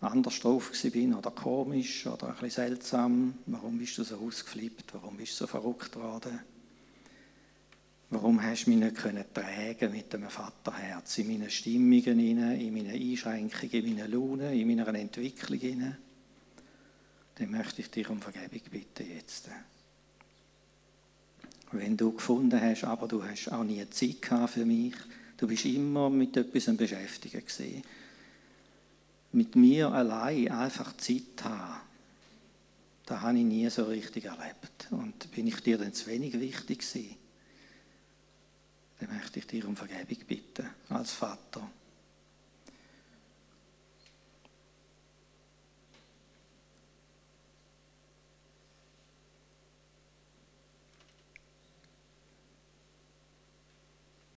anders 0.00 0.38
drauf 0.38 0.70
bin 0.92 1.14
oder 1.14 1.32
komisch 1.32 2.06
oder 2.06 2.28
ein 2.28 2.34
bisschen 2.34 2.50
seltsam, 2.50 3.38
warum 3.46 3.78
bist 3.78 3.98
du 3.98 4.04
so 4.04 4.16
ausgeflippt, 4.16 4.94
warum 4.94 5.16
bist 5.16 5.32
du 5.32 5.36
so 5.38 5.46
verrückt 5.48 5.96
worden? 5.96 6.40
Warum 8.10 8.42
hast 8.42 8.64
du 8.64 8.70
mich 8.70 8.78
nicht 8.78 8.96
tragen 9.34 9.92
mit 9.92 10.12
dem 10.12 10.30
Vaterherz 10.30 11.18
in 11.18 11.28
meine 11.28 11.50
Stimmungen, 11.50 12.20
in 12.20 12.72
meine 12.72 12.92
Einschränkungen, 12.92 13.84
in 13.84 13.96
meine 13.96 14.06
Laune, 14.06 14.58
in 14.58 14.66
meiner 14.66 14.94
Entwicklung? 14.94 15.94
Dann 17.34 17.50
möchte 17.50 17.82
ich 17.82 17.90
dich 17.90 18.08
um 18.08 18.20
Vergebung 18.20 18.62
bitten 18.70 19.06
jetzt. 19.14 19.50
wenn 21.72 21.96
du 21.96 22.12
gefunden 22.12 22.60
hast, 22.60 22.84
aber 22.84 23.06
du 23.08 23.22
hast 23.22 23.52
auch 23.52 23.64
nie 23.64 23.84
Zeit 23.90 24.50
für 24.50 24.64
mich. 24.64 24.94
Du 25.36 25.46
bist 25.46 25.66
immer 25.66 26.10
mit 26.10 26.36
etwas 26.36 26.74
beschäftigt. 26.76 27.60
Mit 29.32 29.54
mir 29.54 29.92
allein 29.92 30.50
einfach 30.50 30.96
Zeit 30.96 31.44
haben, 31.44 31.80
das 33.04 33.20
habe 33.20 33.38
ich 33.38 33.44
nie 33.44 33.68
so 33.70 33.84
richtig 33.84 34.24
erlebt. 34.24 34.88
Und 34.90 35.30
bin 35.32 35.46
ich 35.46 35.60
dir 35.60 35.78
dann 35.78 35.92
zu 35.92 36.06
wenig 36.06 36.38
wichtig 36.38 36.80
gewesen? 36.80 37.16
Dann 39.00 39.16
möchte 39.16 39.38
ich 39.38 39.46
dir 39.46 39.66
um 39.66 39.76
Vergebung 39.76 40.26
bitten, 40.26 40.68
als 40.88 41.12
Vater. 41.12 41.68